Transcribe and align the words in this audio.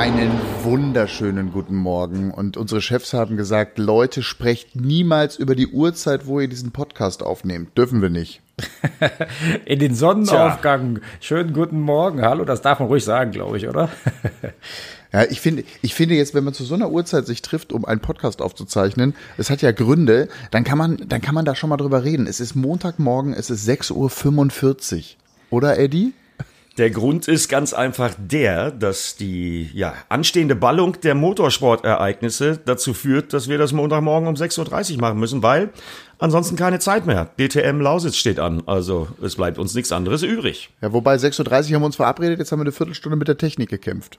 Einen 0.00 0.32
wunderschönen 0.62 1.52
guten 1.52 1.76
Morgen. 1.76 2.30
Und 2.30 2.56
unsere 2.56 2.80
Chefs 2.80 3.12
haben 3.12 3.36
gesagt, 3.36 3.78
Leute, 3.78 4.22
sprecht 4.22 4.74
niemals 4.74 5.36
über 5.36 5.54
die 5.54 5.66
Uhrzeit, 5.66 6.26
wo 6.26 6.40
ihr 6.40 6.48
diesen 6.48 6.70
Podcast 6.70 7.22
aufnehmt. 7.22 7.76
Dürfen 7.76 8.00
wir 8.00 8.08
nicht. 8.08 8.40
In 9.66 9.78
den 9.78 9.94
Sonnenaufgang. 9.94 10.94
Tja. 10.94 11.04
Schönen 11.20 11.52
guten 11.52 11.78
Morgen. 11.80 12.22
Hallo, 12.22 12.46
das 12.46 12.62
darf 12.62 12.78
man 12.78 12.88
ruhig 12.88 13.04
sagen, 13.04 13.30
glaube 13.30 13.58
ich, 13.58 13.68
oder? 13.68 13.90
Ja, 15.12 15.24
ich 15.24 15.40
finde, 15.40 15.64
ich 15.82 15.92
finde 15.92 16.14
jetzt, 16.14 16.34
wenn 16.34 16.44
man 16.44 16.54
zu 16.54 16.62
so 16.62 16.76
einer 16.76 16.92
Uhrzeit 16.92 17.26
sich 17.26 17.42
trifft, 17.42 17.72
um 17.72 17.84
einen 17.84 18.00
Podcast 18.00 18.40
aufzuzeichnen, 18.40 19.16
es 19.38 19.50
hat 19.50 19.60
ja 19.60 19.72
Gründe, 19.72 20.28
dann 20.52 20.62
kann 20.62 20.78
man, 20.78 20.98
dann 21.08 21.20
kann 21.20 21.34
man 21.34 21.44
da 21.44 21.56
schon 21.56 21.68
mal 21.68 21.76
drüber 21.76 22.04
reden. 22.04 22.28
Es 22.28 22.38
ist 22.38 22.54
Montagmorgen, 22.54 23.34
es 23.34 23.50
ist 23.50 23.68
6.45 23.68 24.96
Uhr. 24.96 25.04
Oder, 25.50 25.80
Eddie? 25.80 26.14
Der 26.78 26.90
Grund 26.90 27.26
ist 27.26 27.48
ganz 27.48 27.72
einfach 27.72 28.14
der, 28.16 28.70
dass 28.70 29.16
die 29.16 29.70
ja, 29.74 29.94
anstehende 30.08 30.54
Ballung 30.54 31.00
der 31.00 31.14
Motorsportereignisse 31.14 32.60
dazu 32.64 32.94
führt, 32.94 33.32
dass 33.32 33.48
wir 33.48 33.58
das 33.58 33.72
Montagmorgen 33.72 34.28
um 34.28 34.34
6.30 34.34 34.94
Uhr 34.94 35.00
machen 35.00 35.18
müssen, 35.18 35.42
weil 35.42 35.70
ansonsten 36.18 36.56
keine 36.56 36.78
Zeit 36.78 37.06
mehr. 37.06 37.30
DTM 37.38 37.80
Lausitz 37.80 38.16
steht 38.16 38.38
an, 38.38 38.62
also 38.66 39.08
es 39.20 39.34
bleibt 39.34 39.58
uns 39.58 39.74
nichts 39.74 39.90
anderes 39.90 40.22
übrig. 40.22 40.70
Ja, 40.80 40.92
wobei 40.92 41.16
6.30 41.16 41.40
Uhr 41.40 41.74
haben 41.74 41.82
wir 41.82 41.86
uns 41.86 41.96
verabredet, 41.96 42.38
jetzt 42.38 42.52
haben 42.52 42.60
wir 42.60 42.64
eine 42.64 42.72
Viertelstunde 42.72 43.16
mit 43.16 43.26
der 43.26 43.36
Technik 43.36 43.68
gekämpft. 43.68 44.18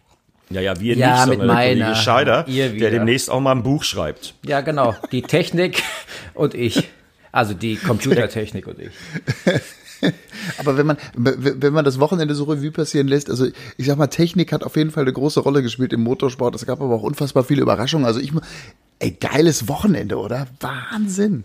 Ja, 0.49 0.59
ja, 0.59 0.79
wir 0.79 0.95
ja, 0.95 1.25
nicht, 1.25 1.29
mit 1.29 1.39
sondern 1.39 1.55
meiner, 1.55 1.75
der 1.75 1.85
Kollege 1.85 2.01
Scheider, 2.01 2.43
der 2.43 2.91
demnächst 2.91 3.29
auch 3.29 3.39
mal 3.39 3.53
ein 3.53 3.63
Buch 3.63 3.83
schreibt. 3.83 4.33
Ja, 4.45 4.59
genau. 4.59 4.95
Die 5.11 5.21
Technik 5.21 5.81
und 6.33 6.53
ich. 6.53 6.89
Also 7.31 7.53
die 7.53 7.77
Computertechnik 7.77 8.67
und 8.67 8.79
ich. 8.79 8.91
Aber 10.57 10.77
wenn 10.77 10.85
man, 10.85 10.97
wenn 11.15 11.73
man 11.73 11.85
das 11.85 11.99
Wochenende 11.99 12.35
so 12.35 12.45
Revue 12.45 12.71
passieren 12.71 13.07
lässt, 13.07 13.29
also 13.29 13.47
ich 13.77 13.85
sag 13.85 13.97
mal, 13.97 14.07
Technik 14.07 14.51
hat 14.51 14.63
auf 14.63 14.75
jeden 14.75 14.91
Fall 14.91 15.03
eine 15.03 15.13
große 15.13 15.39
Rolle 15.39 15.61
gespielt 15.61 15.93
im 15.93 16.01
Motorsport. 16.01 16.55
Es 16.55 16.65
gab 16.65 16.81
aber 16.81 16.95
auch 16.95 17.03
unfassbar 17.03 17.43
viele 17.43 17.61
Überraschungen. 17.61 18.05
Also 18.05 18.19
ich, 18.19 18.31
Ey, 19.03 19.17
geiles 19.19 19.67
Wochenende, 19.67 20.17
oder? 20.19 20.45
Wahnsinn. 20.59 21.43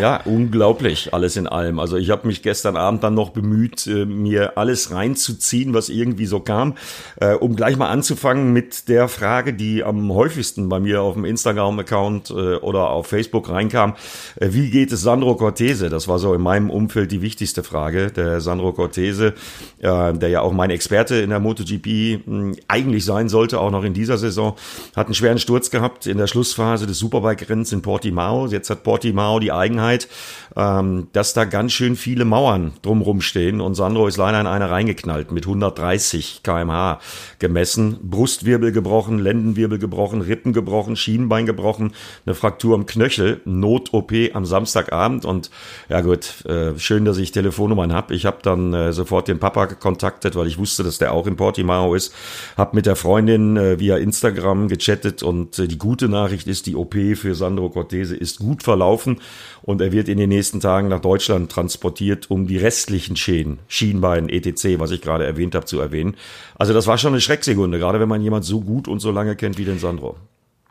Ja, 0.00 0.22
unglaublich, 0.24 1.12
alles 1.12 1.36
in 1.36 1.46
allem. 1.46 1.78
Also 1.78 1.98
ich 1.98 2.08
habe 2.08 2.26
mich 2.26 2.40
gestern 2.40 2.78
Abend 2.78 3.04
dann 3.04 3.12
noch 3.12 3.30
bemüht, 3.30 3.86
äh, 3.86 4.06
mir 4.06 4.56
alles 4.56 4.92
reinzuziehen, 4.92 5.74
was 5.74 5.90
irgendwie 5.90 6.24
so 6.24 6.40
kam, 6.40 6.72
äh, 7.20 7.34
um 7.34 7.54
gleich 7.54 7.76
mal 7.76 7.90
anzufangen 7.90 8.54
mit 8.54 8.88
der 8.88 9.08
Frage, 9.08 9.52
die 9.52 9.84
am 9.84 10.10
häufigsten 10.10 10.70
bei 10.70 10.80
mir 10.80 11.02
auf 11.02 11.14
dem 11.14 11.26
Instagram-Account 11.26 12.30
äh, 12.30 12.56
oder 12.56 12.88
auf 12.88 13.08
Facebook 13.08 13.50
reinkam. 13.50 13.94
Wie 14.40 14.70
geht 14.70 14.90
es 14.90 15.02
Sandro 15.02 15.36
Cortese? 15.36 15.90
Das 15.90 16.08
war 16.08 16.18
so 16.18 16.32
in 16.32 16.40
meinem 16.40 16.70
Umfeld 16.70 17.12
die 17.12 17.20
wichtigste 17.20 17.62
Frage. 17.62 18.10
Der 18.10 18.40
Sandro 18.40 18.72
Cortese, 18.72 19.34
der 19.80 20.28
ja 20.28 20.40
auch 20.40 20.52
mein 20.52 20.70
Experte 20.70 21.16
in 21.16 21.30
der 21.30 21.40
MotoGP 21.40 22.20
eigentlich 22.68 23.04
sein 23.04 23.28
sollte, 23.28 23.60
auch 23.60 23.70
noch 23.70 23.84
in 23.84 23.92
dieser 23.94 24.16
Saison, 24.18 24.56
hat 24.94 25.06
einen 25.06 25.14
schweren 25.14 25.38
Sturz 25.38 25.70
gehabt 25.70 26.06
in 26.06 26.18
der 26.18 26.26
Schlussphase 26.26 26.85
des 26.86 26.98
Superbike-Rennens 26.98 27.72
in 27.72 27.82
Portimao. 27.82 28.46
Jetzt 28.46 28.70
hat 28.70 28.82
Portimao 28.82 29.38
die 29.38 29.52
Eigenheit, 29.52 30.08
ähm, 30.56 31.08
dass 31.12 31.34
da 31.34 31.44
ganz 31.44 31.72
schön 31.72 31.96
viele 31.96 32.24
Mauern 32.24 32.72
drumrum 32.82 33.20
stehen 33.20 33.60
und 33.60 33.74
Sandro 33.74 34.06
ist 34.06 34.16
leider 34.16 34.40
in 34.40 34.46
eine 34.46 34.70
reingeknallt 34.70 35.32
mit 35.32 35.44
130 35.46 36.40
kmh 36.42 37.00
gemessen. 37.38 37.98
Brustwirbel 38.02 38.72
gebrochen, 38.72 39.18
Lendenwirbel 39.18 39.78
gebrochen, 39.78 40.22
Rippen 40.22 40.52
gebrochen, 40.52 40.96
Schienenbein 40.96 41.46
gebrochen, 41.46 41.92
eine 42.24 42.34
Fraktur 42.34 42.74
am 42.74 42.86
Knöchel, 42.86 43.40
Not-OP 43.44 44.12
am 44.32 44.46
Samstagabend 44.46 45.24
und 45.24 45.50
ja 45.88 46.00
gut, 46.00 46.44
äh, 46.46 46.78
schön, 46.78 47.04
dass 47.04 47.18
ich 47.18 47.32
Telefonnummern 47.32 47.92
habe. 47.92 48.14
Ich 48.14 48.26
habe 48.26 48.38
dann 48.42 48.72
äh, 48.72 48.92
sofort 48.92 49.28
den 49.28 49.38
Papa 49.38 49.66
kontaktet, 49.66 50.36
weil 50.36 50.46
ich 50.46 50.58
wusste, 50.58 50.84
dass 50.84 50.98
der 50.98 51.12
auch 51.12 51.26
in 51.26 51.36
Portimao 51.36 51.94
ist, 51.94 52.14
habe 52.56 52.76
mit 52.76 52.86
der 52.86 52.96
Freundin 52.96 53.56
äh, 53.56 53.78
via 53.78 53.96
Instagram 53.96 54.68
gechattet 54.68 55.22
und 55.22 55.58
äh, 55.58 55.68
die 55.68 55.78
gute 55.78 56.08
Nachricht 56.08 56.46
ist, 56.46 56.66
die 56.66 56.75
OP 56.76 56.94
für 57.14 57.34
Sandro 57.34 57.70
Cortese 57.70 58.16
ist 58.16 58.38
gut 58.38 58.62
verlaufen 58.62 59.20
und 59.62 59.80
er 59.80 59.92
wird 59.92 60.08
in 60.08 60.18
den 60.18 60.28
nächsten 60.28 60.60
Tagen 60.60 60.88
nach 60.88 61.00
Deutschland 61.00 61.50
transportiert, 61.50 62.30
um 62.30 62.46
die 62.46 62.58
restlichen 62.58 63.16
Schäden, 63.16 63.58
Schienbein, 63.68 64.28
etc., 64.28 64.78
was 64.78 64.90
ich 64.90 65.00
gerade 65.00 65.24
erwähnt 65.24 65.54
habe, 65.54 65.66
zu 65.66 65.80
erwähnen. 65.80 66.16
Also 66.56 66.72
das 66.72 66.86
war 66.86 66.98
schon 66.98 67.12
eine 67.12 67.20
Schrecksekunde, 67.20 67.78
gerade 67.78 68.00
wenn 68.00 68.08
man 68.08 68.22
jemand 68.22 68.44
so 68.44 68.60
gut 68.60 68.88
und 68.88 69.00
so 69.00 69.10
lange 69.10 69.36
kennt 69.36 69.58
wie 69.58 69.64
den 69.64 69.78
Sandro. 69.78 70.16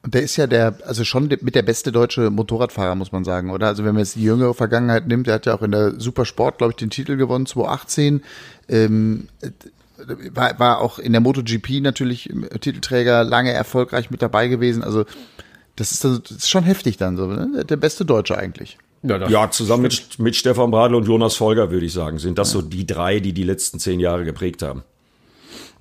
Der 0.08 0.22
ist 0.22 0.36
ja 0.36 0.46
der, 0.46 0.78
also 0.86 1.04
schon 1.04 1.28
mit 1.42 1.56
der 1.56 1.64
beste 1.64 1.92
deutsche 1.92 2.30
Motorradfahrer, 2.30 2.94
muss 2.94 3.12
man 3.12 3.24
sagen, 3.24 3.50
oder? 3.50 3.68
Also 3.68 3.84
wenn 3.84 3.96
man 3.96 4.04
jetzt 4.04 4.16
die 4.16 4.24
jüngere 4.24 4.54
Vergangenheit 4.54 5.08
nimmt, 5.08 5.26
der 5.26 5.36
hat 5.36 5.48
ja 5.48 5.56
auch 5.56 5.64
in 5.64 5.72
der 5.72 6.00
Supersport, 6.00 6.60
glaube 6.60 6.72
ich, 6.72 6.78
den 6.78 6.92
Titel 6.92 7.18
gewonnen, 7.18 7.48
2018. 7.48 8.22
Ähm, 8.70 9.28
war, 10.34 10.60
war 10.60 10.82
auch 10.82 11.00
in 11.00 11.12
der 11.12 11.22
MotoGP 11.22 11.82
natürlich 11.82 12.30
Titelträger, 12.60 13.24
lange 13.24 13.52
erfolgreich 13.52 14.12
mit 14.12 14.22
dabei 14.22 14.48
gewesen. 14.48 14.84
Also 14.84 15.06
das 15.75 15.91
ist, 15.91 16.03
das 16.03 16.31
ist 16.31 16.50
schon 16.50 16.63
heftig 16.63 16.97
dann 16.97 17.18
so, 17.18 17.28
ne? 17.28 17.66
Der 17.66 17.75
beste 17.75 18.06
Deutsche 18.06 18.38
eigentlich. 18.38 18.78
Ja, 19.03 19.28
ja 19.28 19.52
zusammen 19.52 19.84
mit, 19.84 20.19
mit 20.19 20.36
Stefan 20.36 20.72
Bradl 20.72 20.96
und 20.96 21.06
Jonas 21.08 21.36
Folger, 21.36 21.69
würde 21.72 21.86
ich 21.86 21.94
sagen, 21.94 22.18
sind 22.18 22.38
das 22.38 22.53
ja. 22.53 22.62
so 22.62 22.68
die 22.68 22.88
drei, 22.88 23.19
die 23.19 23.34
die 23.34 23.44
letzten 23.44 23.80
zehn 23.80 24.00
Jahre 24.00 24.25
geprägt 24.25 24.62
haben. 24.62 24.84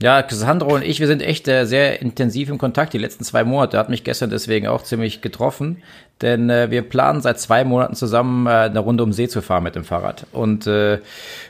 Ja, 0.02 0.24
Sandro 0.28 0.74
und 0.74 0.84
ich, 0.84 0.98
wir 0.98 1.06
sind 1.06 1.22
echt 1.22 1.46
äh, 1.46 1.66
sehr 1.66 2.02
intensiv 2.02 2.50
im 2.50 2.58
Kontakt 2.58 2.92
die 2.92 2.98
letzten 2.98 3.22
zwei 3.22 3.44
Monate. 3.44 3.78
Hat 3.78 3.88
mich 3.88 4.02
gestern 4.02 4.28
deswegen 4.28 4.66
auch 4.66 4.82
ziemlich 4.82 5.20
getroffen, 5.20 5.82
denn 6.20 6.50
äh, 6.50 6.68
wir 6.70 6.82
planen 6.82 7.20
seit 7.20 7.38
zwei 7.38 7.62
Monaten 7.62 7.94
zusammen 7.94 8.46
äh, 8.46 8.50
eine 8.50 8.80
Runde 8.80 9.04
um 9.04 9.12
See 9.12 9.28
zu 9.28 9.40
fahren 9.40 9.62
mit 9.62 9.76
dem 9.76 9.84
Fahrrad. 9.84 10.26
Und 10.32 10.66
äh, 10.66 10.98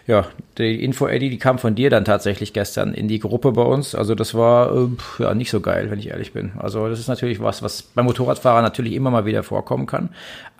ja, 0.07 0.27
die 0.59 0.85
Info, 0.85 1.07
Eddie, 1.07 1.31
die 1.31 1.39
kam 1.39 1.59
von 1.59 1.75
dir 1.75 1.89
dann 1.89 2.05
tatsächlich 2.05 2.53
gestern 2.53 2.93
in 2.93 3.09
die 3.09 3.19
Gruppe 3.19 3.53
bei 3.53 3.63
uns. 3.63 3.95
Also 3.95 4.15
das 4.15 4.35
war 4.35 4.75
äh, 4.75 5.23
ja 5.23 5.35
nicht 5.35 5.51
so 5.51 5.61
geil, 5.61 5.91
wenn 5.91 5.99
ich 5.99 6.11
ehrlich 6.11 6.35
bin. 6.35 6.53
Also 6.59 6.89
das 6.89 7.01
ist 7.01 7.09
natürlich 7.09 7.41
was, 7.41 7.63
was 7.63 7.83
beim 7.83 8.05
Motorradfahrer 8.05 8.61
natürlich 8.61 8.93
immer 8.93 9.11
mal 9.11 9.25
wieder 9.25 9.43
vorkommen 9.43 9.87
kann. 9.87 10.11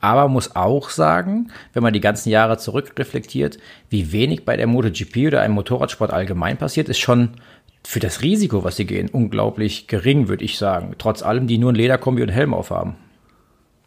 Aber 0.01 0.29
muss 0.29 0.57
auch 0.57 0.89
sagen, 0.89 1.51
wenn 1.75 1.83
man 1.83 1.93
die 1.93 2.01
ganzen 2.01 2.31
Jahre 2.31 2.57
zurückreflektiert, 2.57 3.59
wie 3.91 4.11
wenig 4.11 4.45
bei 4.45 4.57
der 4.57 4.67
MotoGP 4.67 5.29
oder 5.29 5.43
einem 5.43 5.55
Motorradsport 5.55 6.13
allgemein 6.13 6.57
passiert, 6.57 6.89
ist 6.89 6.99
schon 6.99 7.31
für 7.87 8.01
das 8.01 8.23
Risiko, 8.23 8.65
was 8.65 8.77
sie 8.77 8.87
gehen, 8.87 9.09
unglaublich 9.11 9.87
gering, 9.87 10.29
würde 10.29 10.45
ich 10.45 10.59
sagen. 10.59 10.95
Trotz 10.99 11.23
allem, 11.23 11.47
die 11.47 11.59
nur 11.59 11.73
ein 11.73 11.77
Lederkombi 11.77 12.23
und 12.23 12.31
Helm 12.31 12.55
aufhaben. 12.55 12.97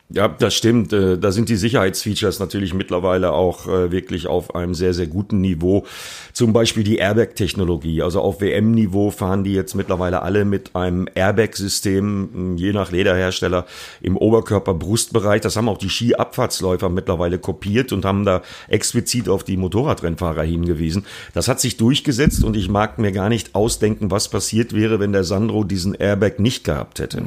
Ja, 0.10 0.30
das 0.30 0.54
stimmt. 0.54 0.94
Äh, 0.94 1.18
da 1.18 1.34
sind 1.34 1.50
die 1.50 1.58
Sicherheitsfeatures 1.58 2.40
natürlich 2.40 2.74
mittlerweile 2.74 3.34
auch 3.34 3.68
äh, 3.68 3.92
wirklich 3.92 4.28
auf 4.28 4.56
einem 4.56 4.74
sehr, 4.74 4.94
sehr 4.94 5.08
guten 5.08 5.42
Niveau. 5.42 5.86
Zum 6.32 6.54
Beispiel 6.54 6.86
die 6.86 6.96
Airbag-Technologie. 6.98 8.02
Also 8.02 8.22
auf 8.22 8.40
WM-Niveau 8.40 9.12
fahren 9.12 9.44
die 9.44 9.54
jetzt 9.54 9.76
mittlerweile 9.76 10.22
alle 10.22 10.46
mit 10.46 10.78
einem 10.78 11.10
Airbag-System, 11.14 12.56
je 12.56 12.72
nach 12.72 12.92
Lederhersteller, 12.92 13.66
im 14.00 14.16
Oberkörper-Brustbereich. 14.16 15.42
Das 15.42 15.58
haben 15.58 15.68
auch 15.68 15.78
die 15.78 15.90
Skiabfahrtsläufer 15.90 16.88
mittlerweile 16.88 17.38
kopiert 17.38 17.92
und 17.92 18.06
haben 18.06 18.24
da 18.24 18.44
explizit 18.70 19.28
auf 19.28 19.44
die 19.44 19.58
Motorradrennfahrer 19.58 20.44
hingewiesen. 20.44 21.06
Das 21.34 21.50
hat 21.50 21.60
sich 21.60 21.76
durchgesetzt 21.76 22.46
und 22.46 22.56
ich 22.56 22.70
mag 22.70 22.98
mir 22.98 23.12
gar 23.12 23.28
nicht 23.28 23.56
ausdenken, 23.56 24.10
was 24.10 24.30
passiert 24.30 24.72
wäre, 24.74 25.02
wenn 25.02 25.12
der 25.12 25.26
Sandro 25.26 25.66
diesen 25.66 25.96
Airbag 25.96 26.40
nicht 26.40 26.64
gehabt 26.64 27.00
hätte. 27.00 27.22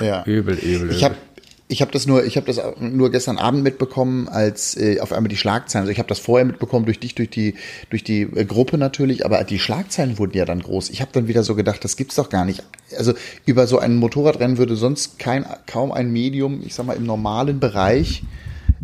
Ja. 0.00 0.24
Übel, 0.24 0.54
übel, 0.54 0.58
übel. 0.58 0.90
Ich 0.90 1.04
habe 1.04 1.14
ich 1.70 1.80
habe 1.82 1.92
das 1.92 2.06
nur, 2.06 2.24
ich 2.24 2.36
habe 2.36 2.46
das 2.46 2.60
nur 2.80 3.10
gestern 3.10 3.38
Abend 3.38 3.62
mitbekommen, 3.62 4.28
als 4.28 4.76
äh, 4.76 4.98
auf 5.00 5.12
einmal 5.12 5.28
die 5.28 5.36
Schlagzeilen. 5.36 5.84
Also 5.84 5.92
ich 5.92 5.98
habe 5.98 6.08
das 6.08 6.18
vorher 6.18 6.44
mitbekommen 6.44 6.84
durch 6.84 6.98
dich, 6.98 7.14
durch 7.14 7.30
die, 7.30 7.54
durch 7.90 8.02
die 8.02 8.22
äh, 8.22 8.44
Gruppe 8.44 8.76
natürlich, 8.76 9.24
aber 9.24 9.42
die 9.44 9.60
Schlagzeilen 9.60 10.18
wurden 10.18 10.36
ja 10.36 10.44
dann 10.44 10.60
groß. 10.62 10.90
Ich 10.90 11.00
habe 11.00 11.12
dann 11.12 11.28
wieder 11.28 11.44
so 11.44 11.54
gedacht, 11.54 11.84
das 11.84 11.96
gibt's 11.96 12.16
doch 12.16 12.28
gar 12.28 12.44
nicht. 12.44 12.64
Also 12.98 13.14
über 13.46 13.68
so 13.68 13.78
ein 13.78 13.96
Motorradrennen 13.96 14.58
würde 14.58 14.74
sonst 14.74 15.20
kein, 15.20 15.46
kaum 15.66 15.92
ein 15.92 16.12
Medium, 16.12 16.60
ich 16.64 16.74
sag 16.74 16.86
mal 16.86 16.96
im 16.96 17.06
normalen 17.06 17.60
Bereich 17.60 18.24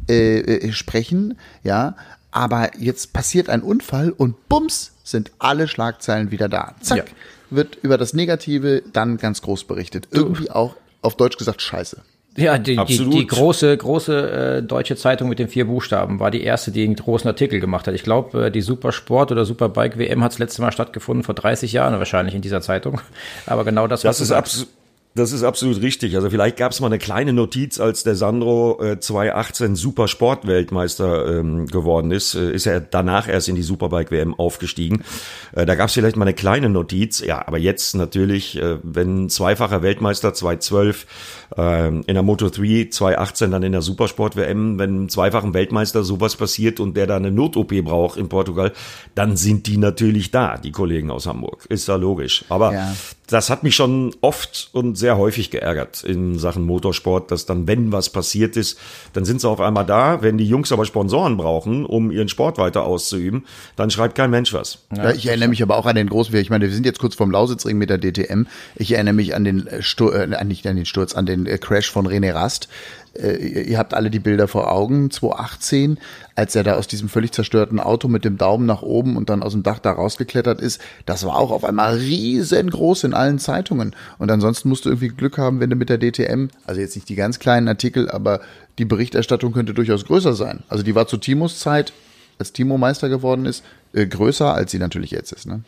äh, 0.08 0.38
äh, 0.38 0.72
sprechen, 0.72 1.36
ja. 1.64 1.96
Aber 2.30 2.70
jetzt 2.78 3.12
passiert 3.12 3.48
ein 3.48 3.62
Unfall 3.62 4.10
und 4.10 4.48
bums 4.48 4.92
sind 5.02 5.32
alle 5.40 5.66
Schlagzeilen 5.66 6.30
wieder 6.30 6.48
da. 6.48 6.76
Zack, 6.82 6.98
ja. 6.98 7.04
wird 7.50 7.78
über 7.82 7.98
das 7.98 8.12
Negative 8.12 8.82
dann 8.92 9.16
ganz 9.16 9.42
groß 9.42 9.64
berichtet. 9.64 10.08
Irgendwie 10.12 10.50
auch 10.50 10.76
auf 11.02 11.16
Deutsch 11.16 11.36
gesagt 11.36 11.62
Scheiße. 11.62 12.02
Ja, 12.36 12.58
die, 12.58 12.76
die, 12.76 13.08
die, 13.08 13.26
große, 13.26 13.76
große 13.76 14.58
äh, 14.58 14.62
deutsche 14.62 14.96
Zeitung 14.96 15.28
mit 15.28 15.38
den 15.38 15.48
vier 15.48 15.66
Buchstaben 15.66 16.20
war 16.20 16.30
die 16.30 16.42
erste, 16.42 16.70
die 16.70 16.84
einen 16.84 16.96
großen 16.96 17.28
Artikel 17.28 17.60
gemacht 17.60 17.86
hat. 17.86 17.94
Ich 17.94 18.02
glaube, 18.02 18.46
äh, 18.46 18.50
die 18.50 18.60
Supersport 18.60 19.32
oder 19.32 19.44
Superbike 19.44 19.98
WM 19.98 20.22
hat 20.22 20.32
das 20.32 20.38
letzte 20.38 20.62
Mal 20.62 20.72
stattgefunden 20.72 21.24
vor 21.24 21.34
30 21.34 21.72
Jahren 21.72 21.98
wahrscheinlich 21.98 22.34
in 22.34 22.42
dieser 22.42 22.60
Zeitung. 22.60 23.00
Aber 23.46 23.64
genau 23.64 23.86
das, 23.86 24.02
das 24.02 24.20
ist 24.20 24.32
absolut 24.32 24.68
Das 25.16 25.32
ist 25.32 25.44
absolut 25.44 25.80
richtig. 25.80 26.14
Also 26.14 26.28
vielleicht 26.28 26.58
gab 26.58 26.72
es 26.72 26.80
mal 26.80 26.88
eine 26.88 26.98
kleine 26.98 27.32
Notiz, 27.32 27.80
als 27.80 28.02
der 28.02 28.16
Sandro 28.16 28.78
äh, 28.82 29.00
2018 29.00 29.74
Super 29.74 30.08
Sportweltmeister 30.08 31.38
ähm, 31.38 31.66
geworden 31.68 32.10
ist, 32.10 32.34
äh, 32.34 32.52
ist 32.52 32.66
er 32.66 32.80
danach 32.80 33.26
erst 33.26 33.48
in 33.48 33.54
die 33.54 33.62
Superbike 33.62 34.10
WM 34.10 34.34
aufgestiegen. 34.34 35.04
Äh, 35.52 35.64
da 35.64 35.74
gab 35.74 35.88
es 35.88 35.94
vielleicht 35.94 36.16
mal 36.16 36.26
eine 36.26 36.34
kleine 36.34 36.68
Notiz. 36.68 37.20
Ja, 37.20 37.48
aber 37.48 37.56
jetzt 37.56 37.94
natürlich, 37.94 38.58
äh, 38.60 38.76
wenn 38.82 39.30
zweifacher 39.30 39.80
Weltmeister 39.80 40.34
2012 40.34 41.06
äh, 41.56 41.88
in 41.88 42.02
der 42.04 42.22
Moto 42.22 42.50
3, 42.50 42.88
2018 42.90 43.50
dann 43.50 43.62
in 43.62 43.72
der 43.72 43.80
Supersport 43.80 44.36
WM, 44.36 44.78
wenn 44.78 45.08
zweifachen 45.08 45.54
Weltmeister 45.54 46.04
sowas 46.04 46.36
passiert 46.36 46.78
und 46.78 46.94
der 46.94 47.06
da 47.06 47.16
eine 47.16 47.30
Not-OP 47.30 47.72
braucht 47.84 48.18
in 48.18 48.28
Portugal, 48.28 48.70
dann 49.14 49.38
sind 49.38 49.66
die 49.66 49.78
natürlich 49.78 50.30
da, 50.30 50.58
die 50.58 50.72
Kollegen 50.72 51.10
aus 51.10 51.26
Hamburg. 51.26 51.64
Ist 51.70 51.88
da 51.88 51.96
logisch. 51.96 52.44
Aber 52.50 52.74
ja 52.74 52.92
das 53.26 53.50
hat 53.50 53.62
mich 53.62 53.74
schon 53.74 54.14
oft 54.20 54.70
und 54.72 54.96
sehr 54.96 55.18
häufig 55.18 55.50
geärgert 55.50 56.04
in 56.04 56.38
Sachen 56.38 56.64
Motorsport, 56.64 57.30
dass 57.30 57.44
dann, 57.44 57.66
wenn 57.66 57.90
was 57.90 58.10
passiert 58.10 58.56
ist, 58.56 58.78
dann 59.14 59.24
sind 59.24 59.40
sie 59.40 59.48
auf 59.48 59.60
einmal 59.60 59.84
da. 59.84 60.22
Wenn 60.22 60.38
die 60.38 60.46
Jungs 60.46 60.70
aber 60.70 60.84
Sponsoren 60.84 61.36
brauchen, 61.36 61.84
um 61.84 62.10
ihren 62.10 62.28
Sport 62.28 62.58
weiter 62.58 62.84
auszuüben, 62.84 63.44
dann 63.74 63.90
schreibt 63.90 64.14
kein 64.14 64.30
Mensch 64.30 64.52
was. 64.52 64.78
Ja, 64.94 65.10
ich 65.10 65.26
erinnere 65.26 65.48
mich 65.48 65.62
aber 65.62 65.76
auch 65.76 65.86
an 65.86 65.96
den 65.96 66.08
großen, 66.08 66.34
ich 66.36 66.50
meine, 66.50 66.66
wir 66.66 66.72
sind 66.72 66.86
jetzt 66.86 67.00
kurz 67.00 67.16
vorm 67.16 67.30
Lausitzring 67.30 67.76
mit 67.76 67.90
der 67.90 67.98
DTM. 67.98 68.46
Ich 68.76 68.92
erinnere 68.92 69.14
mich 69.14 69.34
an 69.34 69.44
den 69.44 69.68
Sturz, 69.80 70.14
äh, 70.14 70.44
nicht 70.44 70.66
an 70.66 70.76
den 70.76 70.86
Sturz, 70.86 71.14
an 71.14 71.26
den 71.26 71.46
äh, 71.46 71.58
Crash 71.58 71.90
von 71.90 72.06
René 72.06 72.32
Rast 72.32 72.68
äh, 73.18 73.62
ihr 73.62 73.78
habt 73.78 73.94
alle 73.94 74.10
die 74.10 74.18
Bilder 74.18 74.48
vor 74.48 74.70
Augen, 74.70 75.10
2018, 75.10 75.98
als 76.34 76.54
er 76.54 76.62
da 76.62 76.74
aus 76.74 76.86
diesem 76.86 77.08
völlig 77.08 77.32
zerstörten 77.32 77.80
Auto 77.80 78.08
mit 78.08 78.24
dem 78.24 78.36
Daumen 78.36 78.66
nach 78.66 78.82
oben 78.82 79.16
und 79.16 79.30
dann 79.30 79.42
aus 79.42 79.52
dem 79.52 79.62
Dach 79.62 79.78
da 79.78 79.92
rausgeklettert 79.92 80.60
ist, 80.60 80.80
das 81.06 81.24
war 81.24 81.36
auch 81.36 81.50
auf 81.50 81.64
einmal 81.64 81.96
riesengroß 81.96 83.04
in 83.04 83.14
allen 83.14 83.38
Zeitungen. 83.38 83.94
Und 84.18 84.30
ansonsten 84.30 84.68
musst 84.68 84.84
du 84.84 84.90
irgendwie 84.90 85.08
Glück 85.08 85.38
haben, 85.38 85.60
wenn 85.60 85.70
du 85.70 85.76
mit 85.76 85.88
der 85.88 85.98
DTM, 85.98 86.48
also 86.64 86.80
jetzt 86.80 86.94
nicht 86.94 87.08
die 87.08 87.14
ganz 87.14 87.38
kleinen 87.38 87.68
Artikel, 87.68 88.10
aber 88.10 88.40
die 88.78 88.84
Berichterstattung 88.84 89.52
könnte 89.52 89.74
durchaus 89.74 90.04
größer 90.04 90.34
sein. 90.34 90.62
Also 90.68 90.82
die 90.82 90.94
war 90.94 91.06
zu 91.06 91.16
Timos 91.16 91.58
Zeit, 91.58 91.92
als 92.38 92.52
Timo 92.52 92.76
Meister 92.78 93.08
geworden 93.08 93.46
ist, 93.46 93.64
äh, 93.92 94.06
größer, 94.06 94.54
als 94.54 94.70
sie 94.70 94.78
natürlich 94.78 95.10
jetzt 95.10 95.32
ist. 95.32 95.46
Ne? 95.46 95.62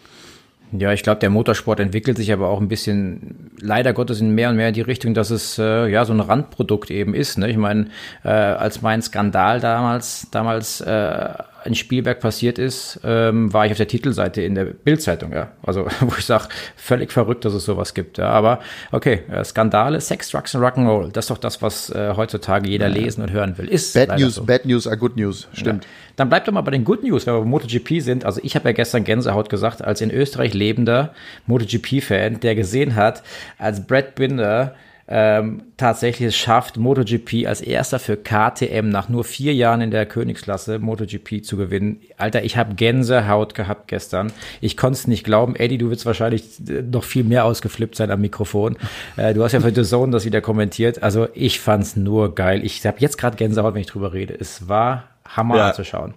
Ja, 0.73 0.93
ich 0.93 1.03
glaube, 1.03 1.21
der 1.21 1.31
Motorsport 1.31 1.81
entwickelt 1.81 2.19
sich 2.19 2.31
aber 2.31 2.49
auch 2.49 2.61
ein 2.61 2.69
bisschen, 2.69 3.51
leider 3.59 3.95
Gottes, 3.95 4.21
in 4.21 4.35
mehr 4.35 4.51
und 4.51 4.57
mehr 4.57 4.69
in 4.69 4.75
die 4.75 4.83
Richtung, 4.83 5.15
dass 5.15 5.31
es 5.31 5.59
äh, 5.59 5.89
ja 5.89 6.05
so 6.05 6.13
ein 6.13 6.21
Randprodukt 6.21 6.91
eben 6.91 7.15
ist. 7.15 7.39
Ne? 7.39 7.49
Ich 7.49 7.57
meine, 7.57 7.87
äh, 8.23 8.29
als 8.29 8.83
mein 8.83 9.01
Skandal 9.01 9.61
damals, 9.61 10.29
damals 10.31 10.83
äh, 10.83 11.31
in 11.65 11.75
Spielberg 11.75 12.21
passiert 12.21 12.59
ist, 12.59 13.01
ähm, 13.05 13.53
war 13.53 13.67
ich 13.67 13.73
auf 13.73 13.79
der 13.79 13.89
Titelseite 13.89 14.43
in 14.43 14.55
der 14.55 14.65
Bildzeitung, 14.65 15.33
ja. 15.33 15.53
Also, 15.63 15.87
wo 16.01 16.15
ich 16.19 16.25
sage, 16.25 16.49
völlig 16.77 17.13
verrückt, 17.13 17.45
dass 17.45 17.55
es 17.55 17.65
sowas 17.65 17.95
gibt. 17.95 18.19
Ja. 18.19 18.31
Aber 18.31 18.61
okay, 18.93 19.23
äh, 19.31 19.45
Skandale, 19.45 20.01
Sex, 20.01 20.31
Drugs 20.31 20.55
und 20.55 20.63
Rock'n'Roll, 20.63 21.11
das 21.11 21.27
ist 21.27 21.31
doch 21.31 21.39
das, 21.39 21.61
was 21.63 21.91
äh, 21.91 22.15
heutzutage 22.17 22.69
jeder 22.69 22.89
lesen 22.89 23.23
und 23.23 23.33
hören 23.33 23.59
will. 23.59 23.69
Ist 23.69 23.95
Bad 23.95 24.19
News, 24.19 24.37
so. 24.37 24.45
Bad 24.45 24.65
News 24.67 24.87
are 24.87 24.97
Good 24.97 25.17
News, 25.17 25.49
stimmt. 25.53 25.85
Ja. 25.85 25.91
Dann 26.17 26.29
bleibt 26.29 26.49
doch 26.49 26.53
mal 26.53 26.63
bei 26.63 26.73
den 26.73 26.85
Good 26.85 27.05
News, 27.05 27.27
wenn 27.27 27.35
wir 27.35 27.45
MotoGP 27.45 28.01
sind. 28.01 28.25
Also 28.25 28.41
ich 28.43 28.57
habe 28.57 28.69
ja 28.69 28.73
gestern 28.73 29.05
Gänsehaut 29.05 29.49
gesagt, 29.49 29.83
als 29.83 30.01
in 30.01 30.11
Österreich 30.11 30.53
lebender 30.53 31.13
MotoGP-Fan, 31.47 32.41
der 32.41 32.55
gesehen 32.55 32.97
hat, 32.97 33.23
als 33.57 33.87
Brad 33.87 34.17
Binder 34.17 34.75
ähm, 35.11 35.63
tatsächlich 35.79 36.29
es 36.29 36.37
schafft, 36.37 36.77
MotoGP 36.77 37.47
als 37.47 37.63
erster 37.63 37.99
für 37.99 38.17
KTM 38.17 38.91
nach 38.91 39.09
nur 39.09 39.25
vier 39.25 39.55
Jahren 39.55 39.81
in 39.81 39.91
der 39.91 40.05
Königsklasse 40.05 40.79
MotoGP 40.79 41.43
zu 41.43 41.57
gewinnen. 41.57 42.01
Alter, 42.19 42.45
ich 42.45 42.59
habe 42.59 42.75
Gänsehaut 42.75 43.55
gehabt 43.55 43.89
gestern. 43.89 44.33
Ich 44.61 44.77
konnte 44.77 44.99
es 44.99 45.07
nicht 45.07 45.25
glauben. 45.25 45.57
Eddie, 45.57 45.79
du 45.79 45.91
wirst 45.91 46.05
wahrscheinlich 46.05 46.45
äh, 46.69 46.83
noch 46.83 47.05
viel 47.05 47.25
mehr 47.25 47.47
ausgeflippt 47.47 47.97
sein 47.97 48.11
am 48.11 48.21
Mikrofon. 48.21 48.77
Äh, 49.17 49.33
du 49.33 49.43
hast 49.43 49.53
ja 49.53 49.61
für 49.61 49.75
The 49.75 49.83
Zone 49.83 50.13
das 50.13 50.27
wieder 50.27 50.43
kommentiert. 50.43 51.03
Also 51.03 51.29
ich 51.33 51.59
fand's 51.61 51.97
nur 51.97 52.35
geil. 52.35 52.65
Ich 52.65 52.85
habe 52.87 52.99
jetzt 53.01 53.17
gerade 53.17 53.37
Gänsehaut, 53.37 53.73
wenn 53.73 53.81
ich 53.81 53.87
drüber 53.87 54.13
rede. 54.13 54.35
Es 54.39 54.69
war 54.69 55.05
Hammer 55.25 55.57
ja. 55.57 55.69
anzuschauen. 55.69 56.13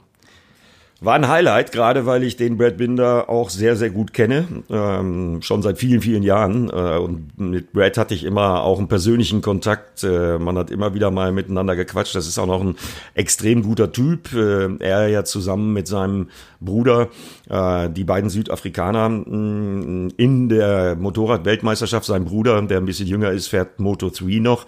War 1.04 1.16
ein 1.16 1.28
Highlight, 1.28 1.72
gerade 1.72 2.06
weil 2.06 2.22
ich 2.22 2.38
den 2.38 2.60
Brad 2.60 2.78
Binder 2.78 3.28
auch 3.28 3.50
sehr, 3.50 3.76
sehr 3.76 3.90
gut 3.90 4.14
kenne, 4.14 4.46
ähm, 4.70 5.42
schon 5.42 5.64
seit 5.64 5.80
vielen, 5.80 6.00
vielen 6.00 6.22
Jahren. 6.22 6.70
Äh, 6.70 7.00
und 7.00 7.40
mit 7.40 7.74
Brad 7.74 7.98
hatte 7.98 8.14
ich 8.14 8.24
immer 8.24 8.62
auch 8.62 8.78
einen 8.78 8.88
persönlichen 8.88 9.42
Kontakt. 9.42 10.04
Äh, 10.04 10.38
man 10.38 10.60
hat 10.60 10.70
immer 10.70 10.94
wieder 10.94 11.10
mal 11.10 11.32
miteinander 11.32 11.76
gequatscht. 11.76 12.14
Das 12.14 12.28
ist 12.28 12.38
auch 12.38 12.46
noch 12.46 12.62
ein 12.62 12.76
extrem 13.16 13.64
guter 13.64 13.92
Typ. 13.92 14.32
Äh, 14.32 14.76
er 14.78 15.08
ja 15.08 15.24
zusammen 15.24 15.74
mit 15.74 15.88
seinem 15.88 16.30
Bruder, 16.60 17.10
äh, 17.50 17.90
die 17.90 18.04
beiden 18.04 18.30
Südafrikaner 18.30 19.10
mh, 19.10 19.26
mm, 19.26 20.10
in 20.18 20.50
der 20.50 20.96
Motorrad-Weltmeisterschaft. 20.98 22.06
Sein 22.06 22.26
Bruder, 22.26 22.62
der 22.62 22.78
ein 22.78 22.86
bisschen 22.86 23.08
jünger 23.08 23.32
ist, 23.32 23.48
fährt 23.48 23.80
Moto 23.80 24.12
3 24.12 24.38
noch. 24.38 24.68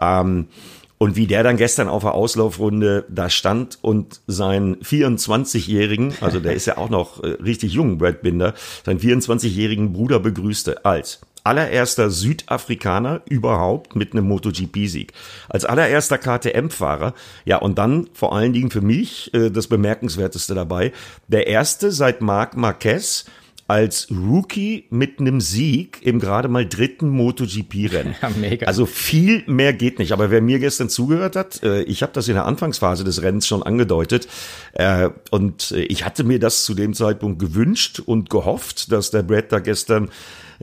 Ähm, 0.00 0.46
und 0.98 1.16
wie 1.16 1.26
der 1.26 1.42
dann 1.42 1.56
gestern 1.56 1.88
auf 1.88 2.02
der 2.02 2.14
Auslaufrunde 2.14 3.04
da 3.08 3.28
stand 3.28 3.78
und 3.82 4.20
seinen 4.26 4.76
24-jährigen, 4.76 6.14
also 6.20 6.40
der 6.40 6.54
ist 6.54 6.66
ja 6.66 6.76
auch 6.76 6.90
noch 6.90 7.22
äh, 7.22 7.28
richtig 7.42 7.72
jung, 7.72 7.98
Brad 7.98 8.22
Binder, 8.22 8.54
seinen 8.84 9.00
24-jährigen 9.00 9.92
Bruder 9.92 10.20
begrüßte 10.20 10.84
als 10.84 11.20
allererster 11.44 12.10
Südafrikaner 12.10 13.20
überhaupt 13.26 13.94
mit 13.94 14.12
einem 14.12 14.26
MotoGP-Sieg. 14.28 15.12
Als 15.48 15.66
allererster 15.66 16.16
KTM-Fahrer. 16.16 17.12
Ja, 17.44 17.58
und 17.58 17.76
dann 17.76 18.08
vor 18.14 18.34
allen 18.34 18.54
Dingen 18.54 18.70
für 18.70 18.80
mich 18.80 19.32
äh, 19.34 19.50
das 19.50 19.66
Bemerkenswerteste 19.66 20.54
dabei. 20.54 20.92
Der 21.28 21.46
erste 21.46 21.92
seit 21.92 22.22
Marc 22.22 22.56
Marquez 22.56 23.26
als 23.66 24.08
Rookie 24.10 24.84
mit 24.90 25.20
einem 25.20 25.40
Sieg 25.40 26.00
im 26.02 26.20
gerade 26.20 26.48
mal 26.48 26.66
dritten 26.66 27.08
MotoGP-Rennen. 27.08 28.14
Ja, 28.24 28.30
mega. 28.30 28.66
Also 28.66 28.86
viel 28.86 29.42
mehr 29.46 29.72
geht 29.72 29.98
nicht. 29.98 30.12
Aber 30.12 30.30
wer 30.30 30.40
mir 30.40 30.58
gestern 30.58 30.88
zugehört 30.88 31.36
hat, 31.36 31.62
äh, 31.62 31.82
ich 31.82 32.02
habe 32.02 32.12
das 32.12 32.28
in 32.28 32.34
der 32.34 32.44
Anfangsphase 32.46 33.04
des 33.04 33.22
Rennens 33.22 33.46
schon 33.46 33.62
angedeutet 33.62 34.28
äh, 34.72 35.10
und 35.30 35.72
äh, 35.72 35.80
ich 35.82 36.04
hatte 36.04 36.24
mir 36.24 36.38
das 36.38 36.64
zu 36.64 36.74
dem 36.74 36.94
Zeitpunkt 36.94 37.38
gewünscht 37.38 38.00
und 38.04 38.30
gehofft, 38.30 38.92
dass 38.92 39.10
der 39.10 39.22
Brad 39.22 39.52
da 39.52 39.58
gestern 39.58 40.10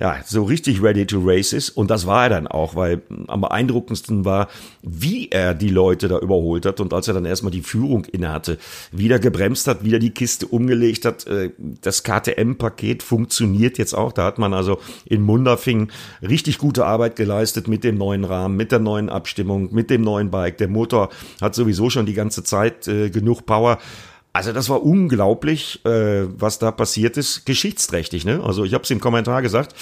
ja, 0.02 0.20
so 0.26 0.44
richtig 0.46 0.82
ready 0.82 1.06
to 1.06 1.22
race 1.24 1.54
ist. 1.54 1.70
Und 1.70 1.92
das 1.92 2.08
war 2.08 2.24
er 2.24 2.30
dann 2.30 2.48
auch, 2.48 2.76
weil 2.76 3.04
am 3.28 3.42
beeindruckendsten 3.42 4.26
war, 4.26 4.48
wie 4.82 5.30
er 5.30 5.54
die 5.54 5.70
Leute 5.70 6.08
da 6.08 6.18
überholt 6.18 6.66
hat. 6.66 6.80
Und 6.80 6.92
als 6.92 7.08
er 7.08 7.14
dann 7.14 7.26
erstmal 7.26 7.52
die 7.52 7.62
Führung 7.62 8.06
innehatte, 8.06 8.58
wieder 8.92 9.20
gebremst 9.20 9.68
hat, 9.68 9.84
wieder 9.84 10.00
die 10.00 10.10
Kiste 10.10 10.48
umgelegt 10.48 11.06
hat. 11.06 11.28
Äh, 11.28 11.52
das 11.60 12.02
KTM-Paket 12.02 13.04
funktioniert 13.04 13.78
jetzt 13.78 13.94
auch. 13.94 14.12
Da 14.12 14.26
hat 14.26 14.40
man 14.40 14.56
also 14.56 14.80
in 15.06 15.22
Munderfing 15.22 15.92
richtig 16.24 16.58
gute 16.58 16.88
Arbeit 16.88 17.16
geleistet 17.16 17.68
mit 17.68 17.84
dem 17.84 18.00
neuen 18.00 18.24
Rahmen, 18.24 18.58
mit 18.58 18.72
der 18.72 18.80
neuen 18.80 19.08
Abstimmung, 19.08 19.72
mit 19.72 19.92
dem 19.92 20.02
neuen 20.02 20.32
Bike. 20.32 20.58
Der 20.58 20.68
Motor 20.68 21.10
hat 21.40 21.54
sowieso 21.54 21.92
schon 21.92 22.08
die 22.08 22.16
ganze 22.16 22.44
Zeit 22.44 22.88
äh, 22.88 23.12
genug 23.12 23.46
Power. 23.46 23.78
Also 24.34 24.54
das 24.54 24.70
war 24.70 24.82
unglaublich, 24.82 25.84
äh, 25.86 26.24
was 26.40 26.58
da 26.58 26.72
passiert 26.72 27.18
ist, 27.18 27.46
geschichtsträchtig. 27.46 28.24
Ne? 28.24 28.42
Also 28.42 28.64
ich 28.64 28.74
habe 28.74 28.86
es 28.86 28.90
im 28.90 29.02
Kommentar 29.02 29.42
gesagt. 29.42 29.76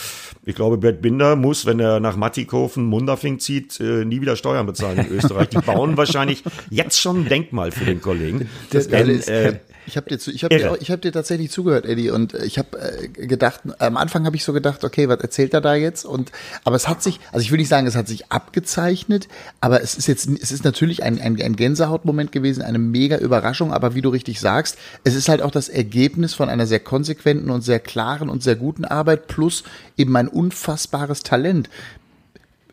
Ich 0.43 0.55
glaube, 0.55 0.79
Brad 0.79 1.03
Binder 1.03 1.35
muss, 1.35 1.67
wenn 1.67 1.79
er 1.79 1.99
nach 1.99 2.15
Mattikofen 2.15 2.85
Mundafing 2.85 3.37
zieht, 3.37 3.79
äh, 3.79 4.05
nie 4.05 4.21
wieder 4.21 4.35
Steuern 4.35 4.65
bezahlen 4.65 4.97
in 4.97 5.09
Österreich. 5.09 5.49
Die 5.49 5.59
bauen 5.59 5.97
wahrscheinlich 5.97 6.43
jetzt 6.71 6.99
schon 6.99 7.21
ein 7.21 7.29
Denkmal 7.29 7.71
für 7.71 7.85
den 7.85 8.01
Kollegen. 8.01 8.49
Das, 8.71 8.87
Denn, 8.87 9.21
äh, 9.21 9.59
ich 9.89 9.97
habe 9.97 10.09
dir, 10.09 10.15
ich 10.15 10.43
hab 10.43 10.49
dir, 10.49 10.77
ich 10.79 10.91
hab 10.91 11.01
dir 11.01 11.11
tatsächlich 11.11 11.51
zugehört, 11.51 11.85
Eddie, 11.85 12.11
und 12.11 12.33
äh, 12.33 12.45
ich 12.45 12.57
habe 12.57 12.79
äh, 12.79 13.07
gedacht, 13.07 13.61
am 13.79 13.97
Anfang 13.97 14.25
habe 14.25 14.35
ich 14.35 14.43
so 14.43 14.53
gedacht, 14.53 14.83
okay, 14.83 15.09
was 15.09 15.19
erzählt 15.19 15.53
er 15.53 15.61
da 15.61 15.75
jetzt? 15.75 16.05
Und 16.05 16.31
aber 16.63 16.75
es 16.75 16.87
hat 16.87 17.03
sich, 17.03 17.19
also 17.31 17.43
ich 17.43 17.51
will 17.51 17.57
nicht 17.57 17.67
sagen, 17.69 17.87
es 17.87 17.95
hat 17.95 18.07
sich 18.07 18.31
abgezeichnet, 18.31 19.27
aber 19.59 19.81
es 19.81 19.95
ist 19.95 20.07
jetzt, 20.07 20.29
es 20.29 20.51
ist 20.51 20.63
natürlich 20.63 21.03
ein, 21.03 21.19
ein, 21.19 21.41
ein 21.41 21.55
Gänsehautmoment 21.55 22.31
gewesen, 22.31 22.61
eine 22.61 22.79
mega 22.79 23.17
Überraschung, 23.17 23.73
aber 23.73 23.95
wie 23.95 24.01
du 24.01 24.09
richtig 24.09 24.39
sagst, 24.39 24.77
es 25.03 25.15
ist 25.15 25.27
halt 25.27 25.41
auch 25.41 25.51
das 25.51 25.67
Ergebnis 25.67 26.33
von 26.33 26.49
einer 26.49 26.67
sehr 26.67 26.79
konsequenten 26.79 27.49
und 27.49 27.61
sehr 27.61 27.79
klaren 27.79 28.29
und 28.29 28.43
sehr 28.43 28.55
guten 28.55 28.85
Arbeit 28.85 29.27
plus 29.27 29.63
eben 29.97 30.15
ein 30.15 30.27
unfassbares 30.27 31.23
Talent. 31.23 31.69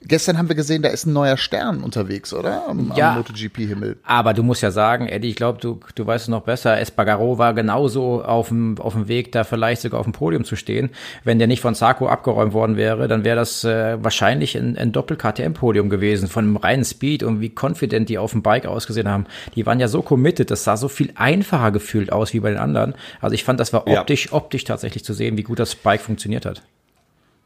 Gestern 0.02 0.36
haben 0.36 0.48
wir 0.48 0.54
gesehen, 0.54 0.82
da 0.82 0.90
ist 0.90 1.06
ein 1.06 1.14
neuer 1.14 1.36
Stern 1.36 1.82
unterwegs, 1.82 2.34
oder? 2.34 2.68
Am, 2.68 2.92
ja, 2.94 3.10
am 3.10 3.16
MotoGP-Himmel. 3.16 3.96
Aber 4.04 4.34
du 4.34 4.42
musst 4.42 4.62
ja 4.62 4.70
sagen, 4.70 5.08
Eddie, 5.08 5.30
ich 5.30 5.36
glaube, 5.36 5.58
du, 5.58 5.80
du 5.94 6.06
weißt 6.06 6.24
es 6.24 6.28
noch 6.28 6.42
besser, 6.42 6.78
Espargaro 6.78 7.38
war 7.38 7.54
genauso 7.54 8.22
auf 8.22 8.48
dem, 8.48 8.78
auf 8.78 8.92
dem 8.92 9.08
Weg, 9.08 9.32
da 9.32 9.42
vielleicht 9.42 9.82
sogar 9.82 9.98
auf 9.98 10.06
dem 10.06 10.12
Podium 10.12 10.44
zu 10.44 10.54
stehen. 10.54 10.90
Wenn 11.24 11.38
der 11.38 11.48
nicht 11.48 11.62
von 11.62 11.74
Sarko 11.74 12.08
abgeräumt 12.08 12.52
worden 12.52 12.76
wäre, 12.76 13.08
dann 13.08 13.24
wäre 13.24 13.36
das 13.36 13.64
äh, 13.64 14.02
wahrscheinlich 14.02 14.56
ein, 14.56 14.76
ein 14.76 14.92
Doppel-KTM-Podium 14.92 15.88
gewesen, 15.88 16.28
von 16.28 16.44
einem 16.44 16.56
reinen 16.56 16.84
Speed 16.84 17.22
und 17.22 17.40
wie 17.40 17.52
confident 17.58 18.08
die 18.08 18.18
auf 18.18 18.32
dem 18.32 18.42
Bike 18.42 18.66
ausgesehen 18.66 19.08
haben. 19.08 19.26
Die 19.54 19.64
waren 19.64 19.80
ja 19.80 19.88
so 19.88 20.02
committed, 20.02 20.50
das 20.50 20.64
sah 20.64 20.76
so 20.76 20.88
viel 20.88 21.12
einfacher 21.14 21.72
gefühlt 21.72 22.12
aus 22.12 22.34
wie 22.34 22.40
bei 22.40 22.50
den 22.50 22.58
anderen. 22.58 22.94
Also 23.20 23.34
ich 23.34 23.44
fand, 23.44 23.60
das 23.60 23.72
war 23.72 23.86
optisch, 23.86 24.26
ja. 24.26 24.32
optisch 24.32 24.64
tatsächlich 24.64 25.04
zu 25.04 25.14
sehen, 25.14 25.38
wie 25.38 25.42
gut 25.42 25.58
das 25.58 25.74
Bike 25.74 26.02
funktioniert 26.02 26.44
hat. 26.44 26.62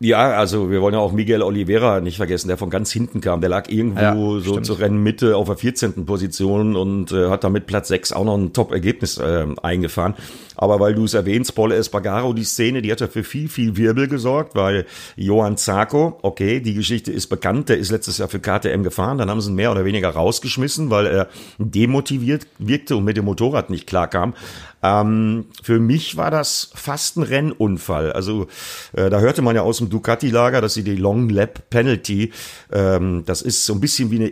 Ja, 0.03 0.31
also 0.31 0.71
wir 0.71 0.81
wollen 0.81 0.95
ja 0.95 1.01
auch 1.01 1.13
Miguel 1.13 1.43
Oliveira 1.43 2.01
nicht 2.01 2.17
vergessen, 2.17 2.49
der 2.49 2.57
von 2.57 2.71
ganz 2.71 2.91
hinten 2.91 3.21
kam. 3.21 3.43
Der 3.43 3.51
lag 3.51 3.69
irgendwo 3.69 4.01
ja, 4.01 4.15
so 4.15 4.53
stimmt. 4.53 4.67
zur 4.67 4.79
Rennmitte 4.79 5.37
auf 5.37 5.47
der 5.49 5.59
14. 5.59 6.07
Position 6.07 6.75
und 6.75 7.13
äh, 7.13 7.29
hat 7.29 7.45
damit 7.45 7.67
Platz 7.67 7.89
6 7.89 8.13
auch 8.13 8.25
noch 8.25 8.39
ein 8.39 8.55
Top-Ergebnis 8.55 9.19
äh, 9.19 9.47
eingefahren. 9.63 10.15
Aber 10.61 10.79
weil 10.79 10.95
du 10.95 11.05
es 11.05 11.15
erwähnst, 11.15 11.55
Paul 11.55 11.73
Espargaro, 11.73 12.35
die 12.35 12.45
Szene, 12.45 12.83
die 12.83 12.93
hat 12.93 13.01
ja 13.01 13.09
für 13.09 13.25
viel, 13.25 13.49
viel 13.49 13.79
Wirbel 13.79 14.09
gesorgt, 14.09 14.55
weil 14.55 14.85
Johann 15.17 15.57
Zarco, 15.57 16.19
okay, 16.21 16.61
die 16.61 16.75
Geschichte 16.75 17.11
ist 17.11 17.29
bekannt, 17.29 17.71
der 17.71 17.79
ist 17.79 17.91
letztes 17.91 18.19
Jahr 18.19 18.29
für 18.29 18.41
KTM 18.41 18.83
gefahren, 18.83 19.17
dann 19.17 19.31
haben 19.31 19.41
sie 19.41 19.51
ihn 19.51 19.55
mehr 19.55 19.73
oder 19.73 19.87
weniger 19.87 20.11
rausgeschmissen, 20.11 20.91
weil 20.91 21.07
er 21.07 21.29
demotiviert 21.57 22.47
wirkte 22.59 22.95
und 22.97 23.05
mit 23.05 23.17
dem 23.17 23.25
Motorrad 23.25 23.71
nicht 23.71 23.87
klarkam. 23.87 24.35
Ähm, 24.83 25.47
für 25.63 25.79
mich 25.79 26.17
war 26.17 26.31
das 26.31 26.71
fast 26.75 27.17
ein 27.17 27.23
Rennunfall. 27.23 28.13
Also 28.13 28.47
äh, 28.93 29.11
da 29.11 29.21
hörte 29.21 29.43
man 29.43 29.55
ja 29.55 29.63
aus 29.63 29.79
dem 29.79 29.91
Ducati-Lager, 29.91 30.61
dass 30.61 30.75
sie 30.75 30.85
die 30.85 30.97
Long 30.97 31.29
Lap 31.29 31.69
Penalty, 31.69 32.33
ähm, 32.73 33.23
das 33.27 33.43
ist 33.43 33.67
so 33.67 33.75
ein 33.75 33.81
bisschen 33.81 34.11
wie 34.11 34.17
eine 34.17 34.29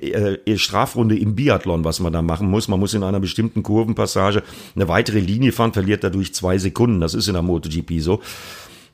äh, 0.46 0.58
Strafrunde 0.58 1.18
im 1.18 1.34
Biathlon, 1.34 1.84
was 1.84 2.00
man 2.00 2.12
da 2.12 2.22
machen 2.22 2.48
muss. 2.48 2.68
Man 2.68 2.80
muss 2.80 2.94
in 2.94 3.02
einer 3.02 3.20
bestimmten 3.20 3.62
Kurvenpassage 3.62 4.42
eine 4.74 4.88
weitere 4.88 5.20
Linie 5.20 5.52
fahren, 5.52 5.72
verliert 5.74 6.02
dadurch 6.02 6.17
zwei 6.34 6.58
Sekunden. 6.58 7.00
Das 7.00 7.14
ist 7.14 7.28
in 7.28 7.34
der 7.34 7.42
MotoGP 7.42 8.00
so. 8.00 8.20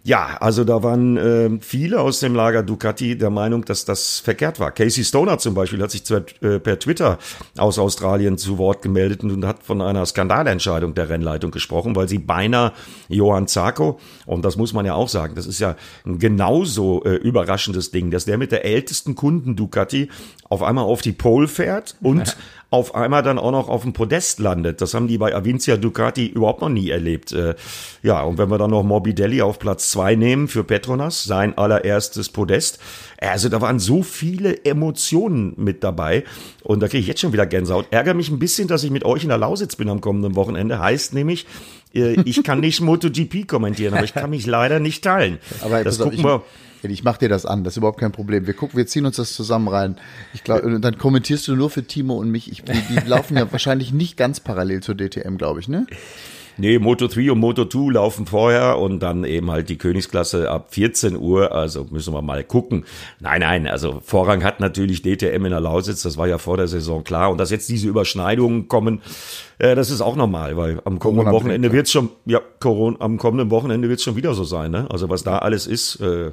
Ja, 0.06 0.36
also 0.38 0.64
da 0.64 0.82
waren 0.82 1.16
äh, 1.16 1.50
viele 1.62 1.98
aus 1.98 2.20
dem 2.20 2.34
Lager 2.34 2.62
Ducati 2.62 3.16
der 3.16 3.30
Meinung, 3.30 3.64
dass 3.64 3.86
das 3.86 4.18
verkehrt 4.18 4.60
war. 4.60 4.70
Casey 4.70 5.02
Stoner 5.02 5.38
zum 5.38 5.54
Beispiel 5.54 5.80
hat 5.80 5.90
sich 5.90 6.04
zwar, 6.04 6.20
äh, 6.42 6.60
per 6.60 6.78
Twitter 6.78 7.18
aus 7.56 7.78
Australien 7.78 8.36
zu 8.36 8.58
Wort 8.58 8.82
gemeldet 8.82 9.24
und 9.24 9.46
hat 9.46 9.62
von 9.62 9.80
einer 9.80 10.04
Skandalentscheidung 10.04 10.92
der 10.94 11.08
Rennleitung 11.08 11.52
gesprochen, 11.52 11.96
weil 11.96 12.06
sie 12.06 12.18
beinahe 12.18 12.72
Johann 13.08 13.48
Zarco, 13.48 13.98
und 14.26 14.44
das 14.44 14.58
muss 14.58 14.74
man 14.74 14.84
ja 14.84 14.92
auch 14.92 15.08
sagen, 15.08 15.36
das 15.36 15.46
ist 15.46 15.58
ja 15.58 15.74
ein 16.04 16.18
genauso 16.18 17.02
äh, 17.04 17.14
überraschendes 17.14 17.90
Ding, 17.90 18.10
dass 18.10 18.26
der 18.26 18.36
mit 18.36 18.52
der 18.52 18.66
ältesten 18.66 19.14
Kunden 19.14 19.56
Ducati 19.56 20.10
auf 20.50 20.62
einmal 20.62 20.84
auf 20.84 21.00
die 21.00 21.12
Pole 21.12 21.48
fährt 21.48 21.96
und 22.02 22.36
auf 22.74 22.96
einmal 22.96 23.22
dann 23.22 23.38
auch 23.38 23.52
noch 23.52 23.68
auf 23.68 23.82
dem 23.82 23.92
Podest 23.92 24.40
landet. 24.40 24.80
Das 24.80 24.94
haben 24.94 25.06
die 25.06 25.16
bei 25.16 25.32
Avincia 25.32 25.76
Ducati 25.76 26.26
überhaupt 26.26 26.60
noch 26.60 26.68
nie 26.68 26.90
erlebt. 26.90 27.30
Äh, 27.30 27.54
ja, 28.02 28.20
und 28.22 28.36
wenn 28.36 28.50
wir 28.50 28.58
dann 28.58 28.70
noch 28.70 28.82
Morbidelli 28.82 29.42
auf 29.42 29.60
Platz 29.60 29.90
zwei 29.90 30.16
nehmen 30.16 30.48
für 30.48 30.64
Petronas, 30.64 31.22
sein 31.22 31.56
allererstes 31.56 32.30
Podest. 32.30 32.80
Also 33.18 33.48
da 33.48 33.60
waren 33.60 33.78
so 33.78 34.02
viele 34.02 34.64
Emotionen 34.64 35.54
mit 35.56 35.84
dabei. 35.84 36.24
Und 36.64 36.80
da 36.80 36.88
kriege 36.88 37.00
ich 37.00 37.06
jetzt 37.06 37.20
schon 37.20 37.32
wieder 37.32 37.46
Gänsehaut. 37.46 37.86
Ärgere 37.92 38.14
mich 38.14 38.28
ein 38.28 38.40
bisschen, 38.40 38.66
dass 38.66 38.82
ich 38.82 38.90
mit 38.90 39.04
euch 39.04 39.22
in 39.22 39.28
der 39.28 39.38
Lausitz 39.38 39.76
bin 39.76 39.88
am 39.88 40.00
kommenden 40.00 40.34
Wochenende. 40.34 40.80
Heißt 40.80 41.14
nämlich, 41.14 41.46
äh, 41.94 42.20
ich 42.24 42.42
kann 42.42 42.58
nicht 42.58 42.80
MotoGP 42.82 43.46
kommentieren, 43.46 43.94
aber 43.94 44.04
ich 44.04 44.14
kann 44.14 44.30
mich 44.30 44.46
leider 44.46 44.80
nicht 44.80 45.04
teilen. 45.04 45.38
Aber 45.62 45.84
das 45.84 46.00
gucken 46.00 46.24
wir. 46.24 46.42
Ich 46.42 46.63
mach 47.04 47.18
dir 47.18 47.28
das 47.28 47.46
an, 47.46 47.64
das 47.64 47.74
ist 47.74 47.76
überhaupt 47.78 48.00
kein 48.00 48.12
Problem. 48.12 48.46
Wir 48.46 48.54
gucken, 48.54 48.76
wir 48.76 48.86
ziehen 48.86 49.06
uns 49.06 49.16
das 49.16 49.34
zusammen 49.34 49.68
rein. 49.68 49.96
Ich 50.32 50.44
glaube, 50.44 50.80
dann 50.80 50.98
kommentierst 50.98 51.48
du 51.48 51.56
nur 51.56 51.70
für 51.70 51.84
Timo 51.84 52.14
und 52.14 52.30
mich. 52.30 52.50
Ich, 52.50 52.62
die, 52.62 52.72
die 52.72 53.08
laufen 53.08 53.36
ja 53.36 53.50
wahrscheinlich 53.52 53.92
nicht 53.92 54.16
ganz 54.16 54.40
parallel 54.40 54.82
zur 54.82 54.96
DTM, 54.96 55.36
glaube 55.36 55.60
ich, 55.60 55.68
ne? 55.68 55.86
Nee, 56.56 56.78
Moto 56.78 57.08
3 57.08 57.32
und 57.32 57.40
Moto 57.40 57.64
2 57.64 57.92
laufen 57.92 58.26
vorher 58.26 58.78
und 58.78 59.00
dann 59.00 59.24
eben 59.24 59.50
halt 59.50 59.68
die 59.68 59.76
Königsklasse 59.76 60.50
ab 60.50 60.68
14 60.70 61.16
Uhr. 61.16 61.52
Also 61.52 61.86
müssen 61.90 62.14
wir 62.14 62.22
mal 62.22 62.44
gucken. 62.44 62.84
Nein, 63.20 63.40
nein, 63.40 63.66
also 63.66 64.00
Vorrang 64.04 64.44
hat 64.44 64.60
natürlich 64.60 65.02
DTM 65.02 65.44
in 65.44 65.50
der 65.50 65.60
Lausitz. 65.60 66.02
Das 66.02 66.16
war 66.16 66.28
ja 66.28 66.38
vor 66.38 66.56
der 66.56 66.68
Saison 66.68 67.02
klar. 67.02 67.30
Und 67.30 67.38
dass 67.38 67.50
jetzt 67.50 67.68
diese 67.68 67.88
Überschneidungen 67.88 68.68
kommen, 68.68 69.02
äh, 69.58 69.74
das 69.74 69.90
ist 69.90 70.00
auch 70.00 70.16
normal, 70.16 70.56
weil 70.56 70.80
am 70.84 70.98
kommenden 70.98 71.32
Wochenende 71.32 71.72
wird's 71.72 71.90
schon, 71.90 72.10
ja, 72.24 72.40
Corona, 72.60 73.00
am 73.00 73.18
kommenden 73.18 73.50
Wochenende 73.50 73.88
wird's 73.88 74.04
schon 74.04 74.16
wieder 74.16 74.34
so 74.34 74.44
sein. 74.44 74.70
Ne? 74.70 74.86
Also 74.90 75.08
was 75.08 75.24
da 75.24 75.38
alles 75.38 75.66
ist, 75.66 76.00
äh, 76.00 76.30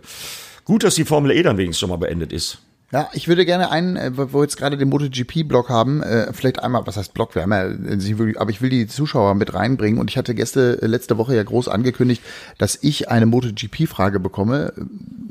gut, 0.66 0.84
dass 0.84 0.96
die 0.96 1.06
Formel 1.06 1.32
E 1.32 1.42
dann 1.42 1.58
wenigstens 1.58 1.80
schon 1.80 1.90
mal 1.90 1.98
beendet 1.98 2.32
ist. 2.32 2.60
Ja, 2.92 3.10
ich 3.14 3.30
würde 3.30 3.46
gerne 3.46 3.72
einen, 3.72 3.96
äh, 3.96 4.12
wo 4.16 4.34
wir 4.34 4.42
jetzt 4.42 4.58
gerade 4.58 4.78
den 4.78 4.90
MotoGP-Blog 4.90 5.70
haben, 5.70 6.04
äh, 6.04 6.34
vielleicht 6.34 6.62
einmal, 6.62 6.86
was 6.86 6.98
heißt 6.98 7.14
Blog, 7.14 7.36
wir 7.36 7.44
haben 7.44 7.54
ja, 7.54 7.70
äh, 7.70 8.36
aber 8.38 8.50
ich 8.50 8.62
will 8.62 8.70
die 8.70 8.86
Zuschauer 8.88 9.34
mit 9.36 9.54
reinbringen 9.54 9.98
und 9.98 10.10
ich 10.10 10.18
hatte 10.18 10.36
gestern 10.36 10.78
letzte 10.82 11.18
Woche 11.18 11.36
ja 11.36 11.44
groß 11.44 11.70
angekündigt, 11.70 12.22
dass 12.58 12.78
ich 12.82 13.10
eine 13.10 13.28
MotoGP-Frage 13.28 14.20
bekomme. 14.20 14.74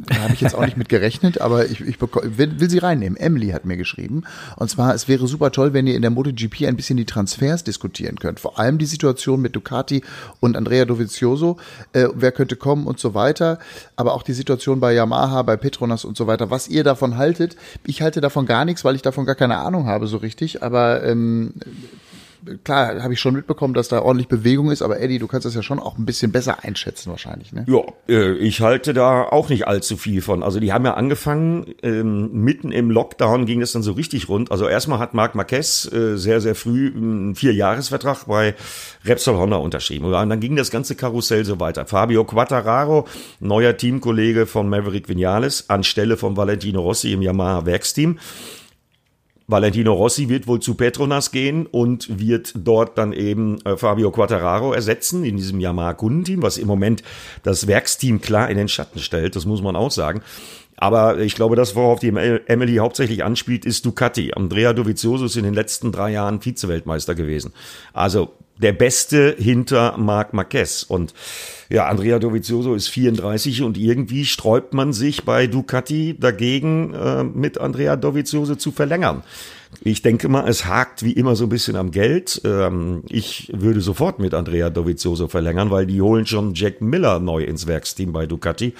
Da 0.07 0.17
habe 0.23 0.33
ich 0.33 0.41
jetzt 0.41 0.55
auch 0.55 0.65
nicht 0.65 0.79
mit 0.79 0.89
gerechnet, 0.89 1.41
aber 1.41 1.67
ich, 1.67 1.83
ich 1.83 2.01
will, 2.01 2.59
will 2.59 2.71
sie 2.71 2.79
reinnehmen. 2.79 3.19
Emily 3.19 3.51
hat 3.51 3.67
mir 3.67 3.77
geschrieben. 3.77 4.23
Und 4.57 4.71
zwar, 4.71 4.95
es 4.95 5.07
wäre 5.07 5.27
super 5.29 5.53
toll, 5.53 5.75
wenn 5.75 5.87
ihr 5.87 5.95
in 5.95 6.03
der 6.03 6.11
MotoGP 6.11 6.67
ein 6.67 6.77
bisschen 6.77 6.97
die 6.97 7.05
Transfers 7.05 7.63
diskutieren 7.63 8.19
könnt. 8.19 8.41
Vor 8.41 8.59
allem 8.59 8.79
die 8.79 8.87
Situation 8.87 9.41
mit 9.41 9.55
Ducati 9.55 10.03
und 10.41 10.57
Andrea 10.57 10.87
Dovizioso. 10.87 11.59
Äh, 11.93 12.09
wer 12.15 12.33
könnte 12.33 12.57
kommen 12.57 12.87
und 12.87 12.99
so 12.99 13.15
weiter. 13.15 13.59
Aber 13.97 14.15
auch 14.15 14.23
die 14.23 14.33
Situation 14.33 14.81
bei 14.81 14.95
Yamaha, 14.95 15.43
bei 15.43 15.57
Petronas 15.57 16.07
und 16.07 16.17
so 16.17 16.27
weiter. 16.27 16.51
Was 16.51 16.69
ihr 16.69 16.85
davon 16.85 17.19
haltet. 17.19 17.50
Ich 17.87 18.03
halte 18.03 18.21
davon 18.21 18.47
gar 18.47 18.65
nichts, 18.65 18.85
weil 18.85 18.95
ich 18.95 19.03
davon 19.03 19.27
gar 19.27 19.35
keine 19.35 19.59
Ahnung 19.59 19.87
habe 19.87 20.07
so 20.07 20.17
richtig. 20.19 20.63
Aber 20.63 21.03
ähm, 21.05 21.55
klar, 22.65 23.03
habe 23.03 23.13
ich 23.13 23.21
schon 23.21 23.35
mitbekommen, 23.35 23.75
dass 23.75 23.89
da 23.89 24.03
ordentlich 24.03 24.29
Bewegung 24.29 24.71
ist, 24.71 24.83
aber 24.83 25.01
Eddie, 25.01 25.19
du 25.19 25.27
kannst 25.27 25.45
das 25.45 25.55
ja 25.55 25.63
schon 25.63 25.79
auch 25.79 25.99
ein 25.99 26.07
bisschen 26.07 26.33
besser 26.33 26.65
einschätzen 26.65 27.11
wahrscheinlich, 27.11 27.53
ne? 27.53 27.65
Ja, 27.69 27.83
äh, 28.09 28.35
ich 28.35 28.61
halte 28.61 28.95
da 28.95 29.25
auch 29.25 29.49
nicht 29.49 29.67
allzu 29.67 29.97
viel 29.97 30.23
von. 30.23 30.43
Also 30.43 30.61
die 30.61 30.73
haben 30.73 30.85
ja 30.85 30.95
angefangen, 30.95 31.75
ähm, 31.83 32.31
mitten 32.33 32.73
im 32.73 32.91
Lockdown 32.91 33.47
ging 33.47 33.61
das 33.61 33.73
dann 33.73 33.83
so 33.83 33.93
richtig 33.93 34.29
rund. 34.29 34.51
Also 34.51 34.69
erstmal 34.69 34.99
hat 34.99 35.15
Marc 35.15 35.35
Marquez 35.35 35.91
äh, 35.93 36.17
sehr, 36.17 36.41
sehr 36.41 36.55
früh 36.55 36.93
einen 36.95 37.35
Vierjahresvertrag 37.35 38.27
bei 38.27 38.55
Repsol 39.05 39.37
Honda 39.37 39.57
unterschrieben. 39.57 40.07
Und 40.07 40.13
dann 40.13 40.41
ging 40.41 40.57
das 40.57 40.71
ganze 40.71 40.95
Karussell 40.95 41.45
so 41.45 41.61
weiter. 41.61 41.87
Fabio 41.87 42.25
Quattararo, 42.25 43.07
neuer 43.41 43.77
Teamkollege 43.77 44.47
von 44.47 44.69
Maverick 44.69 45.09
Vinales, 45.09 45.69
anstelle 45.69 46.17
von 46.17 46.37
Valentino 46.37 46.81
Rossi 46.81 47.13
im 47.13 47.23
Yamaha 47.23 47.67
Werksteam. 47.67 48.19
Valentino 49.51 49.93
Rossi 49.93 50.29
wird 50.29 50.47
wohl 50.47 50.61
zu 50.61 50.75
Petronas 50.75 51.31
gehen 51.31 51.67
und 51.67 52.21
wird 52.21 52.53
dort 52.57 52.97
dann 52.99 53.13
eben 53.13 53.61
äh, 53.65 53.77
Fabio 53.77 54.11
Quattararo 54.11 54.73
ersetzen 54.73 55.25
in 55.25 55.37
diesem 55.37 55.61
Yamaha-Kundenteam, 55.61 56.43
was 56.43 56.59
im 56.59 56.67
Moment 56.67 57.03
das 57.43 57.67
Werksteam 57.67 58.21
klar 58.21 58.51
in 58.51 58.57
den 58.57 58.69
Schatten 58.69 59.01
stellt, 59.01 59.37
das 59.37 59.47
muss 59.47 59.63
man 59.63 59.77
auch 59.77 59.91
sagen. 59.91 60.23
Aber 60.77 61.19
ich 61.19 61.35
glaube, 61.35 61.57
das, 61.57 61.77
worauf 61.77 62.01
die 62.01 62.09
Emily 62.09 62.77
hauptsächlich 62.77 63.23
anspielt, 63.23 63.67
ist 63.67 63.85
Ducati. 63.85 64.33
Andrea 64.35 64.73
Dovizioso 64.73 65.27
ist 65.27 65.37
in 65.37 65.45
den 65.45 65.53
letzten 65.53 65.93
drei 65.93 66.11
Jahren 66.11 66.41
Vize-Weltmeister 66.41 67.15
gewesen. 67.15 67.53
Also 67.93 68.33
der 68.63 68.73
Beste 68.73 69.35
hinter 69.39 69.97
Marc 69.99 70.33
Marquez. 70.33 70.83
Und 70.83 71.15
ja, 71.69 71.87
Andrea 71.87 72.19
Dovizioso 72.19 72.75
ist 72.75 72.89
34 72.89 73.63
und 73.63 73.79
irgendwie 73.79 74.25
sträubt 74.25 74.75
man 74.75 74.93
sich 74.93 75.25
bei 75.25 75.47
Ducati 75.47 76.17
dagegen, 76.19 76.95
äh, 76.95 77.25
mit 77.25 77.61
Andrea 77.61 77.97
Dovizioso 77.97 78.55
zu 78.55 78.73
verlängern. 78.73 79.23
Ich 79.83 80.03
denke 80.03 80.29
mal, 80.29 80.47
es 80.47 80.67
hakt 80.67 81.03
wie 81.05 81.13
immer 81.13 81.35
so 81.37 81.45
ein 81.45 81.49
bisschen 81.49 81.75
am 81.75 81.91
Geld. 81.91 82.43
Ähm, 82.45 83.03
ich 83.09 83.51
würde 83.55 83.81
sofort 83.81 84.19
mit 84.19 84.35
Andrea 84.35 84.69
Dovizioso 84.69 85.27
verlängern, 85.27 85.71
weil 85.71 85.87
die 85.87 86.03
holen 86.03 86.27
schon 86.27 86.53
Jack 86.55 86.83
Miller 86.83 87.19
neu 87.19 87.45
ins 87.45 87.67
Werksteam 87.67 88.13
bei 88.13 88.27
Ducati. 88.27 88.75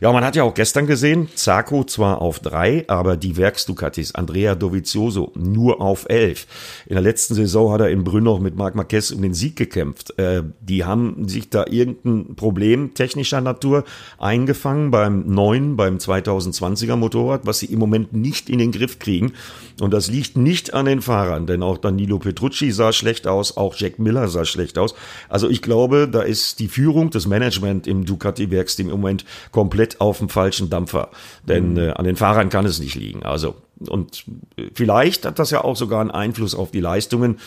Ja, 0.00 0.12
man 0.12 0.24
hat 0.24 0.34
ja 0.34 0.42
auch 0.42 0.54
gestern 0.54 0.88
gesehen, 0.88 1.28
Zarco 1.36 1.84
zwar 1.84 2.20
auf 2.20 2.40
drei, 2.40 2.84
aber 2.88 3.16
die 3.16 3.36
Werksducatis, 3.36 4.14
Andrea 4.16 4.56
Dovizioso 4.56 5.30
nur 5.36 5.80
auf 5.80 6.06
elf. 6.08 6.46
In 6.86 6.94
der 6.94 7.02
letzten 7.02 7.34
Saison 7.34 7.70
hat 7.72 7.82
er 7.82 7.90
in 7.90 8.02
Brünn 8.02 8.24
noch 8.24 8.40
mit 8.40 8.56
Marc 8.56 8.74
Marquez 8.74 9.12
um 9.12 9.22
den 9.22 9.34
Sieg 9.34 9.54
gekämpft. 9.54 10.18
Äh, 10.18 10.42
die 10.60 10.84
haben 10.84 11.28
sich 11.28 11.48
da 11.50 11.66
irgendein 11.68 12.34
Problem 12.34 12.94
technischer 12.94 13.40
Natur 13.40 13.84
eingefangen 14.18 14.90
beim 14.90 15.32
neuen, 15.32 15.76
beim 15.76 15.98
2020er 15.98 16.96
Motorrad, 16.96 17.42
was 17.44 17.60
sie 17.60 17.66
im 17.66 17.78
Moment 17.78 18.12
nicht 18.12 18.50
in 18.50 18.58
den 18.58 18.72
Griff 18.72 18.98
kriegen. 18.98 19.34
Und 19.80 19.94
das 19.94 20.10
liegt 20.10 20.39
nicht 20.42 20.74
an 20.74 20.86
den 20.86 21.02
Fahrern, 21.02 21.46
denn 21.46 21.62
auch 21.62 21.78
Danilo 21.78 22.18
Petrucci 22.18 22.70
sah 22.70 22.92
schlecht 22.92 23.26
aus, 23.26 23.56
auch 23.56 23.74
Jack 23.76 23.98
Miller 23.98 24.28
sah 24.28 24.44
schlecht 24.44 24.78
aus. 24.78 24.94
Also 25.28 25.48
ich 25.48 25.62
glaube, 25.62 26.08
da 26.10 26.22
ist 26.22 26.58
die 26.58 26.68
Führung, 26.68 27.10
des 27.10 27.26
Management 27.26 27.86
im 27.86 28.04
Ducati-Werksteam 28.04 28.88
im 28.88 29.00
Moment 29.00 29.24
komplett 29.52 30.00
auf 30.00 30.18
dem 30.18 30.28
falschen 30.28 30.70
Dampfer. 30.70 31.10
Denn 31.44 31.72
mhm. 31.72 31.78
äh, 31.78 31.90
an 31.90 32.04
den 32.04 32.16
Fahrern 32.16 32.48
kann 32.48 32.66
es 32.66 32.78
nicht 32.78 32.94
liegen. 32.94 33.22
Also, 33.22 33.56
und 33.88 34.24
äh, 34.56 34.68
vielleicht 34.74 35.24
hat 35.26 35.38
das 35.38 35.50
ja 35.50 35.62
auch 35.64 35.76
sogar 35.76 36.00
einen 36.00 36.10
Einfluss 36.10 36.54
auf 36.54 36.70
die 36.70 36.80
Leistungen. 36.80 37.38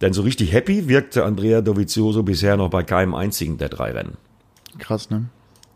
Denn 0.00 0.12
so 0.12 0.22
richtig 0.22 0.52
happy 0.52 0.88
wirkte 0.88 1.24
Andrea 1.24 1.60
Dovizioso 1.60 2.22
bisher 2.22 2.56
noch 2.56 2.70
bei 2.70 2.84
keinem 2.84 3.14
einzigen 3.14 3.58
der 3.58 3.68
drei 3.68 3.90
Rennen. 3.92 4.16
Krass, 4.78 5.10
ne? 5.10 5.24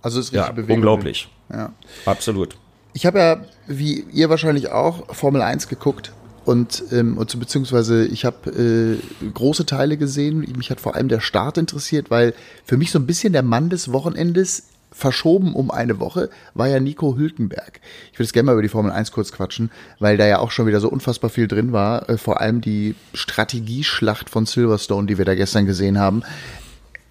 Also 0.00 0.20
es 0.20 0.26
ist 0.26 0.32
richtig 0.32 0.46
ja, 0.46 0.52
Bewegung. 0.52 0.76
Unglaublich. 0.76 1.28
Ja. 1.50 1.72
Absolut. 2.06 2.56
Ich 2.92 3.06
habe 3.06 3.18
ja, 3.18 3.44
wie 3.66 4.04
ihr 4.12 4.28
wahrscheinlich 4.28 4.70
auch, 4.70 5.14
Formel 5.14 5.42
1 5.42 5.68
geguckt 5.68 6.12
und, 6.44 6.82
ähm, 6.92 7.18
und 7.18 7.38
beziehungsweise 7.38 8.04
ich 8.06 8.24
habe 8.24 8.50
äh, 8.50 9.28
große 9.28 9.66
Teile 9.66 9.96
gesehen. 9.96 10.40
Mich 10.56 10.70
hat 10.70 10.80
vor 10.80 10.94
allem 10.94 11.08
der 11.08 11.20
Start 11.20 11.58
interessiert, 11.58 12.10
weil 12.10 12.34
für 12.64 12.76
mich 12.76 12.90
so 12.90 12.98
ein 12.98 13.06
bisschen 13.06 13.32
der 13.32 13.42
Mann 13.42 13.70
des 13.70 13.92
Wochenendes 13.92 14.64
verschoben 14.92 15.54
um 15.54 15.70
eine 15.70 15.98
Woche 16.00 16.28
war 16.54 16.68
ja 16.68 16.78
Nico 16.78 17.16
Hülkenberg. 17.16 17.80
Ich 18.12 18.18
würde 18.18 18.24
es 18.24 18.32
gerne 18.32 18.46
mal 18.46 18.52
über 18.52 18.62
die 18.62 18.68
Formel 18.68 18.92
1 18.92 19.10
kurz 19.12 19.32
quatschen, 19.32 19.70
weil 19.98 20.16
da 20.16 20.26
ja 20.26 20.38
auch 20.38 20.50
schon 20.50 20.66
wieder 20.66 20.80
so 20.80 20.88
unfassbar 20.88 21.30
viel 21.30 21.48
drin 21.48 21.72
war. 21.72 22.08
Äh, 22.08 22.18
vor 22.18 22.40
allem 22.40 22.60
die 22.60 22.94
Strategieschlacht 23.14 24.28
von 24.28 24.46
Silverstone, 24.46 25.06
die 25.06 25.18
wir 25.18 25.24
da 25.24 25.34
gestern 25.34 25.66
gesehen 25.66 25.98
haben. 25.98 26.22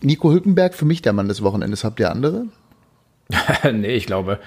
Nico 0.01 0.31
Hülkenberg, 0.31 0.73
für 0.73 0.85
mich 0.85 1.01
der 1.01 1.13
Mann 1.13 1.27
des 1.27 1.41
Wochenendes. 1.41 1.83
Habt 1.83 2.00
ihr 2.00 2.11
andere? 2.11 2.45
nee, 3.71 3.95
ich 3.95 4.05
glaube, 4.05 4.39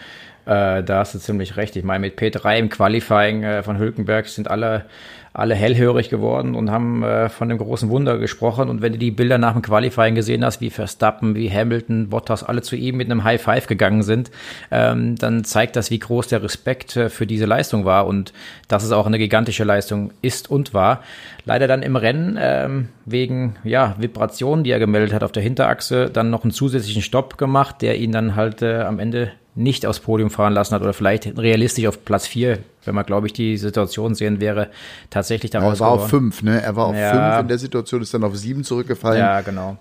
Äh, 0.47 0.83
da 0.83 0.99
hast 0.99 1.15
du 1.15 1.19
ziemlich 1.19 1.57
recht. 1.57 1.77
Ich 1.77 1.85
meine, 1.85 2.01
mit 2.01 2.19
P3 2.19 2.59
im 2.59 2.69
Qualifying 2.69 3.43
äh, 3.43 3.63
von 3.63 3.79
Hülkenberg 3.79 4.27
sind 4.27 4.51
alle 4.51 4.87
alle 5.35 5.57
hellhörig 5.57 6.11
geworden 6.11 6.55
und 6.55 6.71
haben 6.71 7.03
äh, 7.03 7.29
von 7.29 7.49
dem 7.49 7.59
großen 7.59 7.91
Wunder 7.91 8.19
gesprochen. 8.19 8.69
Und 8.69 8.83
wenn 8.83 8.93
du 8.93 8.99
die 8.99 9.11
Bilder 9.11 9.37
nach 9.37 9.53
dem 9.53 9.63
Qualifying 9.63 10.15
gesehen 10.15 10.45
hast, 10.45 10.61
wie 10.61 10.71
Verstappen, 10.71 11.35
wie 11.35 11.51
Hamilton, 11.51 12.09
Bottas 12.09 12.45
alle 12.45 12.63
zu 12.63 12.77
ihm 12.77 12.97
mit 12.97 13.11
einem 13.11 13.25
High 13.25 13.43
Five 13.43 13.67
gegangen 13.67 14.05
sind, 14.05 14.31
ähm, 14.71 15.17
dann 15.17 15.43
zeigt 15.43 15.75
das, 15.75 15.91
wie 15.91 15.99
groß 15.99 16.29
der 16.29 16.45
Respekt 16.45 16.97
äh, 16.97 17.11
für 17.11 17.27
diese 17.27 17.47
Leistung 17.47 17.85
war 17.85 18.07
und 18.07 18.33
dass 18.69 18.85
es 18.85 18.93
auch 18.93 19.07
eine 19.07 19.19
gigantische 19.19 19.65
Leistung 19.65 20.13
ist 20.23 20.49
und 20.49 20.73
war. 20.73 21.03
Leider 21.45 21.67
dann 21.67 21.83
im 21.83 21.97
Rennen 21.97 22.39
ähm, 22.41 22.89
wegen 23.05 23.57
ja, 23.65 23.97
Vibrationen, 23.99 24.63
die 24.63 24.71
er 24.71 24.79
gemeldet 24.79 25.13
hat 25.13 25.25
auf 25.25 25.33
der 25.33 25.43
Hinterachse, 25.43 26.11
dann 26.11 26.31
noch 26.31 26.45
einen 26.45 26.53
zusätzlichen 26.53 27.03
Stopp 27.03 27.39
gemacht, 27.39 27.83
der 27.83 27.99
ihn 27.99 28.13
dann 28.13 28.37
halt 28.37 28.63
äh, 28.63 28.83
am 28.83 29.01
Ende 29.01 29.33
nicht 29.55 29.87
aufs 29.87 30.01
Podium 30.01 30.31
fahren 30.31 30.53
lassen 30.53 30.75
hat 30.75 30.83
oder 30.83 30.93
vielleicht 30.93 31.39
realistisch 31.39 31.87
auf 31.87 32.05
Platz 32.05 32.27
4, 32.27 32.59
wenn 32.85 32.95
man, 32.95 33.07
glaube 33.07 33.27
ich, 33.27 33.33
die 33.33 33.57
Situation 33.57 34.15
sehen 34.15 34.41
wäre, 34.41 34.71
tatsächlich 35.11 35.51
daraus. 35.51 35.81
Er 35.81 35.87
war 35.87 35.93
auf 35.93 36.09
5, 36.09 36.43
ne? 36.43 36.61
Er 36.61 36.75
war 36.75 36.87
auf 36.87 36.95
5 36.95 37.01
ja. 37.01 37.41
in 37.41 37.49
der 37.49 37.59
Situation, 37.59 38.03
ist 38.03 38.13
dann 38.13 38.25
auf 38.25 38.37
7 38.37 38.65
zurückgefallen. 38.65 39.21
Ja, 39.21 39.41
genau. 39.43 39.77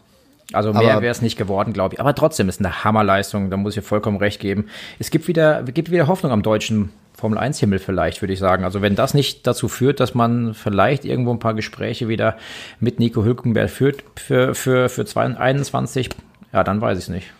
Also 0.51 0.73
mehr 0.73 1.01
wäre 1.01 1.11
es 1.11 1.21
nicht 1.21 1.37
geworden, 1.37 1.73
glaube 1.73 1.95
ich. 1.95 1.99
Aber 1.99 2.13
trotzdem 2.13 2.47
ist 2.49 2.59
eine 2.59 2.83
Hammerleistung, 2.83 3.49
da 3.49 3.57
muss 3.57 3.75
ich 3.75 3.83
vollkommen 3.83 4.17
recht 4.17 4.39
geben. 4.39 4.65
Es 4.99 5.09
gibt 5.09 5.27
wieder, 5.27 5.63
gibt 5.63 5.89
wieder 5.89 6.07
Hoffnung 6.07 6.31
am 6.31 6.43
deutschen 6.43 6.91
Formel 7.17 7.39
1 7.39 7.59
Himmel 7.59 7.79
vielleicht, 7.79 8.21
würde 8.21 8.33
ich 8.33 8.39
sagen. 8.39 8.63
Also 8.63 8.81
wenn 8.81 8.95
das 8.95 9.13
nicht 9.13 9.47
dazu 9.47 9.67
führt, 9.67 9.99
dass 9.99 10.13
man 10.13 10.53
vielleicht 10.53 11.05
irgendwo 11.05 11.31
ein 11.31 11.39
paar 11.39 11.53
Gespräche 11.53 12.07
wieder 12.07 12.37
mit 12.79 12.99
Nico 12.99 13.23
Hülkenberg 13.23 13.69
führt 13.69 14.03
für, 14.15 14.53
für, 14.53 14.89
für 14.89 15.05
2021, 15.05 16.09
ja, 16.51 16.63
dann 16.63 16.81
weiß 16.81 16.97
ich 16.97 17.05
es 17.05 17.09
nicht. 17.09 17.33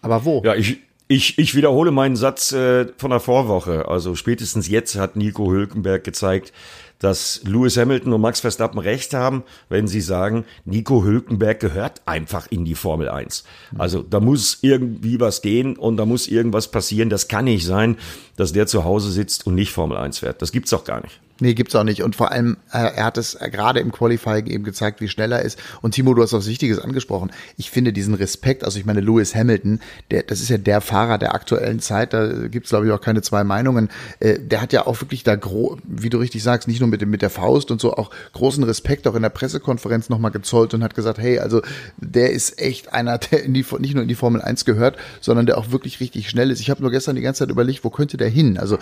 Aber 0.00 0.24
wo? 0.24 0.42
Ja, 0.44 0.54
ich, 0.54 0.80
ich, 1.08 1.38
ich 1.38 1.54
wiederhole 1.54 1.90
meinen 1.90 2.16
Satz 2.16 2.52
äh, 2.52 2.86
von 2.96 3.10
der 3.10 3.20
Vorwoche. 3.20 3.88
Also 3.88 4.14
spätestens 4.14 4.68
jetzt 4.68 4.96
hat 4.96 5.16
Nico 5.16 5.50
Hülkenberg 5.50 6.02
gezeigt, 6.02 6.52
dass 6.98 7.42
Lewis 7.44 7.76
Hamilton 7.76 8.14
und 8.14 8.20
Max 8.22 8.40
Verstappen 8.40 8.78
recht 8.78 9.12
haben, 9.12 9.42
wenn 9.68 9.86
sie 9.86 10.00
sagen, 10.00 10.46
Nico 10.64 11.04
Hülkenberg 11.04 11.60
gehört 11.60 12.00
einfach 12.06 12.46
in 12.50 12.64
die 12.64 12.74
Formel 12.74 13.10
1. 13.10 13.44
Also 13.76 14.02
da 14.02 14.20
muss 14.20 14.58
irgendwie 14.62 15.20
was 15.20 15.42
gehen 15.42 15.76
und 15.76 15.98
da 15.98 16.06
muss 16.06 16.28
irgendwas 16.28 16.68
passieren. 16.70 17.10
Das 17.10 17.28
kann 17.28 17.44
nicht 17.44 17.66
sein, 17.66 17.98
dass 18.36 18.54
der 18.54 18.66
zu 18.66 18.84
Hause 18.84 19.10
sitzt 19.10 19.46
und 19.46 19.54
nicht 19.54 19.72
Formel 19.72 19.98
1 19.98 20.20
fährt. 20.20 20.40
Das 20.40 20.52
gibt's 20.52 20.70
doch 20.70 20.84
gar 20.84 21.02
nicht. 21.02 21.20
Nee, 21.40 21.54
gibt's 21.54 21.74
auch 21.74 21.82
nicht. 21.82 22.02
Und 22.02 22.14
vor 22.14 22.30
allem, 22.30 22.58
äh, 22.72 22.78
er 22.78 23.04
hat 23.04 23.18
es 23.18 23.34
äh, 23.34 23.50
gerade 23.50 23.80
im 23.80 23.90
Qualifying 23.90 24.46
eben 24.46 24.62
gezeigt, 24.62 25.00
wie 25.00 25.08
schnell 25.08 25.32
er 25.32 25.42
ist. 25.42 25.58
Und 25.82 25.92
Timo, 25.92 26.14
du 26.14 26.22
hast 26.22 26.32
was 26.32 26.46
Wichtiges 26.46 26.78
angesprochen. 26.78 27.32
Ich 27.56 27.70
finde 27.70 27.92
diesen 27.92 28.14
Respekt, 28.14 28.62
also 28.62 28.78
ich 28.78 28.84
meine, 28.84 29.00
Lewis 29.00 29.34
Hamilton, 29.34 29.80
der, 30.12 30.22
das 30.22 30.40
ist 30.40 30.48
ja 30.48 30.58
der 30.58 30.80
Fahrer 30.80 31.18
der 31.18 31.34
aktuellen 31.34 31.80
Zeit, 31.80 32.12
da 32.12 32.46
gibt's 32.46 32.70
glaube 32.70 32.86
ich 32.86 32.92
auch 32.92 33.00
keine 33.00 33.20
zwei 33.22 33.42
Meinungen. 33.42 33.90
Äh, 34.20 34.38
der 34.38 34.60
hat 34.60 34.72
ja 34.72 34.86
auch 34.86 35.00
wirklich 35.00 35.24
da, 35.24 35.34
gro 35.34 35.76
wie 35.82 36.08
du 36.08 36.18
richtig 36.18 36.42
sagst, 36.44 36.68
nicht 36.68 36.78
nur 36.78 36.88
mit, 36.88 37.00
dem, 37.00 37.10
mit 37.10 37.22
der 37.22 37.30
Faust 37.30 37.72
und 37.72 37.80
so, 37.80 37.94
auch 37.94 38.10
großen 38.32 38.62
Respekt 38.62 39.08
auch 39.08 39.16
in 39.16 39.22
der 39.22 39.30
Pressekonferenz 39.30 40.08
nochmal 40.08 40.30
gezollt 40.30 40.72
und 40.72 40.84
hat 40.84 40.94
gesagt, 40.94 41.18
hey, 41.18 41.40
also 41.40 41.62
der 41.96 42.30
ist 42.30 42.60
echt 42.60 42.92
einer, 42.92 43.18
der 43.30 43.42
in 43.42 43.54
die, 43.54 43.66
nicht 43.80 43.94
nur 43.94 44.02
in 44.02 44.08
die 44.08 44.14
Formel 44.14 44.40
1 44.40 44.64
gehört, 44.64 44.96
sondern 45.20 45.46
der 45.46 45.58
auch 45.58 45.72
wirklich 45.72 45.98
richtig 45.98 46.30
schnell 46.30 46.52
ist. 46.52 46.60
Ich 46.60 46.70
habe 46.70 46.80
nur 46.80 46.92
gestern 46.92 47.16
die 47.16 47.22
ganze 47.22 47.40
Zeit 47.40 47.50
überlegt, 47.50 47.82
wo 47.82 47.90
könnte 47.90 48.16
der 48.16 48.28
hin? 48.28 48.56
Also 48.56 48.78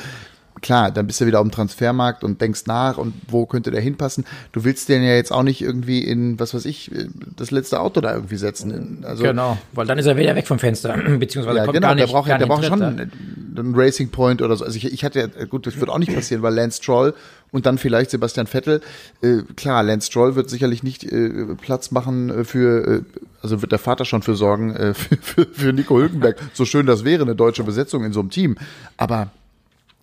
klar, 0.61 0.91
dann 0.91 1.07
bist 1.07 1.21
du 1.21 1.27
wieder 1.27 1.41
auf 1.41 1.47
dem 1.47 1.51
Transfermarkt 1.51 2.25
und 2.25 2.41
denkst 2.41 2.63
nach 2.67 2.99
und 2.99 3.15
wo 3.29 3.47
könnte 3.47 3.71
der 3.71 3.81
hinpassen. 3.81 4.25
Du 4.53 4.65
willst 4.65 4.89
den 4.89 5.03
ja 5.03 5.15
jetzt 5.15 5.33
auch 5.33 5.43
nicht 5.43 5.61
irgendwie 5.61 6.05
in, 6.05 6.39
was 6.39 6.55
weiß 6.55 6.65
ich, 6.67 6.91
das 7.37 7.51
letzte 7.51 7.81
Auto 7.81 8.01
da 8.01 8.15
irgendwie 8.15 8.37
setzen. 8.37 9.05
Also, 9.07 9.25
genau, 9.25 9.59
weil 9.73 9.87
dann 9.87 9.99
ist 9.99 10.07
er 10.07 10.17
wieder 10.17 10.35
weg 10.35 10.47
vom 10.47 10.59
Fenster, 10.59 10.97
beziehungsweise 11.19 11.59
ja, 11.59 11.65
kommt 11.65 11.75
genau, 11.75 11.89
gar 11.89 11.95
nicht, 11.95 12.09
der 12.09 12.13
braucht, 12.13 12.29
der 12.29 12.47
braucht 12.47 12.65
schon 12.65 12.83
einen 12.83 13.75
Racing 13.75 14.11
Point 14.11 14.43
oder 14.43 14.57
so. 14.57 14.65
Also 14.65 14.77
ich, 14.77 14.93
ich 14.93 15.05
hatte 15.05 15.21
ja, 15.21 15.45
gut, 15.47 15.67
das 15.67 15.79
wird 15.79 15.91
auch 15.91 15.99
nicht 15.99 16.15
passieren, 16.15 16.43
weil 16.43 16.55
Lance 16.55 16.79
Stroll 16.83 17.15
und 17.51 17.67
dann 17.67 17.79
vielleicht 17.79 18.11
Sebastian 18.11 18.47
Vettel. 18.47 18.81
Äh, 19.23 19.43
klar, 19.57 19.83
Lance 19.83 20.07
Stroll 20.07 20.35
wird 20.35 20.51
sicherlich 20.51 20.83
nicht 20.83 21.05
äh, 21.05 21.55
Platz 21.61 21.91
machen 21.91 22.31
äh, 22.31 22.45
für, 22.45 22.87
äh, 22.87 23.03
also 23.43 23.61
wird 23.61 23.73
der 23.73 23.79
Vater 23.79 24.05
schon 24.05 24.23
für 24.23 24.35
sorgen, 24.35 24.75
äh, 24.75 24.95
für, 24.95 25.17
für, 25.17 25.47
für 25.47 25.73
Nico 25.73 25.99
Hülkenberg. 25.99 26.37
So 26.55 26.65
schön 26.65 26.87
das 26.87 27.05
wäre, 27.05 27.23
eine 27.23 27.37
deutsche 27.37 27.65
Besetzung 27.65 28.05
in 28.05 28.13
so 28.13 28.21
einem 28.21 28.31
Team. 28.31 28.57
Aber 28.97 29.31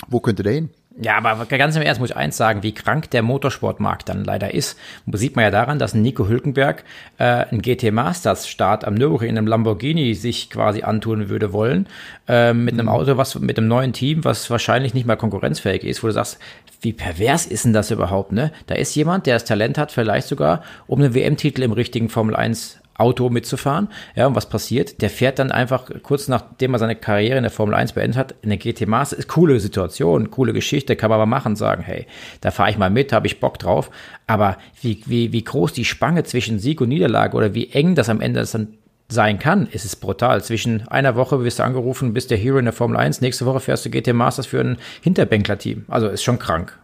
wo 0.08 0.20
könnte 0.20 0.44
der 0.44 0.53
hin? 0.53 0.70
Ja, 1.01 1.18
aber 1.18 1.46
ganz 1.46 1.77
im 1.77 1.82
Ernst 1.82 2.01
muss 2.01 2.10
ich 2.10 2.15
eins 2.18 2.36
sagen, 2.36 2.62
wie 2.62 2.74
krank 2.74 3.10
der 3.12 3.22
Motorsportmarkt 3.22 4.10
dann 4.10 4.25
leider 4.25 4.53
ist. 4.53 4.77
Sieht 5.13 5.38
man 5.38 5.44
ja 5.44 5.51
daran, 5.51 5.79
dass 5.79 5.94
Nico 5.94 6.27
Hülkenberg 6.27 6.84
äh, 7.17 7.23
einen 7.23 7.62
GT 7.62 7.93
Masters 7.93 8.50
Start 8.50 8.84
am 8.84 8.95
Nürburgring 8.95 9.30
in 9.30 9.38
einem 9.38 9.47
Lamborghini 9.47 10.13
sich 10.13 10.50
quasi 10.50 10.82
antun 10.82 11.30
würde 11.30 11.54
wollen, 11.54 11.88
äh, 12.28 12.54
mit 12.54 12.73
einem 12.73 12.88
mhm. 12.88 12.91
Auto, 12.91 13.15
was 13.15 13.39
mit 13.39 13.58
einem 13.58 13.69
neuen 13.69 13.93
Team, 13.93 14.26
was 14.26 14.50
wahrscheinlich 14.50 14.93
nicht 14.93 15.08
mal 15.08 15.15
konkurrenzfähig 15.15 15.86
ist, 15.86 16.04
wo 16.04 16.08
du 16.08 16.13
sagst, 16.13 16.38
wie 16.82 16.91
pervers 16.91 17.45
ist 17.45 17.63
denn 17.63 17.73
das 17.73 17.91
überhaupt, 17.91 18.34
ne? 18.34 18.52
Da 18.67 18.76
ist 18.76 18.93
jemand, 18.95 19.26
der 19.26 19.36
das 19.36 19.45
Talent 19.45 19.78
hat, 19.78 19.91
vielleicht 19.93 20.28
sogar, 20.28 20.63
um 20.88 21.00
einen 21.00 21.13
WM-Titel 21.13 21.63
im 21.63 21.71
richtigen 21.71 22.10
Formel 22.10 22.36
1 22.36 22.79
Auto 22.99 23.29
mitzufahren. 23.29 23.89
Ja, 24.15 24.27
und 24.27 24.35
was 24.35 24.49
passiert? 24.49 25.01
Der 25.01 25.09
fährt 25.09 25.39
dann 25.39 25.51
einfach 25.51 25.89
kurz 26.03 26.27
nachdem 26.27 26.73
er 26.73 26.79
seine 26.79 26.95
Karriere 26.95 27.38
in 27.38 27.43
der 27.43 27.51
Formel 27.51 27.75
1 27.75 27.93
beendet 27.93 28.17
hat, 28.17 28.35
in 28.41 28.49
der 28.49 28.57
GT 28.57 28.88
Master. 28.88 29.17
Ist 29.17 29.27
coole 29.27 29.59
Situation, 29.59 30.31
coole 30.31 30.53
Geschichte, 30.53 30.95
kann 30.95 31.09
man 31.09 31.19
mal 31.19 31.25
machen, 31.25 31.55
sagen, 31.55 31.83
hey, 31.83 32.07
da 32.41 32.51
fahre 32.51 32.71
ich 32.71 32.77
mal 32.77 32.89
mit, 32.89 33.13
habe 33.13 33.27
ich 33.27 33.39
Bock 33.39 33.59
drauf. 33.59 33.89
Aber 34.27 34.57
wie, 34.81 35.01
wie, 35.05 35.31
wie 35.31 35.43
groß 35.43 35.73
die 35.73 35.85
Spange 35.85 36.23
zwischen 36.23 36.59
Sieg 36.59 36.81
und 36.81 36.89
Niederlage 36.89 37.35
oder 37.35 37.53
wie 37.53 37.69
eng 37.71 37.95
das 37.95 38.09
am 38.09 38.21
Ende 38.21 38.43
dann 38.43 38.79
sein 39.09 39.39
kann, 39.39 39.67
ist 39.67 39.85
es 39.85 39.95
brutal. 39.95 40.43
Zwischen 40.43 40.88
einer 40.88 41.15
Woche 41.15 41.43
wirst 41.43 41.59
du 41.59 41.63
angerufen, 41.63 42.13
bist 42.13 42.31
der 42.31 42.38
Hero 42.38 42.59
in 42.59 42.65
der 42.65 42.73
Formel 42.73 42.97
1, 42.97 43.21
nächste 43.21 43.45
Woche 43.45 43.59
fährst 43.59 43.85
du 43.85 43.89
GT 43.89 44.13
Masters 44.13 44.45
für 44.45 44.62
ein 44.62 44.77
Hinterbänkler-Team. 45.01 45.85
Also 45.88 46.07
ist 46.07 46.23
schon 46.23 46.39
krank. 46.39 46.79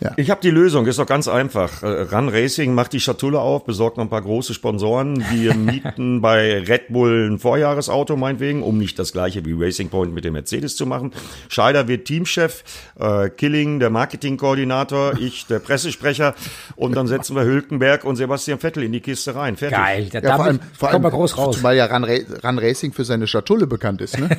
Ja. 0.00 0.12
Ich 0.16 0.30
habe 0.30 0.40
die 0.40 0.50
Lösung, 0.50 0.86
ist 0.86 0.98
doch 0.98 1.06
ganz 1.06 1.28
einfach. 1.28 1.82
Äh, 1.82 2.02
Run 2.02 2.28
Racing 2.28 2.74
macht 2.74 2.92
die 2.92 3.00
Schatulle 3.00 3.40
auf, 3.40 3.64
besorgt 3.64 3.96
noch 3.96 4.04
ein 4.04 4.10
paar 4.10 4.22
große 4.22 4.54
Sponsoren. 4.54 5.24
Wir 5.30 5.54
mieten 5.54 6.20
bei 6.20 6.60
Red 6.60 6.88
Bull 6.88 7.30
ein 7.30 7.38
Vorjahresauto 7.38 8.16
meinetwegen, 8.16 8.62
um 8.62 8.78
nicht 8.78 8.98
das 8.98 9.12
gleiche 9.12 9.44
wie 9.44 9.52
Racing 9.52 9.88
Point 9.88 10.14
mit 10.14 10.24
dem 10.24 10.34
Mercedes 10.34 10.76
zu 10.76 10.86
machen. 10.86 11.12
Scheider 11.48 11.88
wird 11.88 12.06
Teamchef, 12.06 12.64
äh, 12.98 13.30
Killing 13.30 13.80
der 13.80 13.90
Marketingkoordinator, 13.90 15.14
ich 15.18 15.46
der 15.46 15.58
Pressesprecher 15.58 16.34
und 16.76 16.96
dann 16.96 17.06
setzen 17.06 17.36
wir 17.36 17.44
Hülkenberg 17.44 18.04
und 18.04 18.16
Sebastian 18.16 18.58
Vettel 18.58 18.82
in 18.82 18.92
die 18.92 19.00
Kiste 19.00 19.34
rein. 19.34 19.56
Fertig. 19.56 19.78
Geil, 19.78 20.08
ja, 20.12 20.20
ja, 20.20 20.36
vor 20.36 20.44
allem, 20.44 20.60
vor 20.76 20.90
allem 20.90 21.02
groß 21.02 21.38
raus. 21.38 21.62
Weil 21.62 21.76
ja 21.76 21.86
Run, 21.86 22.04
Run 22.04 22.58
Racing 22.58 22.92
für 22.92 23.04
seine 23.04 23.26
Schatulle 23.26 23.66
bekannt 23.66 24.00
ist. 24.00 24.18
Ne? 24.18 24.28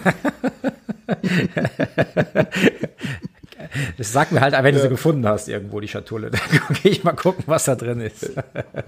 Das 3.97 4.11
sag 4.11 4.31
mir 4.31 4.41
halt, 4.41 4.53
wenn 4.53 4.75
du 4.75 4.81
sie 4.81 4.89
gefunden 4.89 5.27
hast, 5.27 5.47
irgendwo 5.47 5.79
die 5.79 5.87
Schatulle. 5.87 6.31
Dann 6.31 6.77
gehe 6.81 6.91
ich 6.91 7.03
mal 7.03 7.13
gucken, 7.13 7.43
was 7.47 7.65
da 7.65 7.75
drin 7.75 8.01
ist. 8.01 8.31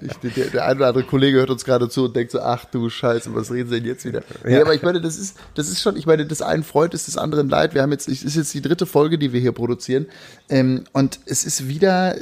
Ich, 0.02 0.34
der, 0.34 0.46
der 0.46 0.66
eine 0.66 0.76
oder 0.76 0.88
andere 0.88 1.04
Kollege 1.04 1.38
hört 1.38 1.50
uns 1.50 1.66
gerade 1.66 1.90
zu 1.90 2.06
und 2.06 2.16
denkt 2.16 2.32
so, 2.32 2.40
ach 2.40 2.66
du 2.66 2.90
Scheiße, 2.90 3.34
was 3.34 3.52
reden 3.52 3.70
sie 3.70 3.76
denn 3.78 3.86
jetzt 3.86 4.06
wieder? 4.06 4.22
Ja. 4.44 4.50
Nee, 4.50 4.62
aber 4.62 4.74
ich 4.74 4.82
meine, 4.82 5.02
das 5.02 5.18
ist, 5.18 5.38
das 5.56 5.70
ist 5.70 5.82
schon, 5.82 5.98
ich 5.98 6.06
meine, 6.06 6.26
das 6.26 6.42
einen 6.42 6.64
freut, 6.64 6.94
ist 6.94 7.08
das 7.08 7.18
anderen 7.18 7.50
leid. 7.50 7.74
Wir 7.74 7.82
haben 7.82 7.92
jetzt, 7.92 8.08
es 8.08 8.24
ist 8.24 8.36
jetzt 8.36 8.54
die 8.54 8.62
dritte 8.62 8.86
Folge, 8.86 9.18
die 9.18 9.34
wir 9.34 9.40
hier 9.40 9.52
produzieren. 9.52 10.08
Ähm, 10.50 10.84
und 10.94 11.20
es 11.26 11.44
ist 11.44 11.68
wieder, 11.68 12.16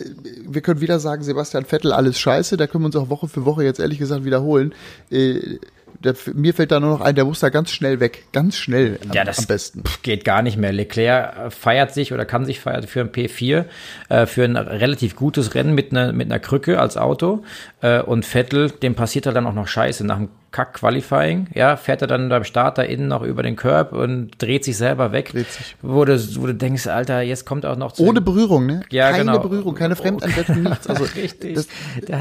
wir 0.45 0.61
können 0.61 0.81
wieder 0.81 0.99
sagen, 0.99 1.23
Sebastian 1.23 1.65
Vettel, 1.65 1.91
alles 1.91 2.19
scheiße. 2.19 2.57
Da 2.57 2.67
können 2.67 2.83
wir 2.83 2.87
uns 2.87 2.95
auch 2.95 3.09
Woche 3.09 3.27
für 3.27 3.45
Woche 3.45 3.63
jetzt 3.63 3.79
ehrlich 3.79 3.99
gesagt 3.99 4.25
wiederholen. 4.25 4.73
Äh, 5.11 5.59
der, 6.05 6.15
mir 6.33 6.53
fällt 6.53 6.71
da 6.71 6.79
nur 6.79 6.91
noch 6.91 7.01
ein, 7.01 7.15
der 7.15 7.25
muss 7.25 7.39
da 7.39 7.49
ganz 7.49 7.71
schnell 7.71 7.99
weg. 7.99 8.25
Ganz 8.31 8.55
schnell 8.55 8.99
am, 9.03 9.13
ja, 9.13 9.23
das 9.23 9.39
am 9.39 9.45
besten. 9.47 9.83
Geht 10.03 10.23
gar 10.23 10.41
nicht 10.41 10.57
mehr. 10.57 10.71
Leclerc 10.71 11.37
äh, 11.37 11.49
feiert 11.49 11.93
sich 11.93 12.13
oder 12.13 12.25
kann 12.25 12.45
sich 12.45 12.59
feiern 12.59 12.87
für 12.87 13.01
ein 13.01 13.09
P4, 13.09 13.65
äh, 14.09 14.25
für 14.25 14.43
ein 14.43 14.55
relativ 14.55 15.15
gutes 15.15 15.55
Rennen 15.55 15.73
mit 15.73 15.91
einer, 15.91 16.13
mit 16.13 16.31
einer 16.31 16.39
Krücke 16.39 16.79
als 16.79 16.95
Auto. 16.95 17.43
Äh, 17.81 18.01
und 18.01 18.25
Vettel, 18.25 18.69
dem 18.69 18.95
passiert 18.95 19.25
halt 19.25 19.35
dann 19.35 19.47
auch 19.47 19.53
noch 19.53 19.67
Scheiße. 19.67 20.05
Nach 20.05 20.17
dem 20.17 20.29
Kack-Qualifying, 20.55 21.47
ja, 21.53 21.75
fährt 21.75 22.01
er 22.01 22.07
dann 22.07 22.29
beim 22.29 22.45
Start 22.45 22.77
da 22.77 22.81
innen 22.81 23.09
noch 23.09 23.23
über 23.23 23.43
den 23.43 23.57
Curb 23.57 23.91
und 23.91 24.31
dreht 24.37 24.63
sich 24.63 24.77
selber 24.77 25.11
weg. 25.11 25.33
Dreht 25.33 25.51
sich. 25.51 25.75
Wo, 25.81 26.05
du, 26.05 26.17
wo 26.37 26.47
du 26.47 26.55
denkst, 26.55 26.87
Alter, 26.87 27.19
jetzt 27.19 27.45
kommt 27.45 27.65
auch 27.65 27.75
noch 27.75 27.91
zu. 27.91 28.03
Ohne 28.03 28.21
Berührung, 28.21 28.65
ne? 28.65 28.79
Ja, 28.89 29.11
keine 29.11 29.25
genau. 29.25 29.39
Berührung, 29.39 29.75
keine 29.75 29.97
Fremdanwendung, 29.97 30.63
nichts. 30.71 30.87
Also, 30.87 31.03
Richtig. 31.03 31.55
Das, 31.55 31.67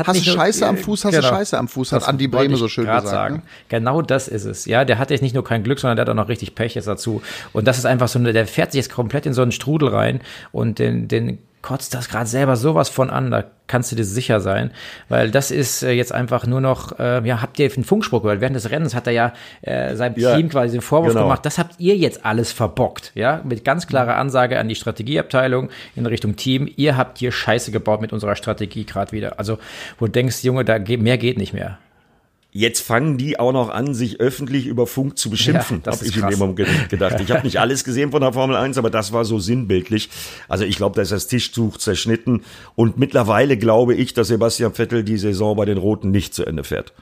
hast 0.04 0.26
du 0.26 0.30
Scheiße 0.32 0.66
am 0.66 0.76
Fuß, 0.76 1.04
hast 1.04 1.12
genau. 1.12 1.28
du 1.28 1.34
Scheiße 1.36 1.56
am 1.56 1.68
Fuß, 1.68 1.92
hat 1.92 2.08
Andi 2.08 2.26
Breme 2.26 2.56
so 2.56 2.66
schön 2.66 2.86
gesagt. 2.86 3.06
Sagen. 3.06 3.34
Ne? 3.36 3.42
Genau 3.68 4.02
das 4.02 4.26
ist 4.26 4.46
es. 4.46 4.64
Ja, 4.64 4.84
der 4.84 4.98
hat 4.98 5.12
jetzt 5.12 5.22
nicht 5.22 5.34
nur 5.34 5.44
kein 5.44 5.62
Glück, 5.62 5.78
sondern 5.78 5.94
der 5.94 6.06
hat 6.06 6.10
auch 6.10 6.14
noch 6.14 6.28
richtig 6.28 6.56
Pech 6.56 6.74
jetzt 6.74 6.88
dazu. 6.88 7.22
Und 7.52 7.68
das 7.68 7.78
ist 7.78 7.86
einfach 7.86 8.08
so, 8.08 8.18
der 8.18 8.46
fährt 8.48 8.72
sich 8.72 8.80
jetzt 8.80 8.92
komplett 8.92 9.26
in 9.26 9.32
so 9.32 9.42
einen 9.42 9.52
Strudel 9.52 9.90
rein 9.90 10.20
und 10.50 10.80
den, 10.80 11.06
den 11.06 11.38
kotzt 11.64 11.94
das 11.94 12.10
gerade 12.10 12.26
selber 12.26 12.56
sowas 12.56 12.90
von 12.90 13.08
an, 13.08 13.30
da 13.30 13.42
kannst 13.68 13.90
du 13.90 13.96
dir 13.96 14.04
sicher 14.04 14.40
sein, 14.40 14.70
weil 15.08 15.30
das 15.30 15.50
ist 15.50 15.82
äh, 15.82 15.92
jetzt 15.92 16.12
einfach 16.12 16.46
nur 16.46 16.60
noch, 16.60 16.98
äh, 16.98 17.26
ja, 17.26 17.40
habt 17.40 17.58
ihr 17.58 17.72
einen 17.72 17.84
Funkspruch 17.84 18.20
gehört, 18.20 18.42
während 18.42 18.54
des 18.54 18.70
Rennens 18.70 18.94
hat 18.94 19.06
er 19.06 19.14
ja 19.14 19.32
äh, 19.62 19.96
seinem 19.96 20.18
ja, 20.18 20.36
Team 20.36 20.50
quasi 20.50 20.72
den 20.72 20.82
Vorwurf 20.82 21.14
genau. 21.14 21.22
gemacht, 21.22 21.46
das 21.46 21.56
habt 21.56 21.80
ihr 21.80 21.96
jetzt 21.96 22.26
alles 22.26 22.52
verbockt, 22.52 23.12
ja, 23.14 23.40
mit 23.44 23.64
ganz 23.64 23.86
klarer 23.86 24.16
Ansage 24.18 24.58
an 24.58 24.68
die 24.68 24.74
Strategieabteilung 24.74 25.70
in 25.96 26.04
Richtung 26.04 26.36
Team, 26.36 26.70
ihr 26.76 26.98
habt 26.98 27.16
hier 27.16 27.32
Scheiße 27.32 27.70
gebaut 27.70 28.02
mit 28.02 28.12
unserer 28.12 28.36
Strategie 28.36 28.84
gerade 28.84 29.12
wieder, 29.12 29.38
also 29.38 29.56
wo 29.98 30.04
du 30.04 30.12
denkst, 30.12 30.44
Junge, 30.44 30.66
da 30.66 30.76
geht, 30.76 31.00
mehr 31.00 31.16
geht 31.16 31.38
nicht 31.38 31.54
mehr. 31.54 31.78
Jetzt 32.54 32.80
fangen 32.80 33.18
die 33.18 33.38
auch 33.38 33.52
noch 33.52 33.68
an, 33.68 33.94
sich 33.94 34.20
öffentlich 34.20 34.66
über 34.66 34.86
Funk 34.86 35.18
zu 35.18 35.28
beschimpfen, 35.28 35.82
ja, 35.84 35.92
habe 35.92 36.06
ich 36.06 36.12
krass. 36.14 36.22
in 36.22 36.30
dem 36.30 36.38
Moment 36.38 36.88
gedacht. 36.88 37.20
Ich 37.20 37.30
habe 37.32 37.42
nicht 37.42 37.58
alles 37.58 37.82
gesehen 37.82 38.12
von 38.12 38.20
der 38.20 38.32
Formel 38.32 38.56
1, 38.56 38.78
aber 38.78 38.90
das 38.90 39.12
war 39.12 39.24
so 39.24 39.40
sinnbildlich. 39.40 40.08
Also 40.48 40.64
ich 40.64 40.76
glaube, 40.76 40.94
da 40.94 41.02
ist 41.02 41.10
das 41.10 41.26
Tischtuch 41.26 41.76
zerschnitten 41.78 42.44
und 42.76 42.96
mittlerweile 42.96 43.58
glaube 43.58 43.94
ich, 43.94 44.14
dass 44.14 44.28
Sebastian 44.28 44.72
Vettel 44.72 45.02
die 45.02 45.18
Saison 45.18 45.56
bei 45.56 45.64
den 45.64 45.78
Roten 45.78 46.12
nicht 46.12 46.32
zu 46.32 46.46
Ende 46.46 46.62
fährt. 46.62 46.92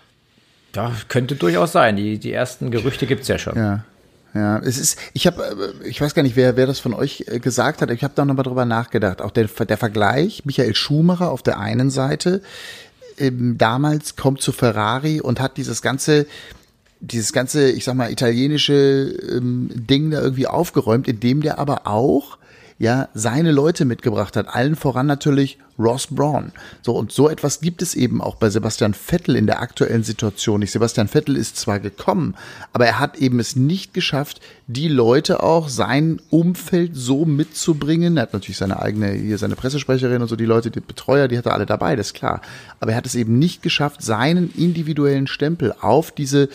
Ja, 0.75 0.91
könnte 1.09 1.37
durchaus 1.37 1.73
sein. 1.73 1.97
Die, 1.97 2.19
die 2.19 2.33
ersten 2.33 2.71
Gerüchte 2.71 3.07
gibt's 3.07 3.29
ja 3.29 3.38
schon. 3.38 3.57
Ja. 3.57 3.85
Ja, 4.35 4.59
es 4.61 4.79
ist, 4.79 4.99
ich 5.12 5.27
habe, 5.27 5.75
äh, 5.83 5.87
ich 5.87 6.01
weiß 6.01 6.15
gar 6.15 6.23
nicht, 6.23 6.37
wer, 6.37 6.57
wer 6.57 6.67
das 6.67 6.79
von 6.79 6.95
euch 6.95 7.25
äh, 7.27 7.38
gesagt 7.38 7.83
hat, 7.83 7.91
ich 7.91 8.03
habe 8.03 8.15
da 8.17 8.25
nochmal 8.25 8.45
drüber 8.45 8.65
nachgedacht. 8.65 9.21
Auch 9.21 9.31
der, 9.31 9.45
der 9.45 9.77
Vergleich, 9.77 10.47
Michael 10.47 10.75
Schumacher 10.75 11.31
auf 11.31 11.43
der 11.43 11.61
einen 11.61 11.91
Seite, 11.91 12.41
ähm, 13.18 13.57
damals 13.59 14.16
kommt 14.16 14.40
zu 14.40 14.53
Ferrari 14.53 15.20
und 15.20 15.40
hat 15.40 15.57
dieses 15.57 15.83
ganze, 15.83 16.27
dieses 17.01 17.33
ganze, 17.33 17.70
ich 17.70 17.85
sag 17.85 17.94
mal, 17.94 18.11
italienische 18.11 19.16
ähm, 19.31 19.70
Ding 19.75 20.11
da 20.11 20.20
irgendwie 20.20 20.46
aufgeräumt, 20.46 21.09
indem 21.09 21.42
der 21.42 21.59
aber 21.59 21.87
auch 21.87 22.38
ja 22.83 23.09
seine 23.14 23.53
Leute 23.53 23.85
mitgebracht 23.85 24.37
hat. 24.37 24.49
Allen 24.49 24.75
voran 24.75 25.07
natürlich 25.07 25.57
Ross 25.79 26.09
Braun. 26.09 26.51
So 26.83 26.97
und 26.97 27.12
so 27.12 27.29
etwas 27.29 27.61
gibt 27.61 27.81
es 27.81 27.95
eben 27.95 28.21
auch 28.21 28.35
bei 28.35 28.51
Sebastian 28.51 28.92
Vettel 28.92 29.37
in 29.37 29.47
der 29.47 29.62
aktuellen 29.62 30.03
Situation 30.03 30.59
nicht. 30.59 30.73
Sebastian 30.73 31.07
Vettel 31.07 31.37
ist 31.37 31.57
zwar 31.57 31.79
gekommen, 31.79 32.35
aber 32.73 32.87
er 32.87 32.99
hat 32.99 33.18
eben 33.18 33.38
es 33.38 33.55
nicht 33.55 33.95
geschafft, 33.95 34.40
die 34.66 34.88
Leute 34.88 35.45
auch 35.45 35.68
sein 35.68 36.21
Umfeld 36.29 36.97
so 36.97 37.25
mitzubringen. 37.25 38.16
Er 38.16 38.25
hat 38.25 38.33
natürlich 38.33 38.59
seine 38.59 38.83
eigene 38.83 39.12
hier 39.12 39.38
seine 39.38 39.55
Pressesprecherin 39.55 40.21
und 40.21 40.27
so 40.27 40.35
die 40.35 40.45
Leute, 40.45 40.73
die 40.73 40.81
Betreuer, 40.81 41.29
die 41.29 41.38
hat 41.38 41.47
er 41.47 41.55
alle 41.55 41.66
dabei, 41.66 41.95
das 41.95 42.09
ist 42.09 42.14
klar. 42.14 42.40
Aber 42.81 42.90
er 42.90 42.97
hat 42.97 43.07
es 43.07 43.14
eben 43.14 43.38
nicht 43.38 43.62
geschafft, 43.62 44.03
seinen 44.03 44.53
individuellen 44.57 45.29
Stempel 45.29 45.73
auf 45.81 46.11
diese 46.11 46.49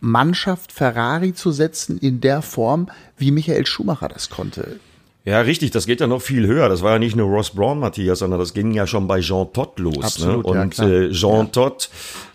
Mannschaft 0.00 0.72
Ferrari 0.72 1.32
zu 1.32 1.52
setzen 1.52 1.96
in 1.96 2.20
der 2.20 2.42
Form, 2.42 2.88
wie 3.16 3.30
Michael 3.30 3.66
Schumacher 3.66 4.08
das 4.08 4.30
konnte. 4.30 4.80
Ja, 5.26 5.40
richtig, 5.40 5.70
das 5.70 5.86
geht 5.86 6.00
ja 6.00 6.06
noch 6.06 6.20
viel 6.20 6.46
höher. 6.46 6.68
Das 6.68 6.82
war 6.82 6.92
ja 6.92 6.98
nicht 6.98 7.16
nur 7.16 7.28
Ross 7.28 7.50
Braun, 7.50 7.78
Matthias, 7.78 8.18
sondern 8.18 8.38
das 8.38 8.52
ging 8.52 8.74
ja 8.74 8.86
schon 8.86 9.06
bei 9.06 9.20
Jean 9.20 9.50
Todt 9.54 9.78
los. 9.78 9.96
Ne? 9.96 10.04
Absolut, 10.04 10.44
ne? 10.44 10.60
Und 10.60 10.76
ja, 10.76 10.86
äh, 10.86 11.10
Jean 11.12 11.46
ja. 11.46 11.50
Todt, 11.50 11.88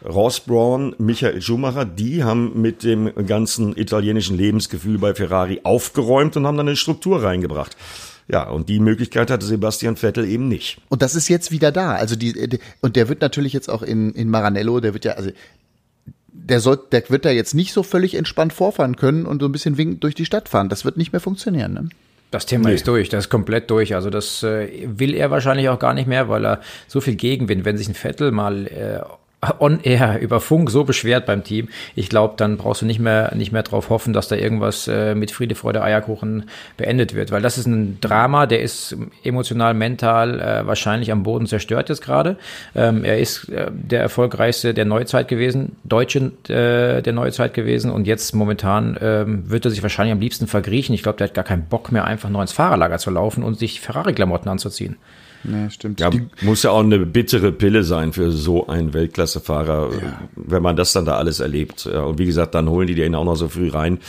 Ross 0.03 0.39
Braun, 0.39 0.95
Michael 0.97 1.39
Schumacher, 1.39 1.85
die 1.85 2.23
haben 2.23 2.59
mit 2.59 2.83
dem 2.83 3.13
ganzen 3.27 3.77
italienischen 3.77 4.35
Lebensgefühl 4.35 4.97
bei 4.97 5.13
Ferrari 5.13 5.61
aufgeräumt 5.63 6.35
und 6.35 6.47
haben 6.47 6.57
dann 6.57 6.67
eine 6.67 6.75
Struktur 6.75 7.21
reingebracht. 7.21 7.77
Ja, 8.27 8.49
und 8.49 8.69
die 8.69 8.79
Möglichkeit 8.79 9.29
hatte 9.29 9.45
Sebastian 9.45 9.95
Vettel 9.95 10.27
eben 10.27 10.47
nicht. 10.47 10.79
Und 10.89 11.03
das 11.03 11.13
ist 11.13 11.27
jetzt 11.29 11.51
wieder 11.51 11.71
da. 11.71 11.93
Also 11.93 12.15
die, 12.15 12.49
die 12.49 12.59
und 12.81 12.95
der 12.95 13.07
wird 13.07 13.21
natürlich 13.21 13.53
jetzt 13.53 13.69
auch 13.69 13.83
in, 13.83 14.13
in 14.13 14.29
Maranello, 14.29 14.79
der 14.79 14.93
wird 14.93 15.05
ja, 15.05 15.13
also 15.13 15.29
der 16.31 16.59
soll, 16.59 16.79
der 16.91 17.07
wird 17.09 17.25
da 17.25 17.29
jetzt 17.29 17.53
nicht 17.53 17.71
so 17.71 17.83
völlig 17.83 18.15
entspannt 18.15 18.53
vorfahren 18.53 18.95
können 18.95 19.27
und 19.27 19.41
so 19.41 19.47
ein 19.47 19.51
bisschen 19.51 19.77
winkend 19.77 20.03
durch 20.03 20.15
die 20.15 20.25
Stadt 20.25 20.49
fahren. 20.49 20.69
Das 20.69 20.85
wird 20.85 20.97
nicht 20.97 21.11
mehr 21.11 21.21
funktionieren. 21.21 21.73
Ne? 21.73 21.89
Das 22.31 22.45
Thema 22.45 22.69
nee. 22.69 22.75
ist 22.75 22.87
durch, 22.87 23.09
das 23.09 23.25
ist 23.25 23.29
komplett 23.29 23.71
durch. 23.71 23.95
Also 23.95 24.09
das 24.09 24.43
äh, 24.43 24.69
will 24.85 25.15
er 25.15 25.31
wahrscheinlich 25.31 25.69
auch 25.69 25.79
gar 25.79 25.93
nicht 25.93 26.07
mehr, 26.07 26.29
weil 26.29 26.45
er 26.45 26.61
so 26.87 27.01
viel 27.01 27.15
Gegenwind, 27.15 27.65
wenn 27.65 27.77
sich 27.77 27.87
ein 27.87 27.95
Vettel 27.95 28.31
mal 28.31 28.67
äh, 28.67 28.99
on 29.59 29.79
air 29.83 30.19
über 30.19 30.41
Funk 30.41 30.69
so 30.69 30.83
beschwert 30.83 31.25
beim 31.25 31.43
Team. 31.43 31.69
Ich 31.95 32.09
glaube, 32.09 32.33
dann 32.37 32.57
brauchst 32.57 32.81
du 32.81 32.85
nicht 32.85 32.99
mehr 32.99 33.33
nicht 33.35 33.51
mehr 33.51 33.63
drauf 33.63 33.89
hoffen, 33.89 34.11
dass 34.11 34.27
da 34.27 34.35
irgendwas 34.35 34.87
äh, 34.87 35.15
mit 35.15 35.31
Friede, 35.31 35.55
Freude, 35.55 35.81
Eierkuchen 35.81 36.49
beendet 36.75 37.15
wird, 37.15 37.31
weil 37.31 37.41
das 37.41 37.57
ist 37.57 37.65
ein 37.65 37.99
Drama, 38.01 38.47
der 38.47 38.61
ist 38.61 38.97
emotional, 39.23 39.73
mental 39.73 40.41
äh, 40.41 40.67
wahrscheinlich 40.67 41.11
am 41.11 41.23
Boden 41.23 41.47
zerstört 41.47 41.89
jetzt 41.89 42.01
gerade. 42.01 42.37
Ähm, 42.75 43.05
er 43.05 43.19
ist 43.19 43.47
äh, 43.49 43.71
der 43.71 44.01
erfolgreichste 44.01 44.73
der 44.73 44.85
Neuzeit 44.85 45.29
gewesen, 45.29 45.77
Deutsche 45.85 46.31
äh, 46.49 47.01
der 47.01 47.13
Neuzeit 47.13 47.53
gewesen 47.53 47.91
und 47.91 48.07
jetzt 48.07 48.35
momentan 48.35 48.97
ähm, 49.01 49.49
wird 49.49 49.63
er 49.63 49.71
sich 49.71 49.83
wahrscheinlich 49.83 50.13
am 50.13 50.19
liebsten 50.19 50.47
vergriechen. 50.47 50.93
Ich 50.93 51.03
glaube, 51.03 51.17
der 51.17 51.27
hat 51.27 51.33
gar 51.33 51.45
keinen 51.45 51.65
Bock 51.65 51.93
mehr, 51.93 52.03
einfach 52.03 52.29
nur 52.29 52.41
ins 52.41 52.51
Fahrerlager 52.51 52.97
zu 52.97 53.09
laufen 53.09 53.43
und 53.43 53.57
sich 53.57 53.79
Ferrari-Klamotten 53.79 54.49
anzuziehen. 54.49 54.97
Nee, 55.43 55.69
stimmt. 55.69 55.99
Ja, 55.99 56.09
muss 56.41 56.63
ja 56.63 56.71
auch 56.71 56.83
eine 56.83 56.99
bittere 56.99 57.51
Pille 57.51 57.83
sein 57.83 58.13
für 58.13 58.31
so 58.31 58.67
einen 58.67 58.93
Weltklassefahrer, 58.93 59.89
ja. 59.93 60.21
wenn 60.35 60.61
man 60.61 60.75
das 60.75 60.93
dann 60.93 61.05
da 61.05 61.17
alles 61.17 61.39
erlebt. 61.39 61.85
Und 61.85 62.19
wie 62.19 62.25
gesagt, 62.25 62.55
dann 62.55 62.69
holen 62.69 62.87
die 62.87 62.95
den 62.95 63.15
auch 63.15 63.23
noch 63.23 63.35
so 63.35 63.47
früh 63.47 63.69
rein. 63.69 63.99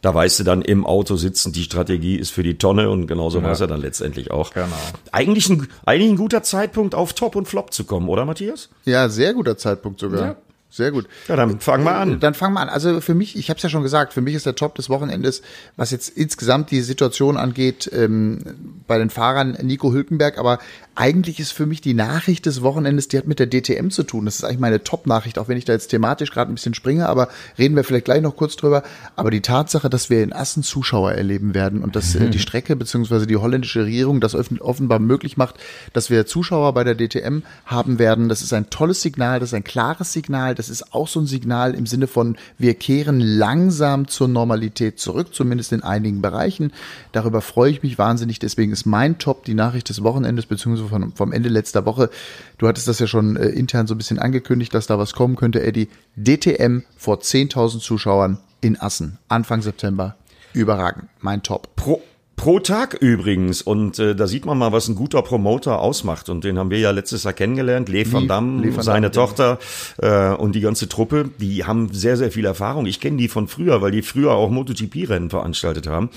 Da 0.00 0.14
weißt 0.14 0.40
du 0.40 0.44
dann 0.44 0.62
im 0.62 0.86
Auto 0.86 1.16
sitzen, 1.16 1.52
die 1.52 1.64
Strategie 1.64 2.16
ist 2.16 2.30
für 2.30 2.42
die 2.42 2.56
Tonne 2.56 2.88
und 2.88 3.06
genauso 3.06 3.38
ja. 3.38 3.44
war 3.44 3.52
es 3.52 3.60
ja 3.60 3.66
dann 3.66 3.80
letztendlich 3.80 4.30
auch. 4.30 4.52
Genau. 4.52 4.66
Eigentlich 5.12 5.48
ein, 5.50 5.68
eigentlich 5.84 6.10
ein 6.10 6.16
guter 6.16 6.42
Zeitpunkt, 6.42 6.94
auf 6.94 7.12
Top 7.12 7.36
und 7.36 7.46
Flop 7.46 7.72
zu 7.72 7.84
kommen, 7.84 8.08
oder 8.08 8.24
Matthias? 8.24 8.70
Ja, 8.84 9.08
sehr 9.08 9.34
guter 9.34 9.56
Zeitpunkt 9.56 10.00
sogar. 10.00 10.20
Ja. 10.20 10.36
Sehr 10.70 10.92
gut. 10.92 11.06
Ja, 11.28 11.36
dann 11.36 11.60
fangen 11.60 11.84
wir 11.84 11.94
an. 11.94 12.20
Dann 12.20 12.34
fangen 12.34 12.52
wir 12.52 12.60
an. 12.60 12.68
Also 12.68 13.00
für 13.00 13.14
mich, 13.14 13.36
ich 13.36 13.48
habe 13.48 13.56
es 13.56 13.62
ja 13.62 13.70
schon 13.70 13.82
gesagt, 13.82 14.12
für 14.12 14.20
mich 14.20 14.34
ist 14.34 14.44
der 14.44 14.54
Top 14.54 14.74
des 14.74 14.90
Wochenendes, 14.90 15.40
was 15.76 15.90
jetzt 15.90 16.10
insgesamt 16.10 16.70
die 16.70 16.82
Situation 16.82 17.38
angeht, 17.38 17.90
ähm, 17.94 18.38
bei 18.86 18.98
den 18.98 19.08
Fahrern 19.08 19.56
Nico 19.62 19.92
Hülkenberg. 19.92 20.36
Aber 20.36 20.58
eigentlich 20.94 21.40
ist 21.40 21.52
für 21.52 21.64
mich 21.64 21.80
die 21.80 21.94
Nachricht 21.94 22.44
des 22.44 22.60
Wochenendes, 22.60 23.08
die 23.08 23.16
hat 23.16 23.26
mit 23.26 23.38
der 23.38 23.48
DTM 23.48 23.88
zu 23.88 24.02
tun. 24.02 24.26
Das 24.26 24.34
ist 24.34 24.44
eigentlich 24.44 24.58
meine 24.58 24.84
Top-Nachricht, 24.84 25.38
auch 25.38 25.48
wenn 25.48 25.56
ich 25.56 25.64
da 25.64 25.72
jetzt 25.72 25.88
thematisch 25.88 26.30
gerade 26.32 26.52
ein 26.52 26.54
bisschen 26.56 26.74
springe, 26.74 27.08
aber 27.08 27.28
reden 27.56 27.74
wir 27.74 27.84
vielleicht 27.84 28.04
gleich 28.04 28.20
noch 28.20 28.36
kurz 28.36 28.56
drüber. 28.56 28.82
Aber 29.16 29.30
die 29.30 29.40
Tatsache, 29.40 29.88
dass 29.88 30.10
wir 30.10 30.22
in 30.22 30.34
Assen 30.34 30.62
Zuschauer 30.62 31.12
erleben 31.12 31.54
werden 31.54 31.82
und 31.82 31.96
dass 31.96 32.14
äh, 32.14 32.24
mhm. 32.24 32.30
die 32.30 32.40
Strecke 32.40 32.76
beziehungsweise 32.76 33.26
die 33.26 33.36
holländische 33.36 33.84
Regierung 33.84 34.20
das 34.20 34.34
offenbar 34.34 34.98
möglich 34.98 35.38
macht, 35.38 35.54
dass 35.94 36.10
wir 36.10 36.26
Zuschauer 36.26 36.74
bei 36.74 36.84
der 36.84 36.94
DTM 36.94 37.38
haben 37.64 37.98
werden, 37.98 38.28
das 38.28 38.42
ist 38.42 38.52
ein 38.52 38.68
tolles 38.68 39.00
Signal, 39.00 39.40
das 39.40 39.50
ist 39.50 39.54
ein 39.54 39.64
klares 39.64 40.12
Signal 40.12 40.57
das 40.58 40.68
ist 40.68 40.92
auch 40.92 41.06
so 41.06 41.20
ein 41.20 41.26
Signal 41.26 41.74
im 41.74 41.86
Sinne 41.86 42.08
von, 42.08 42.36
wir 42.58 42.74
kehren 42.74 43.20
langsam 43.20 44.08
zur 44.08 44.26
Normalität 44.26 44.98
zurück, 44.98 45.32
zumindest 45.32 45.72
in 45.72 45.84
einigen 45.84 46.20
Bereichen. 46.20 46.72
Darüber 47.12 47.42
freue 47.42 47.70
ich 47.70 47.84
mich 47.84 47.96
wahnsinnig. 47.96 48.40
Deswegen 48.40 48.72
ist 48.72 48.84
mein 48.84 49.18
Top 49.18 49.44
die 49.44 49.54
Nachricht 49.54 49.88
des 49.88 50.02
Wochenendes, 50.02 50.46
beziehungsweise 50.46 50.88
vom, 50.88 51.12
vom 51.12 51.32
Ende 51.32 51.48
letzter 51.48 51.86
Woche. 51.86 52.10
Du 52.58 52.66
hattest 52.66 52.88
das 52.88 52.98
ja 52.98 53.06
schon 53.06 53.36
äh, 53.36 53.46
intern 53.50 53.86
so 53.86 53.94
ein 53.94 53.98
bisschen 53.98 54.18
angekündigt, 54.18 54.74
dass 54.74 54.88
da 54.88 54.98
was 54.98 55.12
kommen 55.12 55.36
könnte, 55.36 55.62
Eddie. 55.62 55.88
DTM 56.16 56.80
vor 56.96 57.18
10.000 57.20 57.78
Zuschauern 57.78 58.38
in 58.60 58.80
Assen, 58.80 59.18
Anfang 59.28 59.62
September. 59.62 60.16
Überragend. 60.54 61.04
Mein 61.20 61.44
Top. 61.44 61.76
Pro 61.76 62.02
Pro 62.38 62.60
Tag 62.60 62.94
übrigens. 62.94 63.60
Und 63.60 63.98
äh, 63.98 64.14
da 64.14 64.26
sieht 64.26 64.46
man 64.46 64.56
mal, 64.56 64.72
was 64.72 64.88
ein 64.88 64.94
guter 64.94 65.20
Promoter 65.20 65.80
ausmacht. 65.80 66.30
Und 66.30 66.44
den 66.44 66.56
haben 66.56 66.70
wir 66.70 66.78
ja 66.78 66.92
letztes 66.92 67.24
Jahr 67.24 67.34
kennengelernt. 67.34 67.90
Lee 67.90 68.10
van 68.10 68.28
Damme, 68.28 68.72
seine 68.80 69.10
Tochter 69.10 69.58
äh, 69.98 70.30
und 70.30 70.54
die 70.54 70.60
ganze 70.60 70.88
Truppe, 70.88 71.28
die 71.38 71.64
haben 71.64 71.92
sehr, 71.92 72.16
sehr 72.16 72.30
viel 72.30 72.46
Erfahrung. 72.46 72.86
Ich 72.86 73.00
kenne 73.00 73.18
die 73.18 73.28
von 73.28 73.48
früher, 73.48 73.82
weil 73.82 73.90
die 73.90 74.02
früher 74.02 74.32
auch 74.32 74.50
MotoGP-Rennen 74.50 75.28
veranstaltet 75.28 75.86
haben. 75.88 76.10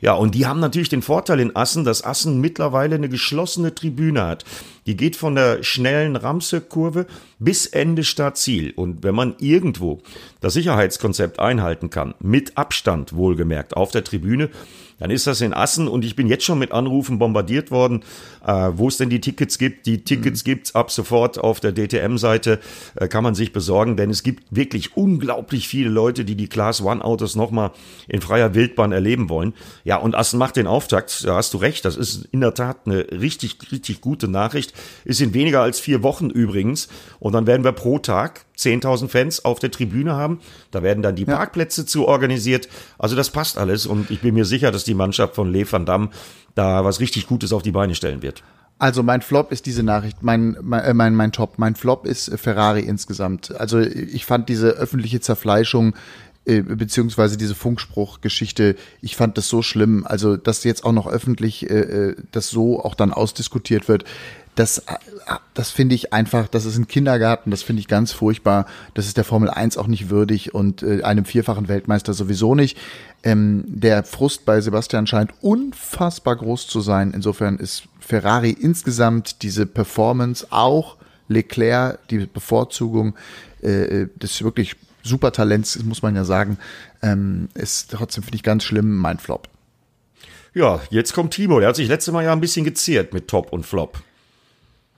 Ja, 0.00 0.14
und 0.14 0.34
die 0.34 0.46
haben 0.46 0.60
natürlich 0.60 0.88
den 0.88 1.02
Vorteil 1.02 1.40
in 1.40 1.54
Assen, 1.54 1.84
dass 1.84 2.02
Assen 2.02 2.40
mittlerweile 2.40 2.94
eine 2.94 3.08
geschlossene 3.08 3.74
Tribüne 3.74 4.26
hat. 4.26 4.44
Die 4.86 4.96
geht 4.96 5.14
von 5.14 5.34
der 5.34 5.62
schnellen 5.62 6.16
Ramse-Kurve 6.16 7.06
bis 7.38 7.66
Ende 7.66 8.02
Startziel. 8.02 8.72
Und 8.74 9.04
wenn 9.04 9.14
man 9.14 9.34
irgendwo 9.38 10.00
das 10.40 10.54
Sicherheitskonzept 10.54 11.38
einhalten 11.38 11.90
kann, 11.90 12.14
mit 12.18 12.56
Abstand 12.56 13.14
wohlgemerkt 13.14 13.76
auf 13.76 13.90
der 13.90 14.02
Tribüne, 14.02 14.48
dann 15.00 15.10
ist 15.10 15.26
das 15.26 15.40
in 15.40 15.52
Assen 15.52 15.88
und 15.88 16.04
ich 16.04 16.14
bin 16.14 16.28
jetzt 16.28 16.44
schon 16.44 16.58
mit 16.58 16.70
Anrufen 16.70 17.18
bombardiert 17.18 17.72
worden, 17.72 18.04
äh, 18.46 18.70
wo 18.74 18.88
es 18.88 18.96
denn 18.96 19.10
die 19.10 19.20
Tickets 19.20 19.58
gibt. 19.58 19.86
Die 19.86 20.04
Tickets 20.04 20.42
mhm. 20.42 20.44
gibt's 20.44 20.74
ab 20.74 20.90
sofort 20.90 21.38
auf 21.38 21.60
der 21.60 21.72
DTM-Seite, 21.72 22.60
äh, 22.96 23.08
kann 23.08 23.24
man 23.24 23.34
sich 23.34 23.52
besorgen, 23.52 23.96
denn 23.96 24.10
es 24.10 24.22
gibt 24.22 24.44
wirklich 24.50 24.96
unglaublich 24.96 25.68
viele 25.68 25.90
Leute, 25.90 26.24
die 26.24 26.34
die 26.34 26.48
Class 26.48 26.82
One 26.82 27.04
Autos 27.04 27.36
nochmal 27.36 27.72
in 28.08 28.20
freier 28.20 28.54
Wildbahn 28.54 28.92
erleben 28.92 29.28
wollen. 29.28 29.54
Ja, 29.84 29.96
und 29.96 30.14
Assen 30.14 30.38
macht 30.38 30.56
den 30.56 30.66
Auftakt, 30.66 31.24
da 31.24 31.36
hast 31.36 31.54
du 31.54 31.58
recht, 31.58 31.84
das 31.84 31.96
ist 31.96 32.28
in 32.32 32.40
der 32.40 32.54
Tat 32.54 32.78
eine 32.86 33.06
richtig, 33.10 33.58
richtig 33.72 34.00
gute 34.00 34.28
Nachricht. 34.28 34.72
Ist 35.04 35.20
in 35.20 35.34
weniger 35.34 35.62
als 35.62 35.80
vier 35.80 36.02
Wochen 36.02 36.30
übrigens 36.30 36.88
und 37.18 37.32
dann 37.32 37.46
werden 37.46 37.64
wir 37.64 37.72
pro 37.72 37.98
Tag 37.98 38.46
10.000 38.60 39.08
Fans 39.08 39.44
auf 39.44 39.58
der 39.58 39.70
Tribüne 39.70 40.14
haben. 40.14 40.40
Da 40.70 40.82
werden 40.82 41.02
dann 41.02 41.16
die 41.16 41.24
ja. 41.24 41.36
Parkplätze 41.36 41.86
zu 41.86 42.06
organisiert. 42.06 42.68
Also 42.98 43.16
das 43.16 43.30
passt 43.30 43.58
alles 43.58 43.86
und 43.86 44.10
ich 44.10 44.20
bin 44.20 44.34
mir 44.34 44.44
sicher, 44.44 44.70
dass 44.70 44.84
die 44.84 44.94
Mannschaft 44.94 45.34
von 45.34 45.50
Le 45.50 45.70
van 45.70 45.86
Damme 45.86 46.10
da 46.54 46.84
was 46.84 47.00
richtig 47.00 47.26
Gutes 47.26 47.52
auf 47.52 47.62
die 47.62 47.72
Beine 47.72 47.94
stellen 47.94 48.22
wird. 48.22 48.42
Also 48.78 49.02
mein 49.02 49.20
Flop 49.20 49.52
ist 49.52 49.66
diese 49.66 49.82
Nachricht, 49.82 50.22
mein, 50.22 50.56
mein, 50.62 50.82
äh, 50.82 50.94
mein, 50.94 51.14
mein 51.14 51.32
Top. 51.32 51.58
Mein 51.58 51.74
Flop 51.74 52.06
ist 52.06 52.30
Ferrari 52.38 52.80
insgesamt. 52.80 53.54
Also 53.60 53.78
ich 53.78 54.24
fand 54.24 54.48
diese 54.48 54.70
öffentliche 54.70 55.20
Zerfleischung 55.20 55.92
äh, 55.92 55.96
beziehungsweise 56.44 57.36
diese 57.36 57.54
Funkspruchgeschichte, 57.54 58.76
ich 59.02 59.16
fand 59.16 59.36
das 59.38 59.48
so 59.48 59.62
schlimm. 59.62 60.06
Also 60.06 60.36
dass 60.36 60.64
jetzt 60.64 60.84
auch 60.84 60.92
noch 60.92 61.06
öffentlich 61.06 61.68
äh, 61.68 61.74
äh 61.74 62.16
das 62.32 62.48
so 62.48 62.82
auch 62.82 62.94
dann 62.94 63.12
ausdiskutiert 63.12 63.88
wird 63.88 64.04
das, 64.60 64.82
das 65.54 65.70
finde 65.70 65.94
ich 65.94 66.12
einfach, 66.12 66.48
das 66.48 66.64
ist 66.64 66.76
ein 66.76 66.88
Kindergarten, 66.88 67.50
das 67.50 67.62
finde 67.62 67.80
ich 67.80 67.88
ganz 67.88 68.12
furchtbar. 68.12 68.66
Das 68.94 69.06
ist 69.06 69.16
der 69.16 69.24
Formel 69.24 69.48
1 69.48 69.78
auch 69.78 69.86
nicht 69.86 70.10
würdig 70.10 70.54
und 70.54 70.82
äh, 70.82 71.02
einem 71.02 71.24
vierfachen 71.24 71.68
Weltmeister 71.68 72.12
sowieso 72.12 72.54
nicht. 72.54 72.76
Ähm, 73.22 73.64
der 73.66 74.02
Frust 74.02 74.44
bei 74.44 74.60
Sebastian 74.60 75.06
scheint 75.06 75.32
unfassbar 75.40 76.36
groß 76.36 76.66
zu 76.66 76.80
sein. 76.80 77.12
Insofern 77.14 77.58
ist 77.58 77.84
Ferrari 78.00 78.50
insgesamt 78.50 79.42
diese 79.42 79.66
Performance 79.66 80.46
auch 80.50 80.96
Leclerc, 81.28 82.06
die 82.08 82.26
Bevorzugung 82.26 83.14
äh, 83.62 84.08
des 84.16 84.42
wirklich 84.42 84.76
super 85.02 85.32
Talents, 85.32 85.82
muss 85.84 86.02
man 86.02 86.16
ja 86.16 86.24
sagen, 86.24 86.58
ähm, 87.02 87.48
ist 87.54 87.90
trotzdem, 87.92 88.22
finde 88.22 88.36
ich, 88.36 88.42
ganz 88.42 88.64
schlimm, 88.64 88.96
mein 88.96 89.18
Flop. 89.18 89.48
Ja, 90.54 90.80
jetzt 90.90 91.12
kommt 91.12 91.32
Timo. 91.32 91.60
Der 91.60 91.68
hat 91.68 91.76
sich 91.76 91.88
letztes 91.88 92.12
Mal 92.12 92.24
ja 92.24 92.32
ein 92.32 92.40
bisschen 92.40 92.64
geziert 92.64 93.14
mit 93.14 93.28
Top 93.28 93.52
und 93.52 93.64
Flop. 93.64 94.02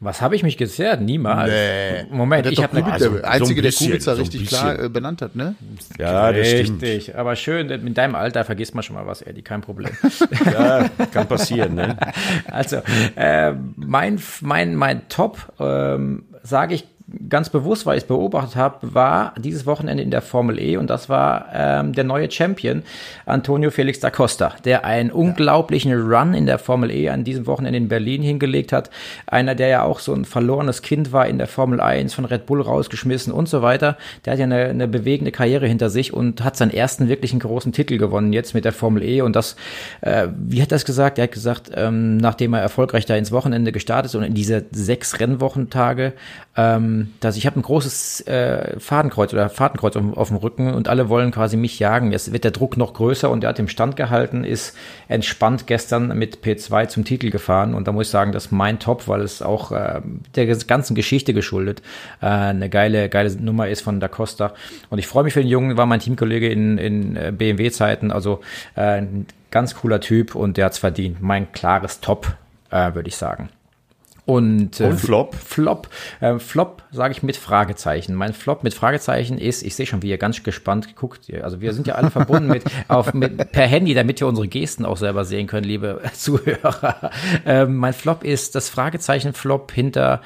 Was 0.03 0.21
habe 0.21 0.35
ich 0.35 0.43
mich 0.43 0.57
gezerrt? 0.57 1.01
Niemals. 1.01 1.49
Nee. 1.49 2.07
Moment, 2.11 2.47
ich 2.49 2.61
habe 2.61 2.77
eine 2.77 2.93
also, 2.93 3.11
der 3.11 3.31
einzige, 3.31 3.61
so 3.61 3.63
der 3.63 3.73
Kubica 3.73 4.17
so 4.17 4.21
richtig 4.21 4.49
klar 4.49 4.77
äh, 4.77 4.89
benannt 4.89 5.23
hat, 5.23 5.37
ne? 5.37 5.55
Ja, 5.97 6.33
das 6.33 6.49
stimmt. 6.49 6.83
Richtig, 6.83 7.17
aber 7.17 7.37
schön, 7.37 7.69
mit 7.85 7.97
deinem 7.97 8.17
Alter 8.17 8.45
vergisst 8.45 8.75
man 8.75 8.83
schon 8.83 8.97
mal 8.97 9.07
was, 9.07 9.23
Eddie, 9.23 9.43
kein 9.43 9.61
Problem. 9.61 9.93
ja, 10.45 10.89
kann 11.13 11.29
passieren, 11.29 11.77
ne? 11.77 11.97
Also, 12.51 12.79
äh, 13.15 13.53
mein, 13.77 14.21
mein, 14.41 14.75
mein 14.75 15.09
Top, 15.09 15.53
ähm, 15.61 16.25
sage 16.43 16.75
ich 16.75 16.85
ganz 17.29 17.51
bewusst, 17.51 17.87
weil 17.87 17.97
ich 17.97 18.05
es 18.05 18.09
beobachtet 18.09 18.57
habe, 18.57 18.95
war 18.95 19.35
dieses 19.39 19.67
Wochenende 19.67 20.03
in 20.03 20.11
der 20.11 20.23
Formel 20.23 20.59
E 20.59 20.77
und 20.77 20.89
das 20.91 21.09
war 21.09 21.47
ähm, 21.55 21.93
der 21.93 22.05
neue 22.05 22.31
Champion 22.31 22.83
Antonio 23.27 23.71
Felix 23.71 24.01
da 24.01 24.11
Costa, 24.11 24.55
der 24.65 24.85
einen 24.85 25.11
ja. 25.11 25.15
unglaublichen 25.15 25.93
Run 25.93 26.35
in 26.35 26.47
der 26.47 26.59
Formel 26.59 26.91
E 26.91 27.09
an 27.09 27.25
diesem 27.25 27.47
Wochenende 27.47 27.79
in 27.79 27.89
Berlin 27.89 28.23
hingelegt 28.23 28.73
hat. 28.73 28.91
Einer, 29.27 29.55
der 29.55 29.69
ja 29.69 29.83
auch 29.83 29.99
so 29.99 30.13
ein 30.13 30.25
verlorenes 30.25 30.83
Kind 30.83 31.13
war 31.13 31.27
in 31.27 31.39
der 31.39 31.47
Formel 31.47 31.81
1, 31.81 32.15
von 32.15 32.25
Red 32.25 32.47
Bull 32.47 32.61
rausgeschmissen 32.61 33.33
und 33.33 33.49
so 33.49 33.63
weiter. 33.63 33.97
Der 34.25 34.33
hat 34.33 34.39
ja 34.39 34.45
eine, 34.45 34.67
eine 34.67 34.89
bewegende 34.89 35.33
Karriere 35.33 35.67
hinter 35.67 35.91
sich 35.91 36.13
und 36.13 36.45
hat 36.45 36.57
seinen 36.57 36.73
ersten 36.73 37.09
wirklichen 37.09 37.41
großen 37.41 37.73
Titel 37.73 37.99
gewonnen 37.99 38.33
jetzt 38.33 38.55
mit 38.55 38.65
der 38.65 38.73
Formel 38.73 39.03
E 39.03 39.23
und 39.23 39.37
das, 39.37 39.57
äh, 40.01 40.29
wie 40.37 40.63
hat 40.63 40.73
das 40.73 40.85
gesagt? 40.85 41.19
Er 41.19 41.25
hat 41.25 41.33
gesagt, 41.33 41.71
ähm, 41.75 42.17
nachdem 42.17 42.55
er 42.55 42.61
erfolgreich 42.61 43.07
da 43.07 43.17
ins 43.17 43.33
Wochenende 43.33 43.73
gestartet 43.73 44.11
ist 44.11 44.15
und 44.15 44.23
in 44.23 44.35
diese 44.35 44.65
sechs 44.73 45.21
Rennwochentage 45.21 46.13
ähm, 46.57 47.02
dass 47.21 47.37
ich 47.37 47.47
habe 47.47 47.59
ein 47.59 47.63
großes 47.63 48.23
äh, 48.27 48.79
Fadenkreuz 48.79 49.33
oder 49.33 49.49
Fadenkreuz 49.49 49.97
auf, 49.97 50.17
auf, 50.17 50.29
dem 50.29 50.37
Rücken 50.37 50.73
und 50.73 50.89
alle 50.89 51.09
wollen 51.09 51.31
quasi 51.31 51.57
mich 51.57 51.79
jagen. 51.79 52.13
Jetzt 52.13 52.33
wird 52.33 52.45
der 52.45 52.51
Druck 52.51 52.77
noch 52.77 52.95
größer 52.95 53.31
und 53.31 53.45
er 53.45 53.51
hat 53.51 53.59
im 53.59 53.69
Stand 53.69 53.97
gehalten, 53.97 54.45
ist 54.45 54.77
entspannt 55.09 55.67
gestern 55.67 56.17
mit 56.19 56.39
P2 56.45 56.89
zum 56.89 57.05
Titel 57.05 57.31
gefahren 57.31 57.75
und 57.75 57.89
da 57.89 57.93
muss 57.93 58.07
ich 58.07 58.11
sagen, 58.11 58.33
das 58.33 58.47
ist 58.47 58.53
mein 58.53 58.79
Top, 58.79 59.09
weil 59.09 59.23
es 59.23 59.43
auch 59.43 59.73
äh, 59.73 60.01
der 60.35 60.47
ganzen 60.47 60.95
Geschichte 60.95 61.35
geschuldet 61.35 61.83
äh, 62.21 62.27
eine 62.27 62.69
geile, 62.69 63.09
geile 63.09 63.35
Nummer 63.37 63.69
ist 63.69 63.83
von 63.83 64.01
Da 64.01 64.09
Costa. 64.09 64.55
Und 64.91 64.99
ich 64.99 65.07
freue 65.07 65.25
mich 65.25 65.35
für 65.35 65.41
den 65.41 65.49
Jungen, 65.49 65.77
war 65.77 65.87
mein 65.87 66.01
Teamkollege 66.01 66.49
in, 66.49 66.79
in 66.79 67.17
äh, 67.17 67.33
BMW-Zeiten, 67.37 68.11
also 68.11 68.41
äh, 68.75 68.81
ein 68.81 69.27
ganz 69.51 69.75
cooler 69.75 70.01
Typ 70.01 70.35
und 70.35 70.57
der 70.57 70.67
hat's 70.67 70.79
verdient. 70.79 71.21
Mein 71.23 71.53
klares 71.53 72.01
Top, 72.01 72.37
äh, 72.71 72.95
würde 72.95 73.09
ich 73.09 73.17
sagen. 73.17 73.51
Und, 74.25 74.81
äh, 74.81 74.85
Und 74.85 75.01
Flop? 75.01 75.35
Flop, 75.35 75.89
äh, 76.21 76.39
Flop 76.39 76.83
sage 76.93 77.13
ich 77.13 77.23
mit 77.25 77.37
Fragezeichen. 77.37 78.15
Mein 78.15 78.33
Flop 78.33 78.63
mit 78.63 78.73
Fragezeichen 78.73 79.37
ist, 79.37 79.63
ich 79.65 79.75
sehe 79.75 79.87
schon, 79.87 80.03
wie 80.03 80.11
ihr 80.11 80.19
ganz 80.19 80.43
gespannt 80.43 80.95
guckt. 80.95 81.33
Also 81.43 81.61
wir 81.61 81.73
sind 81.73 81.89
ja 81.89 81.97
alle 81.97 82.11
verbunden 82.11 82.49
mit, 82.49 82.63
auf, 82.89 83.15
mit 83.15 83.51
per 83.51 83.67
Handy, 83.67 83.95
damit 83.95 84.21
ihr 84.21 84.29
unsere 84.29 84.47
Gesten 84.47 84.85
auch 84.85 84.97
selber 84.97 85.25
sehen 85.25 85.49
könnt, 85.49 85.67
liebe 85.67 86.01
Zuhörer. 86.13 87.11
Ähm, 87.45 87.77
mein 87.77 87.93
Flop 87.93 88.23
ist 88.23 88.55
das 88.55 88.69
Fragezeichen 88.69 89.33
Flop 89.33 89.73
hinter 89.73 90.21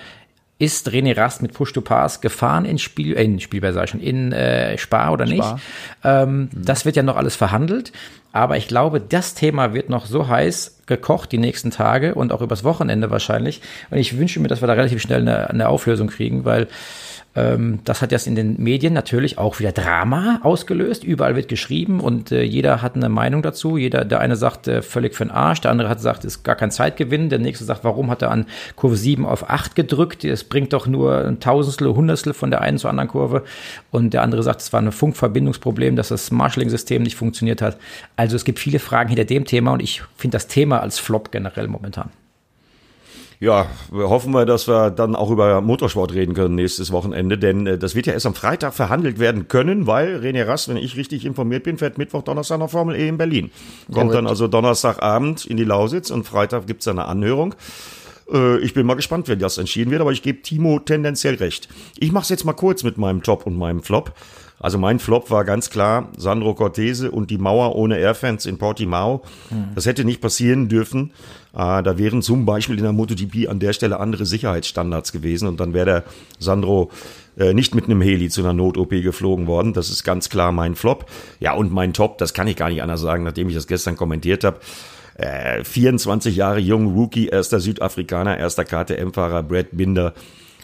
ist 0.59 0.89
René 0.89 1.17
Rast 1.17 1.43
mit 1.43 1.53
Push 1.53 1.73
to 1.73 1.83
Pass 1.83 2.21
gefahren 2.21 2.65
in 2.65 2.79
Spiel, 2.79 3.17
äh, 3.17 3.25
in 3.25 3.41
Spielberg, 3.41 3.75
sag 3.75 3.85
ich 3.85 3.91
schon, 3.91 4.01
in 4.01 4.33
äh, 4.33 4.79
Spa 4.79 5.11
oder 5.11 5.27
nicht? 5.27 5.45
Spa. 5.45 5.59
Ähm, 6.05 6.39
mhm. 6.39 6.49
Das 6.55 6.85
wird 6.85 6.97
ja 6.97 7.03
noch 7.03 7.17
alles 7.17 7.37
verhandelt. 7.37 7.93
Aber 8.33 8.57
ich 8.57 8.69
glaube, 8.69 9.01
das 9.01 9.35
Thema 9.35 9.73
wird 9.73 9.89
noch 9.89 10.05
so 10.05 10.29
heiß 10.29 10.83
gekocht 10.87 11.33
die 11.33 11.39
nächsten 11.39 11.71
Tage 11.71 12.15
und 12.15 12.33
auch 12.33 12.43
übers 12.43 12.65
Wochenende 12.65 13.11
wahrscheinlich. 13.11 13.63
Und 13.91 13.99
ich 13.99 14.19
wünsche 14.19 14.41
mir, 14.41 14.49
dass 14.49 14.63
wir 14.63 14.67
da 14.67 14.75
relativ 14.75 15.01
schnell 15.01 15.23
eine, 15.23 15.49
eine 15.49 15.69
Auflösung 15.69 16.09
kriegen, 16.09 16.45
weil 16.45 16.69
das 17.37 18.01
hat 18.01 18.13
jetzt 18.13 18.27
in 18.27 18.35
den 18.35 18.57
Medien 18.63 18.95
natürlich 18.95 19.37
auch 19.37 19.59
wieder 19.59 19.73
Drama 19.73 20.41
ausgelöst. 20.43 21.05
Überall 21.05 21.37
wird 21.37 21.49
geschrieben 21.49 22.01
und 22.01 22.33
äh, 22.33 22.43
jeder 22.43 22.81
hat 22.81 22.97
eine 22.97 23.11
Meinung 23.11 23.43
dazu. 23.43 23.77
Jeder, 23.77 24.07
der 24.07 24.21
eine 24.21 24.37
sagt 24.37 24.69
äh, 24.69 24.81
völlig 24.81 25.15
für 25.15 25.25
den 25.25 25.31
Arsch, 25.31 25.61
der 25.61 25.71
andere 25.71 25.91
hat 25.91 25.99
gesagt, 25.99 26.25
ist 26.25 26.45
gar 26.45 26.57
kein 26.57 26.71
Zeitgewinn. 26.71 27.29
Der 27.29 27.39
nächste 27.39 27.67
sagt, 27.67 27.85
warum 27.85 28.11
hat 28.11 28.23
er 28.23 28.31
an 28.31 28.47
Kurve 28.75 28.97
7 28.97 29.27
auf 29.27 29.51
8 29.51 29.75
gedrückt? 29.75 30.25
Es 30.25 30.45
bringt 30.45 30.73
doch 30.73 30.87
nur 30.87 31.27
ein 31.27 31.39
Tausendstel, 31.39 31.95
Hundertstel 31.95 32.33
von 32.33 32.51
der 32.51 32.63
einen 32.63 32.79
zur 32.79 32.89
anderen 32.89 33.09
Kurve. 33.09 33.45
Und 33.91 34.15
der 34.15 34.23
andere 34.23 34.43
sagt, 34.43 34.63
es 34.63 34.73
war 34.73 34.81
ein 34.81 34.91
Funkverbindungsproblem, 34.91 35.95
dass 35.95 36.09
das 36.09 36.31
Marshalling-System 36.31 37.03
nicht 37.03 37.17
funktioniert 37.17 37.61
hat. 37.61 37.77
Also 38.17 38.37
es 38.37 38.47
gibt 38.47 38.59
viele 38.59 38.79
Fragen 38.79 39.11
hinter 39.11 39.27
dem 39.27 39.45
Thema 39.45 39.73
und 39.73 39.83
ich 39.83 40.03
finde 40.17 40.37
das 40.37 40.47
Thema 40.47 40.81
als 40.81 40.99
Flop 40.99 41.33
generell 41.33 41.69
momentan. 41.69 42.09
Ja, 43.39 43.67
hoffen 43.93 44.33
wir, 44.33 44.47
dass 44.47 44.67
wir 44.67 44.91
dann 44.91 45.15
auch 45.15 45.31
über 45.31 45.61
Motorsport 45.61 46.15
reden 46.15 46.35
können 46.35 46.55
nächstes 46.55 46.91
Wochenende, 46.91 47.37
denn 47.37 47.67
äh, 47.67 47.79
das 47.79 47.95
wird 47.95 48.07
ja 48.07 48.15
erst 48.15 48.27
am 48.27 48.35
Freitag 48.35 48.73
verhandelt 48.73 49.19
werden 49.19 49.49
können, 49.49 49.87
weil 49.87 50.17
René 50.21 50.47
Rast, 50.47 50.69
wenn 50.69 50.79
ich 50.79 50.97
richtig 50.97 51.27
informiert 51.27 51.65
bin, 51.65 51.77
fährt 51.77 51.99
Mittwoch, 51.99 52.23
Donnerstag 52.23 52.59
noch 52.59 52.71
Formel 52.71 52.97
E 52.97 53.09
in 53.09 53.19
Berlin. 53.19 53.51
Kommt 53.93 54.15
dann 54.15 54.27
also 54.27 54.49
Donnerstagabend 54.49 55.45
in 55.45 55.59
die 55.59 55.65
Lausitz 55.65 56.11
und 56.11 56.25
Freitag 56.25 56.67
gibt's 56.67 56.87
dann 56.87 56.99
eine 56.99 57.09
Anhörung. 57.09 57.55
Äh, 58.33 58.59
ich 58.61 58.75
bin 58.75 58.87
mal 58.87 58.95
gespannt, 58.95 59.29
wenn 59.29 59.39
das 59.39 59.59
entschieden 59.59 59.91
wird, 59.91 60.01
aber 60.01 60.13
ich 60.13 60.23
gebe 60.23 60.43
Timo 60.43 60.79
tendenziell 60.79 61.35
recht. 61.35 61.69
Ich 61.99 62.13
mache 62.13 62.25
es 62.25 62.29
jetzt 62.31 62.45
mal 62.45 62.55
kurz 62.55 62.83
mit 62.83 62.97
meinem 62.99 63.23
Top 63.23 63.47
und 63.47 63.57
meinem 63.57 63.83
Flop. 63.83 64.13
Also 64.59 64.79
mein 64.79 64.99
Flop 64.99 65.31
war 65.31 65.45
ganz 65.45 65.71
klar 65.71 66.09
Sandro 66.17 66.55
Cortese 66.55 67.11
und 67.11 67.31
die 67.31 67.39
Mauer 67.39 67.77
ohne 67.77 67.99
Airfans 67.99 68.47
in 68.47 68.59
Portimao. 68.59 69.23
Mhm. 69.51 69.75
Das 69.75 69.87
hätte 69.87 70.05
nicht 70.05 70.21
passieren 70.21 70.69
dürfen. 70.69 71.13
Äh, 71.53 71.83
da 71.83 71.99
wären 71.99 72.23
zum 72.23 72.47
Beispiel 72.47 72.77
in 72.77 72.85
der 72.85 72.93
MotoGP 72.93 73.49
an 73.49 73.59
der 73.59 73.73
Stelle 73.73 74.01
andere 74.01 74.25
Sicherheitsstandards 74.25 75.13
gewesen 75.13 75.47
und 75.49 75.61
dann 75.61 75.75
wäre 75.75 75.87
der 75.87 76.05
Sandro 76.39 76.91
äh, 77.39 77.53
nicht 77.53 77.75
mit 77.75 77.85
einem 77.85 78.01
Heli 78.01 78.31
zu 78.31 78.41
einer 78.41 78.55
Not-OP 78.55 78.91
geflogen 78.91 79.47
worden. 79.47 79.75
Das 79.75 79.91
ist 79.91 80.05
ganz 80.05 80.31
klar 80.31 80.53
mein 80.53 80.75
Flop. 80.75 81.07
Ja, 81.39 81.53
und 81.53 81.73
mein 81.73 81.93
Top, 81.93 82.19
das 82.19 82.33
kann 82.33 82.49
ich 82.49 82.57
gar 82.57 82.71
nicht 82.71 82.83
anders 82.83 83.01
sagen, 83.01 83.25
nachdem 83.25 83.49
ich 83.49 83.55
das 83.55 83.67
gestern 83.67 83.97
kommentiert 83.97 84.43
habe. 84.43 84.59
Äh, 85.17 85.65
24 85.65 86.37
Jahre 86.37 86.61
jung, 86.61 86.95
Rookie, 86.95 87.29
erster 87.29 87.61
Südafrikaner, 87.61 88.39
erster 88.39 88.65
KTM-Fahrer, 88.65 89.43
Brad 89.43 89.69
Binder 89.73 90.13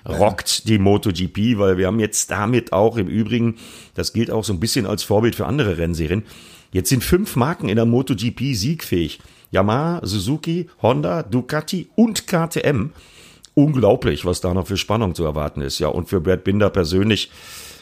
rockt 0.09 0.69
die 0.69 0.79
MotoGP, 0.79 1.59
weil 1.59 1.79
wir 1.79 1.87
haben 1.87 2.01
jetzt 2.01 2.31
damit 2.31 2.73
auch 2.73 2.97
im 2.97 3.09
Übrigen, 3.09 3.57
das 3.95 4.13
gilt 4.13 4.31
auch 4.31 4.45
so 4.45 4.53
ein 4.53 4.61
bisschen 4.61 4.87
als 4.87 5.03
Vorbild 5.03 5.35
für 5.35 5.47
andere 5.47 5.79
Rennserien, 5.79 6.25
jetzt 6.73 6.89
sind 6.89 7.05
fünf 7.05 7.37
Marken 7.37 7.69
in 7.69 7.77
der 7.77 7.87
MotoGP 7.87 8.55
siegfähig. 8.55 9.21
Yamaha, 9.53 10.01
Suzuki, 10.03 10.69
Honda, 10.81 11.23
Ducati 11.23 11.91
und 11.95 12.27
KTM. 12.27 12.91
Unglaublich, 13.55 14.25
was 14.25 14.41
da 14.41 14.55
noch 14.55 14.67
für 14.67 14.79
Spannung 14.79 15.15
zu 15.15 15.25
erwarten 15.25 15.61
ist. 15.61 15.79
Ja, 15.79 15.89
und 15.89 16.09
für 16.09 16.21
Brad 16.23 16.43
Binder 16.43 16.71
persönlich 16.71 17.31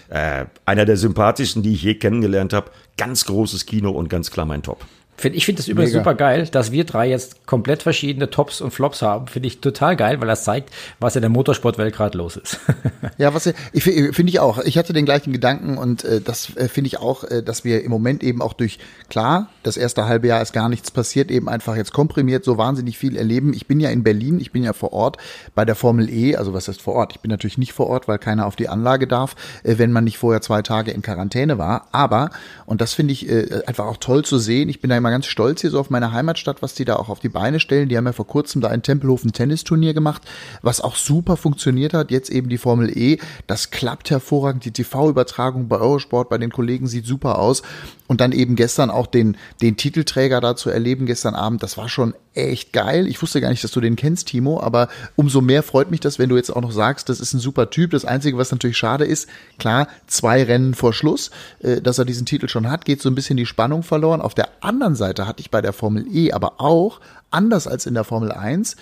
äh, 0.09 0.47
einer 0.67 0.85
der 0.85 0.97
sympathischsten, 0.97 1.63
die 1.63 1.73
ich 1.75 1.83
je 1.85 1.95
kennengelernt 1.95 2.53
habe. 2.53 2.73
Ganz 2.97 3.25
großes 3.25 3.67
Kino 3.67 3.91
und 3.91 4.09
ganz 4.09 4.33
klar 4.33 4.47
mein 4.47 4.65
Top. 4.65 4.85
Ich 5.23 5.45
finde 5.45 5.61
das 5.61 5.69
übrigens 5.69 5.93
Mega. 5.93 6.05
super 6.05 6.15
geil, 6.15 6.49
dass 6.51 6.73
wir 6.73 6.85
drei 6.85 7.09
jetzt 7.09 7.47
komplett 7.47 7.83
verschiedene 7.83 8.31
Tops 8.31 8.61
und 8.61 8.71
Flops 8.71 9.03
haben. 9.03 9.27
Finde 9.27 9.49
ich 9.49 9.61
total 9.61 9.97
geil, 9.97 10.21
weil 10.21 10.29
das 10.29 10.45
zeigt, 10.45 10.71
was 10.99 11.17
in 11.17 11.23
der 11.23 11.31
Motorsportwelt 11.31 11.95
gerade 11.95 12.17
los 12.17 12.37
ist. 12.37 12.59
ja, 13.19 13.35
was 13.35 13.53
ich 13.73 13.83
finde 13.83 14.31
ich 14.31 14.41
auch. 14.41 14.59
Ich 14.65 14.79
hatte 14.79 14.93
den 14.93 15.05
gleichen 15.05 15.33
Gedanken 15.33 15.79
und 15.79 16.05
äh, 16.05 16.21
das 16.21 16.57
äh, 16.57 16.69
finde 16.69 16.89
ich 16.89 16.99
auch, 16.99 17.25
äh, 17.25 17.43
dass 17.43 17.65
wir 17.65 17.85
im 17.85 17.91
Moment 17.91 18.23
eben 18.23 18.43
auch 18.43 18.53
durch 18.53 18.79
klar, 19.09 19.49
das 19.63 19.77
erste 19.77 20.07
halbe 20.07 20.29
Jahr 20.29 20.41
ist 20.41 20.53
gar 20.53 20.69
nichts 20.69 20.91
passiert, 20.91 21.31
eben 21.31 21.49
einfach 21.49 21.77
jetzt 21.77 21.93
komprimiert 21.93 22.45
so 22.45 22.57
wahnsinnig 22.57 22.99
viel 22.99 23.17
erleben. 23.17 23.53
Ich 23.53 23.67
bin 23.67 23.81
ja 23.81 23.91
in 23.91 24.03
Berlin, 24.03 24.41
ich 24.41 24.53
bin 24.53 24.63
ja 24.63 24.73
vor 24.73 24.93
Ort 24.93 25.19
bei 25.55 25.65
der 25.65 25.75
Formel 25.75 26.09
E, 26.09 26.37
also 26.37 26.55
was 26.55 26.69
heißt 26.69 26.81
vor 26.81 26.95
Ort? 26.95 27.13
Ich 27.15 27.21
bin 27.21 27.31
natürlich 27.31 27.59
nicht 27.59 27.73
vor 27.73 27.89
Ort, 27.89 28.09
weil 28.09 28.19
keiner 28.19 28.47
auf 28.47 28.57
die 28.57 28.69
Anlage 28.69 29.07
darf, 29.07 29.37
äh, 29.63 29.79
wenn 29.79 29.93
man 29.93 30.05
nicht 30.05 30.19
vorher 30.19 30.41
zwei 30.41 30.63
Tage 30.63 30.91
in 30.91 31.03
Quarantäne 31.03 31.59
war. 31.59 31.89
Aber 31.93 32.31
und 32.67 32.81
das 32.81 32.95
finde 32.95 33.13
ich 33.13 33.29
äh, 33.29 33.63
einfach 33.67 33.87
auch 33.87 33.99
toll 33.99 34.25
zu 34.25 34.39
sehen. 34.39 34.69
Ich 34.69 34.81
bin 34.81 34.91
da 34.91 34.97
immer 34.97 35.10
immer 35.11 35.17
ganz 35.17 35.27
stolz 35.27 35.61
hier 35.61 35.71
so 35.71 35.81
auf 35.81 35.91
meine 35.91 36.13
Heimatstadt, 36.13 36.63
was 36.63 36.75
die 36.75 36.85
da 36.85 36.97
auch 36.97 37.09
auf 37.09 37.19
die 37.19 37.29
Beine 37.29 37.59
stellen. 37.59 37.89
Die 37.89 37.97
haben 37.97 38.07
ja 38.07 38.13
vor 38.13 38.27
kurzem 38.27 38.61
da 38.61 38.69
ein 38.69 38.83
Tempelhofen 38.83 39.33
Tennisturnier 39.33 39.93
gemacht, 39.93 40.23
was 40.63 40.81
auch 40.81 40.95
super 40.95 41.37
funktioniert 41.37 41.95
hat. 41.95 42.11
Jetzt 42.11 42.31
eben 42.31 42.49
die 42.49 42.59
Formel 42.59 42.97
E. 42.97 43.19
Das 43.47 43.71
klappt 43.71 44.11
hervorragend. 44.11 44.65
Die 44.65 44.73
TV-Übertragung 44.73 45.69
bei 45.69 45.79
Eurosport 45.79 46.29
bei 46.29 46.39
den 46.39 46.51
Kollegen 46.51 46.87
sieht 46.87 47.07
super 47.07 47.39
aus. 47.39 47.63
Und 48.11 48.21
dann 48.21 48.33
eben 48.33 48.57
gestern 48.57 48.91
auch 48.91 49.07
den, 49.07 49.37
den 49.63 49.77
Titelträger 49.77 50.41
da 50.41 50.57
zu 50.57 50.69
erleben, 50.69 51.07
gestern 51.07 51.37
Abend, 51.37 51.63
das 51.63 51.77
war 51.77 51.89
schon 51.89 52.13
echt 52.35 52.73
geil. 52.73 53.07
Ich 53.07 53.23
wusste 53.23 53.41
gar 53.41 53.51
nicht, 53.51 53.63
dass 53.63 53.71
du 53.71 53.81
den 53.81 53.95
kennst, 53.95 54.27
Timo, 54.27 54.61
aber 54.61 54.89
umso 55.15 55.41
mehr 55.41 55.63
freut 55.63 55.93
mich 55.93 56.01
das, 56.01 56.19
wenn 56.19 56.29
du 56.29 56.35
jetzt 56.35 56.51
auch 56.51 56.61
noch 56.61 56.73
sagst, 56.73 57.09
das 57.09 57.21
ist 57.21 57.35
ein 57.35 57.39
super 57.39 57.71
Typ. 57.71 57.93
Das 57.93 58.05
Einzige, 58.05 58.37
was 58.37 58.51
natürlich 58.51 58.79
schade 58.79 59.05
ist, 59.05 59.29
klar, 59.61 59.87
zwei 60.09 60.43
Rennen 60.43 60.75
vor 60.75 60.93
Schluss, 60.93 61.31
äh, 61.61 61.81
dass 61.81 62.01
er 62.01 62.05
diesen 62.05 62.27
Titel 62.27 62.49
schon 62.49 62.69
hat, 62.69 62.85
geht 62.85 63.01
so 63.01 63.09
ein 63.09 63.15
bisschen 63.15 63.37
die 63.37 63.47
Spannung 63.47 63.85
verloren. 63.85 64.23
Auf 64.23 64.35
der 64.35 64.49
anderen 64.61 64.97
Seite 64.97 65.29
hatte 65.29 65.41
ich 65.41 65.53
bei 65.53 65.61
der 65.61 65.73
Formel 65.73 66.05
E 66.13 66.33
aber 66.33 66.61
auch, 66.61 66.99
anders 67.31 67.69
als 67.69 67.87
in 67.87 67.95
der 67.95 68.03
Formel 68.03 68.33
1, 68.33 68.75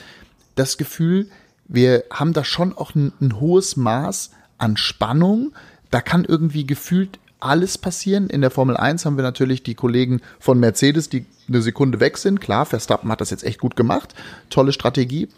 das 0.54 0.78
Gefühl, 0.78 1.28
wir 1.66 2.04
haben 2.10 2.32
da 2.32 2.44
schon 2.44 2.74
auch 2.74 2.94
ein, 2.94 3.12
ein 3.20 3.38
hohes 3.38 3.76
Maß 3.76 4.30
an 4.56 4.78
Spannung. 4.78 5.52
Da 5.90 6.00
kann 6.00 6.24
irgendwie 6.24 6.66
gefühlt 6.66 7.18
alles 7.40 7.79
passieren. 7.79 8.29
In 8.29 8.40
der 8.40 8.51
Formel 8.51 8.77
1 8.77 9.05
haben 9.05 9.16
wir 9.16 9.22
natürlich 9.22 9.62
die 9.62 9.74
Kollegen 9.74 10.20
von 10.40 10.59
Mercedes, 10.59 11.09
die 11.09 11.24
eine 11.48 11.62
Sekunde 11.62 12.01
weg 12.01 12.18
sind. 12.18 12.40
Klar, 12.40 12.66
Verstappen 12.66 13.11
hat 13.11 13.20
das 13.20 13.31
jetzt 13.31 13.44
echt 13.44 13.61
gut 13.61 13.77
gemacht. 13.77 14.14
Tolle 14.51 14.72
Strategie. 14.72 15.29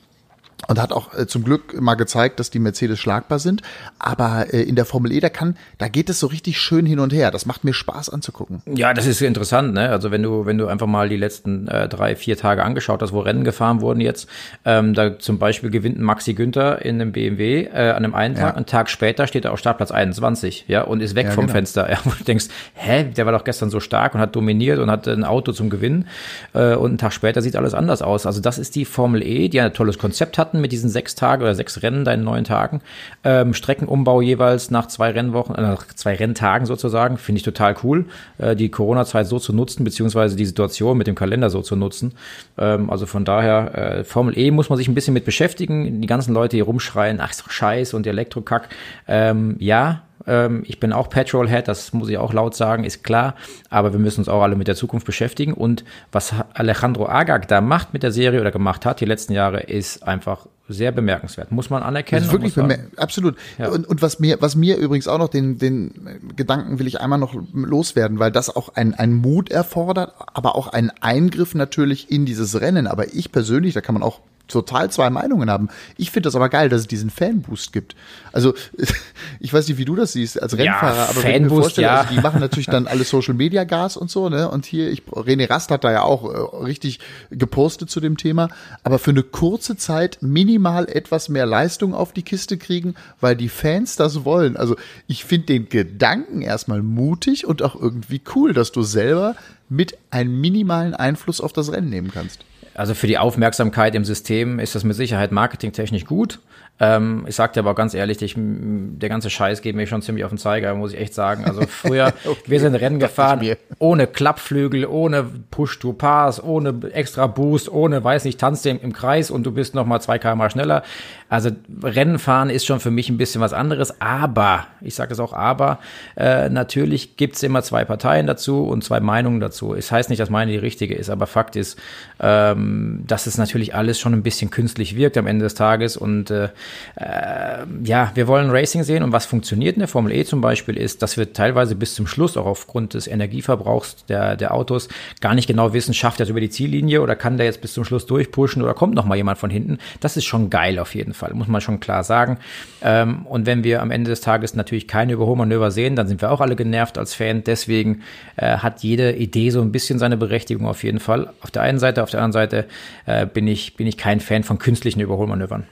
Und 0.68 0.81
hat 0.81 0.92
auch 0.92 1.14
äh, 1.14 1.27
zum 1.27 1.44
Glück 1.44 1.81
mal 1.81 1.94
gezeigt, 1.94 2.40
dass 2.40 2.51
die 2.51 2.59
Mercedes 2.59 2.99
schlagbar 2.99 3.38
sind. 3.38 3.62
Aber 3.99 4.53
äh, 4.53 4.62
in 4.62 4.77
der 4.77 4.85
Formel 4.85 5.12
E, 5.12 5.20
da 5.20 5.29
kann, 5.29 5.57
da 5.79 5.88
geht 5.88 6.11
es 6.11 6.20
so 6.20 6.27
richtig 6.27 6.61
schön 6.61 6.87
hin 6.87 7.01
und 7.01 7.12
her. 7.12 7.31
Das 7.31 7.46
macht 7.46 7.64
mir 7.64 7.73
Spaß 7.73 8.11
anzugucken. 8.11 8.62
Ja, 8.66 8.94
das 8.94 9.07
ist 9.07 9.20
interessant, 9.23 9.75
ne? 9.75 9.90
Also 9.90 10.11
wenn 10.11 10.23
du, 10.23 10.46
wenn 10.46 10.59
du 10.59 10.66
einfach 10.66 10.87
mal 10.87 11.09
die 11.09 11.16
letzten 11.16 11.68
äh, 11.68 11.88
drei, 11.88 12.16
vier 12.16 12.37
Tage 12.37 12.62
angeschaut 12.64 13.03
hast, 13.03 13.12
wo 13.12 13.20
Rennen 13.20 13.44
gefahren 13.44 13.81
wurden 13.81 14.01
jetzt, 14.01 14.29
ähm, 14.64 14.94
da 14.94 15.18
zum 15.18 15.38
Beispiel 15.38 15.70
gewinnt 15.70 15.99
Maxi 15.99 16.35
Günther 16.35 16.85
in 16.85 17.01
einem 17.01 17.12
BMW 17.12 17.64
äh, 17.64 17.90
an 17.90 18.05
einem 18.05 18.14
einen 18.14 18.35
Tag, 18.35 18.51
ja. 18.51 18.55
einen 18.55 18.66
Tag 18.66 18.90
später 18.90 19.27
steht 19.27 19.44
er 19.44 19.53
auf 19.53 19.59
Startplatz 19.59 19.90
21, 19.90 20.66
ja, 20.68 20.83
und 20.83 21.01
ist 21.01 21.14
weg 21.14 21.27
ja, 21.27 21.33
vom 21.33 21.46
genau. 21.46 21.55
Fenster. 21.55 21.81
Ja, 21.90 21.99
wo 22.05 22.11
du 22.11 22.23
denkst, 22.23 22.46
hä, 22.75 23.05
der 23.05 23.27
war 23.27 23.33
doch 23.33 23.42
gestern 23.42 23.68
so 23.68 23.81
stark 23.81 24.14
und 24.14 24.20
hat 24.20 24.37
dominiert 24.37 24.79
und 24.79 24.90
hat 24.90 25.09
ein 25.09 25.25
Auto 25.25 25.51
zum 25.51 25.70
Gewinnen. 25.70 26.07
Äh, 26.53 26.75
und 26.75 26.90
einen 26.90 26.99
Tag 26.99 27.12
später 27.12 27.42
sieht 27.42 27.57
alles 27.57 27.75
anders 27.75 28.01
aus. 28.01 28.27
Also 28.27 28.40
das 28.40 28.59
ist 28.59 28.77
die 28.77 28.85
Formel 28.85 29.23
E, 29.23 29.49
die 29.49 29.61
ein 29.61 29.73
tolles 29.73 29.99
Konzept 29.99 30.38
hatten 30.51 30.61
mit 30.61 30.73
diesen 30.73 30.91
sechs 30.91 31.15
Tagen 31.15 31.43
oder 31.43 31.55
sechs 31.55 31.83
Rennen 31.83 32.05
da 32.05 32.13
in 32.13 32.25
neun 32.25 32.45
Tagen. 32.45 32.81
Ähm, 33.23 33.55
Streckenumbau 33.55 34.21
jeweils 34.21 34.71
nach 34.71 34.87
zwei 34.87 35.11
Rennwochen, 35.11 35.55
äh, 35.55 35.63
nach 35.63 35.87
zwei 35.87 36.15
Renntagen 36.15 36.67
sozusagen, 36.67 37.17
finde 37.17 37.39
ich 37.39 37.45
total 37.45 37.77
cool, 37.85 38.07
äh, 38.39 38.57
die 38.57 38.69
Corona-Zeit 38.69 39.27
so 39.27 39.39
zu 39.39 39.53
nutzen, 39.53 39.85
beziehungsweise 39.85 40.37
die 40.37 40.47
Situation 40.47 40.99
mit 40.99 41.07
dem 41.07 41.15
Kalender 41.15 41.51
so 41.51 41.63
zu 41.63 41.77
nutzen. 41.77 42.13
Ähm, 42.59 42.91
also 42.91 43.07
von 43.07 43.25
daher, 43.25 43.75
äh, 44.01 44.05
Formel 44.05 44.37
E 44.37 44.51
muss 44.51 44.69
man 44.69 44.77
sich 44.77 44.89
ein 44.89 44.95
bisschen 44.95 45.15
mit 45.15 45.25
beschäftigen. 45.25 46.01
Die 46.01 46.07
ganzen 46.07 46.35
Leute 46.35 46.57
hier 46.57 46.65
rumschreien, 46.65 47.21
ach, 47.21 47.35
doch 47.35 47.51
scheiß 47.51 47.95
und 47.95 48.07
Elektrokack. 48.07 48.69
Ähm, 49.07 49.57
ja, 49.61 50.03
ähm, 50.27 50.63
ich 50.67 50.81
bin 50.81 50.93
auch 50.93 51.09
Petrolhead, 51.09 51.69
das 51.69 51.93
muss 51.93 52.09
ich 52.09 52.19
auch 52.19 52.33
laut 52.33 52.55
sagen, 52.55 52.85
ist 52.85 53.05
klar. 53.05 53.35
Aber 53.69 53.93
wir 53.93 54.01
müssen 54.01 54.21
uns 54.21 54.29
auch 54.29 54.43
alle 54.43 54.57
mit 54.57 54.69
der 54.69 54.77
Zukunft 54.77 55.07
beschäftigen. 55.07 55.53
Und 55.53 55.85
was 56.13 56.35
Alejandro 56.55 57.09
Agag 57.09 57.49
da 57.49 57.61
macht 57.61 57.93
mit 57.93 58.03
der 58.03 58.13
Serie 58.13 58.41
oder 58.41 58.51
gemacht 58.51 58.87
hat 58.87 59.01
die 59.01 59.07
letzten 59.07 59.33
Jahre, 59.33 59.61
ist 59.61 60.03
einfach 60.07 60.47
sehr 60.69 60.93
bemerkenswert. 60.93 61.51
Muss 61.51 61.69
man 61.69 61.83
anerkennen. 61.83 62.23
Das 62.23 62.29
ist 62.29 62.33
wirklich 62.33 62.55
bemer 62.55 62.77
absolut. 62.97 63.37
Ja. 63.59 63.71
Und, 63.71 63.89
und 63.89 64.03
was 64.03 64.21
mir, 64.21 64.41
was 64.41 64.55
mir 64.55 64.77
übrigens 64.77 65.09
auch 65.09 65.19
noch 65.19 65.29
den, 65.29 65.59
den 65.59 65.93
Gedanken 66.37 66.79
will 66.79 66.87
ich 66.87 67.01
einmal 67.01 67.19
noch 67.19 67.35
loswerden, 67.53 68.19
weil 68.19 68.31
das 68.31 68.55
auch 68.55 68.75
ein, 68.75 68.95
ein 68.95 69.13
Mut 69.13 69.51
erfordert, 69.51 70.15
aber 70.33 70.55
auch 70.55 70.69
ein 70.69 70.91
Eingriff 71.01 71.55
natürlich 71.55 72.11
in 72.11 72.25
dieses 72.25 72.61
Rennen. 72.61 72.87
Aber 72.87 73.13
ich 73.15 73.33
persönlich, 73.33 73.75
da 73.75 73.81
kann 73.81 73.95
man 73.95 74.03
auch 74.03 74.21
total 74.51 74.91
zwei 74.91 75.11
Meinungen 75.11 75.51
haben. 75.51 75.69
Ich 75.97 76.11
finde 76.11 76.27
das 76.27 76.37
aber 76.37 76.49
geil, 76.49 76.69
dass 76.69 76.83
es 76.83 76.87
diesen 76.87 77.11
Fanboost 77.11 77.73
gibt. 77.73 77.97
Also 78.33 78.55
ich 79.41 79.53
weiß 79.53 79.69
nicht, 79.69 79.79
wie 79.79 79.85
du 79.85 79.97
das 79.97 80.13
siehst 80.13 80.41
als 80.41 80.57
Rennfahrer, 80.57 80.97
ja, 80.97 81.05
aber 81.05 81.21
Fanboost, 81.21 81.25
wenn 81.25 81.35
ich 81.35 81.51
mir 81.51 81.61
vorstelle, 81.63 81.87
ja. 81.87 82.01
also 82.01 82.15
die 82.15 82.21
machen 82.21 82.41
natürlich 82.41 82.67
dann 82.67 82.87
alle 82.89 83.05
Social 83.05 83.35
Media 83.35 83.65
Gas 83.65 83.97
und 83.97 84.11
so, 84.11 84.29
ne? 84.29 84.51
Und 84.51 84.67
hier, 84.67 84.91
ich, 84.91 85.03
René 85.05 85.49
Rast 85.49 85.71
hat 85.71 85.85
da 85.85 85.93
ja 85.93 86.03
auch 86.03 86.25
äh, 86.25 86.65
richtig 86.65 87.01
gepostet 87.31 87.91
zu 87.91 88.01
dem 88.01 88.17
Thema. 88.17 88.49
Aber 88.83 88.99
für 88.99 89.11
eine 89.11 89.23
kurze 89.23 89.77
Zeit 89.77 90.19
minimal 90.21 90.89
etwas 90.89 91.29
mehr 91.29 91.47
Leistung 91.47 91.95
auf 91.95 92.13
die 92.13 92.23
Kiste 92.23 92.59
kriegen, 92.59 92.95
weil 93.21 93.37
die 93.37 93.49
Fans 93.49 93.97
das 93.97 94.25
wollen. 94.25 94.57
Also 94.57 94.77
ich 95.07 95.25
finde 95.25 95.47
den 95.47 95.69
Gedanken 95.69 96.43
erstmal 96.43 96.83
mutig 96.83 97.47
und 97.47 97.63
auch 97.63 97.75
irgendwie 97.75 98.21
cool, 98.35 98.53
dass 98.53 98.73
du 98.73 98.83
selber 98.83 99.37
mit 99.69 99.97
einem 100.11 100.41
minimalen 100.41 100.95
Einfluss 100.95 101.41
auf 101.41 101.53
das 101.53 101.73
Rennen 101.73 101.89
nehmen 101.89 102.11
kannst. 102.13 102.45
Also 102.81 102.95
für 102.95 103.07
die 103.07 103.19
Aufmerksamkeit 103.19 103.95
im 103.95 104.07
System 104.07 104.59
ist 104.59 104.75
das 104.75 104.85
mit 104.85 104.97
Sicherheit 104.97 105.33
marketingtechnisch 105.33 106.07
gut. 106.07 106.38
Ähm, 106.83 107.27
ich 107.29 107.37
sag 107.37 107.53
dir 107.53 107.61
aber 107.61 107.75
ganz 107.75 107.93
ehrlich, 107.93 108.23
ich, 108.23 108.35
der 108.38 109.11
ganze 109.11 109.29
Scheiß 109.29 109.61
geht 109.61 109.77
mir 109.77 109.87
schon 109.87 110.01
ziemlich 110.01 110.25
auf 110.25 110.31
den 110.31 110.38
Zeiger, 110.38 110.75
muss 110.75 110.95
ich 110.95 110.99
echt 110.99 111.12
sagen. 111.12 111.45
Also 111.45 111.61
früher, 111.69 112.07
okay, 112.25 112.40
wir 112.47 112.59
sind 112.59 112.75
Rennen 112.75 112.99
gefahren 112.99 113.55
ohne 113.79 114.07
Klappflügel, 114.07 114.87
ohne 114.87 115.25
Push-to-Pass, 115.51 116.43
ohne 116.43 116.75
extra 116.93 117.27
Boost, 117.27 117.71
ohne, 117.71 118.03
weiß 118.03 118.25
nicht, 118.25 118.40
tanzt 118.40 118.64
im, 118.64 118.81
im 118.81 118.95
Kreis 118.95 119.31
und 119.31 119.45
du 119.45 119.53
bist 119.53 119.75
noch 119.75 119.85
mal 119.85 120.01
zwei 120.01 120.19
km 120.19 120.49
schneller. 120.49 120.83
Also 121.29 121.51
Rennen 121.83 122.19
fahren 122.19 122.49
ist 122.49 122.64
schon 122.64 122.81
für 122.81 122.90
mich 122.90 123.11
ein 123.11 123.19
bisschen 123.19 123.43
was 123.43 123.53
anderes, 123.53 124.01
aber, 124.01 124.66
ich 124.81 124.95
sage 124.95 125.12
es 125.12 125.21
auch 125.21 125.35
aber, 125.35 125.81
äh, 126.16 126.49
natürlich 126.49 127.19
gibt's 127.19 127.43
immer 127.43 127.62
zwei 127.62 127.85
Parteien 127.85 128.27
dazu 128.27 128.64
und 128.64 128.83
zwei 128.83 129.01
Meinungen 129.01 129.40
dazu. 129.40 129.75
Es 129.75 129.93
heißt 129.93 130.09
nicht, 130.09 130.19
dass 130.19 130.31
meine 130.31 130.51
die 130.51 130.59
richtige 130.59 130.95
ist, 130.95 131.11
aber 131.11 131.27
Fakt 131.27 131.57
ist, 131.57 131.79
ähm, 132.21 132.70
dass 133.07 133.27
es 133.27 133.39
natürlich 133.39 133.75
alles 133.75 133.99
schon 133.99 134.13
ein 134.13 134.23
bisschen 134.23 134.51
künstlich 134.51 134.97
wirkt 134.97 135.17
am 135.17 135.27
Ende 135.27 135.45
des 135.45 135.55
Tages 135.55 135.97
und 135.97 136.31
äh, 136.31 136.49
äh, 136.97 137.65
ja, 137.85 138.11
wir 138.15 138.27
wollen 138.27 138.51
Racing 138.51 138.83
sehen 138.83 139.03
und 139.03 139.13
was 139.13 139.27
funktioniert 139.27 139.77
in 139.77 139.81
der 139.81 139.89
Formel 139.89 140.13
E 140.13 140.25
zum 140.25 140.41
Beispiel 140.41 140.77
ist, 140.77 141.03
dass 141.03 141.17
wir 141.17 141.33
teilweise 141.33 141.77
bis 141.77 141.95
zum 141.95 142.07
Schluss 142.07 142.37
auch 142.37 142.47
aufgrund 142.47 142.95
des 142.95 143.07
Energieverbrauchs 143.07 144.05
der, 144.09 144.37
der 144.37 144.53
Autos 144.53 144.89
gar 145.21 145.35
nicht 145.35 145.47
genau 145.47 145.73
wissen, 145.73 145.95
schafft 145.95 146.21
er 146.21 146.25
es 146.25 146.31
über 146.31 146.41
die 146.41 146.51
Ziellinie 146.51 147.03
oder 147.03 147.17
kann 147.17 147.37
der 147.37 147.47
jetzt 147.47 147.61
bis 147.61 147.73
zum 147.73 147.85
Schluss 147.85 148.07
durchpushen 148.07 148.63
oder 148.63 148.75
kommt 148.75 148.95
noch 148.95 149.05
mal 149.05 149.17
jemand 149.17 149.39
von 149.39 149.51
hinten. 149.51 149.79
Das 150.01 150.17
ist 150.17 150.25
schon 150.25 150.51
geil 150.51 150.79
auf 150.79 150.95
jeden 150.95 151.15
Fall. 151.15 151.21
Fall, 151.21 151.35
muss 151.35 151.49
man 151.49 151.61
schon 151.61 151.81
klar 151.81 152.03
sagen. 152.03 152.39
Ähm, 152.83 153.27
und 153.27 153.47
wenn 153.47 153.63
wir 153.63 153.83
am 153.83 153.91
Ende 153.91 154.11
des 154.11 154.21
Tages 154.21 154.55
natürlich 154.55 154.89
keine 154.89 155.13
Überholmanöver 155.13 155.71
sehen, 155.71 155.97
dann 155.97 156.09
sind 156.09 156.21
wir 156.21 156.31
auch 156.31 156.41
alle 156.41 156.57
genervt 156.57 156.99
als 156.99 157.15
Fan. 157.15 157.45
Deswegen 157.45 158.03
äh, 158.37 158.59
hat 158.59 158.83
jede 158.83 159.13
Idee 159.13 159.51
so 159.51 159.61
ein 159.61 159.71
bisschen 159.71 159.99
seine 159.99 160.17
Berechtigung 160.17 160.67
auf 160.67 160.83
jeden 160.83 161.01
Fall. 161.01 161.33
Auf 161.41 161.51
der 161.51 161.63
einen 161.63 161.79
Seite, 161.79 162.03
auf 162.03 162.11
der 162.11 162.21
anderen 162.21 162.33
Seite 162.33 162.50
äh, 162.53 163.27
bin, 163.27 163.47
ich, 163.47 163.77
bin 163.77 163.87
ich 163.87 163.97
kein 163.97 164.21
Fan 164.21 164.45
von 164.45 164.59
künstlichen 164.59 165.01
Überholmanövern. 165.01 165.67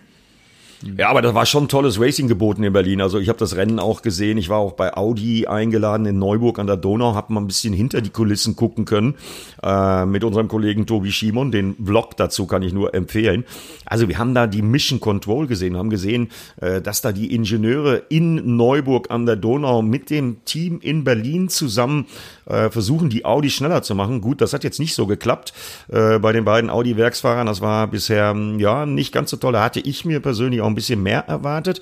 Ja, 0.97 1.09
aber 1.09 1.23
das 1.23 1.35
war 1.35 1.45
schon 1.45 1.67
tolles 1.67 2.01
Racing 2.01 2.29
geboten 2.29 2.62
in 2.62 2.73
Berlin. 2.73 3.01
Also 3.01 3.19
ich 3.19 3.29
habe 3.29 3.38
das 3.38 3.57
Rennen 3.57 3.81
auch 3.81 4.01
gesehen. 4.01 4.38
Ich 4.38 4.49
war 4.49 4.59
auch 4.59 4.73
bei 4.73 4.97
Audi 4.97 5.47
eingeladen 5.49 6.07
in 6.07 6.21
Neuburg 6.21 6.61
an 6.61 6.69
der 6.69 6.77
Donau, 6.77 7.14
habe 7.14 7.33
mal 7.33 7.41
ein 7.41 7.49
bisschen 7.49 7.75
hinter 7.75 8.01
die 8.01 8.11
Kulissen 8.11 8.55
gucken 8.55 8.85
können 8.85 9.17
äh, 9.62 10.07
mit 10.07 10.23
unserem 10.23 10.47
Kollegen 10.47 10.87
Tobi 10.87 11.11
Schimon. 11.11 11.51
Den 11.51 11.75
Vlog 11.85 12.17
dazu 12.17 12.47
kann 12.47 12.62
ich 12.62 12.73
nur 12.73 12.95
empfehlen. 12.95 13.45
Also 13.87 14.09
wir 14.09 14.19
haben 14.19 14.35
da 14.35 14.47
die 14.47 14.62
Mission 14.62 15.01
Control 15.01 15.49
gesehen, 15.49 15.77
haben 15.77 15.91
gesehen, 15.91 16.31
äh, 16.61 16.81
dass 16.81 17.01
da 17.01 17.11
die 17.11 17.35
Ingenieure 17.35 18.03
in 18.09 18.57
Neuburg 18.57 19.11
an 19.11 19.27
der 19.27 19.37
Donau 19.37 19.83
mit 19.83 20.11
dem 20.11 20.45
Team 20.45 20.79
in 20.81 21.03
Berlin 21.03 21.49
zusammen 21.49 22.07
äh, 22.47 22.71
versuchen, 22.71 23.11
die 23.11 23.25
Audi 23.25 23.51
schneller 23.51 23.83
zu 23.83 23.97
machen. 23.97 24.21
Gut, 24.21 24.41
das 24.41 24.53
hat 24.53 24.62
jetzt 24.62 24.79
nicht 24.79 24.95
so 24.95 25.07
geklappt 25.07 25.53
äh, 25.88 26.21
bei 26.21 26.33
den 26.33 26.45
beiden 26.45 26.71
Audi-Werksfahrern. 26.71 27.49
Das 27.49 27.61
war 27.61 27.88
bisher 27.88 28.37
ja 28.59 28.87
nicht 28.87 29.12
ganz 29.12 29.31
so 29.31 29.37
toll. 29.37 29.55
Da 29.55 29.64
hatte 29.64 29.81
ich 29.81 30.05
mir 30.05 30.21
persönlich 30.21 30.61
auch 30.61 30.67
ein 30.68 30.74
bisschen 30.74 31.02
mehr 31.02 31.20
erwartet. 31.26 31.81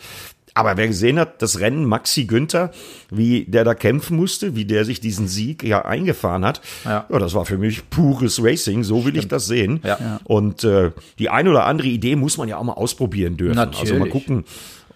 Aber 0.55 0.79
wer 0.79 0.87
gesehen 0.87 1.19
hat, 1.19 1.43
das 1.43 1.61
Rennen 1.61 1.85
Maxi 1.85 2.25
Günther, 2.25 2.71
wie 3.11 3.45
der 3.45 3.63
da 3.63 3.75
kämpfen 3.75 4.17
musste, 4.17 4.57
wie 4.57 4.65
der 4.65 4.87
sich 4.87 5.01
diesen 5.01 5.29
Sieg 5.29 5.63
ja 5.63 5.85
eingefahren 5.85 6.47
hat, 6.47 6.63
ja, 6.87 7.05
ja 7.11 7.19
das 7.19 7.35
war 7.35 7.45
für 7.45 7.59
mich 7.59 7.91
pures 7.91 8.43
Racing, 8.43 8.83
so 8.83 9.05
will 9.05 9.11
Stimmt. 9.11 9.19
ich 9.19 9.29
das 9.29 9.47
sehen. 9.47 9.81
Ja. 9.85 10.19
Und 10.25 10.65
äh, 10.65 10.93
die 11.19 11.29
eine 11.29 11.51
oder 11.51 11.67
andere 11.67 11.89
Idee 11.89 12.17
muss 12.17 12.39
man 12.39 12.49
ja 12.49 12.57
auch 12.57 12.65
mal 12.65 12.73
ausprobieren 12.73 13.37
dürfen. 13.37 13.57
Natürlich. 13.57 13.93
Also 13.93 13.99
mal 13.99 14.09
gucken, 14.09 14.45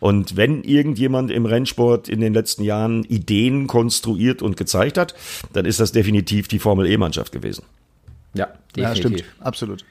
und 0.00 0.36
wenn 0.36 0.64
irgendjemand 0.64 1.30
im 1.30 1.44
Rennsport 1.44 2.08
in 2.08 2.20
den 2.20 2.32
letzten 2.32 2.64
Jahren 2.64 3.04
Ideen 3.04 3.66
konstruiert 3.66 4.40
und 4.40 4.56
gezeigt 4.56 4.96
hat, 4.96 5.14
dann 5.52 5.66
ist 5.66 5.78
das 5.78 5.92
definitiv 5.92 6.48
die 6.48 6.58
Formel 6.58 6.86
E-Mannschaft 6.86 7.32
gewesen. 7.32 7.64
Ja, 8.32 8.46
definitiv. 8.74 8.78
Ja, 8.78 8.96
stimmt, 8.96 9.24
absolut. 9.40 9.84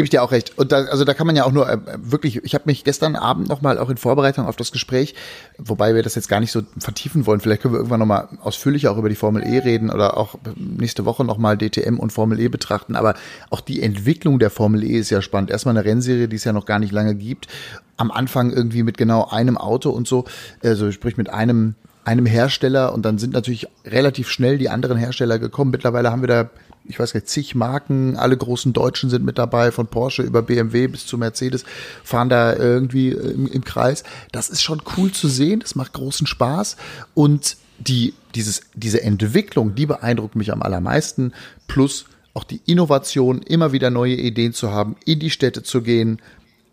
Gebe 0.00 0.06
ich 0.06 0.10
dir 0.10 0.22
auch 0.22 0.32
recht. 0.32 0.56
Und 0.56 0.72
da, 0.72 0.84
also 0.84 1.04
da 1.04 1.12
kann 1.12 1.26
man 1.26 1.36
ja 1.36 1.44
auch 1.44 1.52
nur 1.52 1.68
äh, 1.68 1.76
wirklich, 1.98 2.42
ich 2.42 2.54
habe 2.54 2.64
mich 2.64 2.84
gestern 2.84 3.16
Abend 3.16 3.50
nochmal 3.50 3.76
auch 3.76 3.90
in 3.90 3.98
Vorbereitung 3.98 4.46
auf 4.46 4.56
das 4.56 4.72
Gespräch, 4.72 5.14
wobei 5.58 5.94
wir 5.94 6.02
das 6.02 6.14
jetzt 6.14 6.30
gar 6.30 6.40
nicht 6.40 6.52
so 6.52 6.62
vertiefen 6.78 7.26
wollen, 7.26 7.40
vielleicht 7.40 7.60
können 7.60 7.74
wir 7.74 7.80
irgendwann 7.80 8.00
nochmal 8.00 8.28
ausführlicher 8.40 8.92
auch 8.92 8.96
über 8.96 9.10
die 9.10 9.14
Formel 9.14 9.42
E 9.42 9.58
reden 9.58 9.90
oder 9.90 10.16
auch 10.16 10.36
nächste 10.56 11.04
Woche 11.04 11.22
nochmal 11.22 11.58
DTM 11.58 11.98
und 11.98 12.14
Formel 12.14 12.40
E 12.40 12.48
betrachten. 12.48 12.96
Aber 12.96 13.12
auch 13.50 13.60
die 13.60 13.82
Entwicklung 13.82 14.38
der 14.38 14.48
Formel 14.48 14.84
E 14.84 14.96
ist 14.96 15.10
ja 15.10 15.20
spannend. 15.20 15.50
Erstmal 15.50 15.76
eine 15.76 15.84
Rennserie, 15.84 16.28
die 16.28 16.36
es 16.36 16.44
ja 16.44 16.54
noch 16.54 16.64
gar 16.64 16.78
nicht 16.78 16.92
lange 16.92 17.14
gibt. 17.14 17.46
Am 17.98 18.10
Anfang 18.10 18.50
irgendwie 18.50 18.82
mit 18.82 18.96
genau 18.96 19.28
einem 19.28 19.58
Auto 19.58 19.90
und 19.90 20.08
so, 20.08 20.24
also 20.64 20.90
sprich 20.92 21.18
mit 21.18 21.28
einem 21.28 21.74
einem 22.06 22.24
Hersteller 22.24 22.94
und 22.94 23.04
dann 23.04 23.18
sind 23.18 23.34
natürlich 23.34 23.68
relativ 23.84 24.30
schnell 24.30 24.56
die 24.56 24.70
anderen 24.70 24.96
Hersteller 24.96 25.38
gekommen. 25.38 25.70
Mittlerweile 25.70 26.10
haben 26.10 26.22
wir 26.22 26.28
da 26.28 26.50
ich 26.90 26.98
weiß 26.98 27.14
nicht, 27.14 27.28
zig 27.28 27.54
Marken, 27.54 28.16
alle 28.16 28.36
großen 28.36 28.72
Deutschen 28.72 29.08
sind 29.08 29.24
mit 29.24 29.38
dabei, 29.38 29.72
von 29.72 29.86
Porsche 29.86 30.22
über 30.22 30.42
BMW 30.42 30.88
bis 30.88 31.06
zu 31.06 31.16
Mercedes, 31.16 31.64
fahren 32.04 32.28
da 32.28 32.54
irgendwie 32.54 33.08
im, 33.10 33.46
im 33.46 33.64
Kreis. 33.64 34.04
Das 34.32 34.50
ist 34.50 34.62
schon 34.62 34.82
cool 34.96 35.12
zu 35.12 35.28
sehen, 35.28 35.60
das 35.60 35.74
macht 35.74 35.94
großen 35.94 36.26
Spaß 36.26 36.76
und 37.14 37.56
die, 37.78 38.14
dieses, 38.34 38.62
diese 38.74 39.02
Entwicklung, 39.02 39.74
die 39.74 39.86
beeindruckt 39.86 40.36
mich 40.36 40.52
am 40.52 40.62
allermeisten, 40.62 41.32
plus 41.66 42.04
auch 42.34 42.44
die 42.44 42.60
Innovation, 42.66 43.42
immer 43.42 43.72
wieder 43.72 43.90
neue 43.90 44.14
Ideen 44.14 44.52
zu 44.52 44.70
haben, 44.70 44.96
in 45.04 45.18
die 45.18 45.30
Städte 45.30 45.62
zu 45.62 45.82
gehen, 45.82 46.20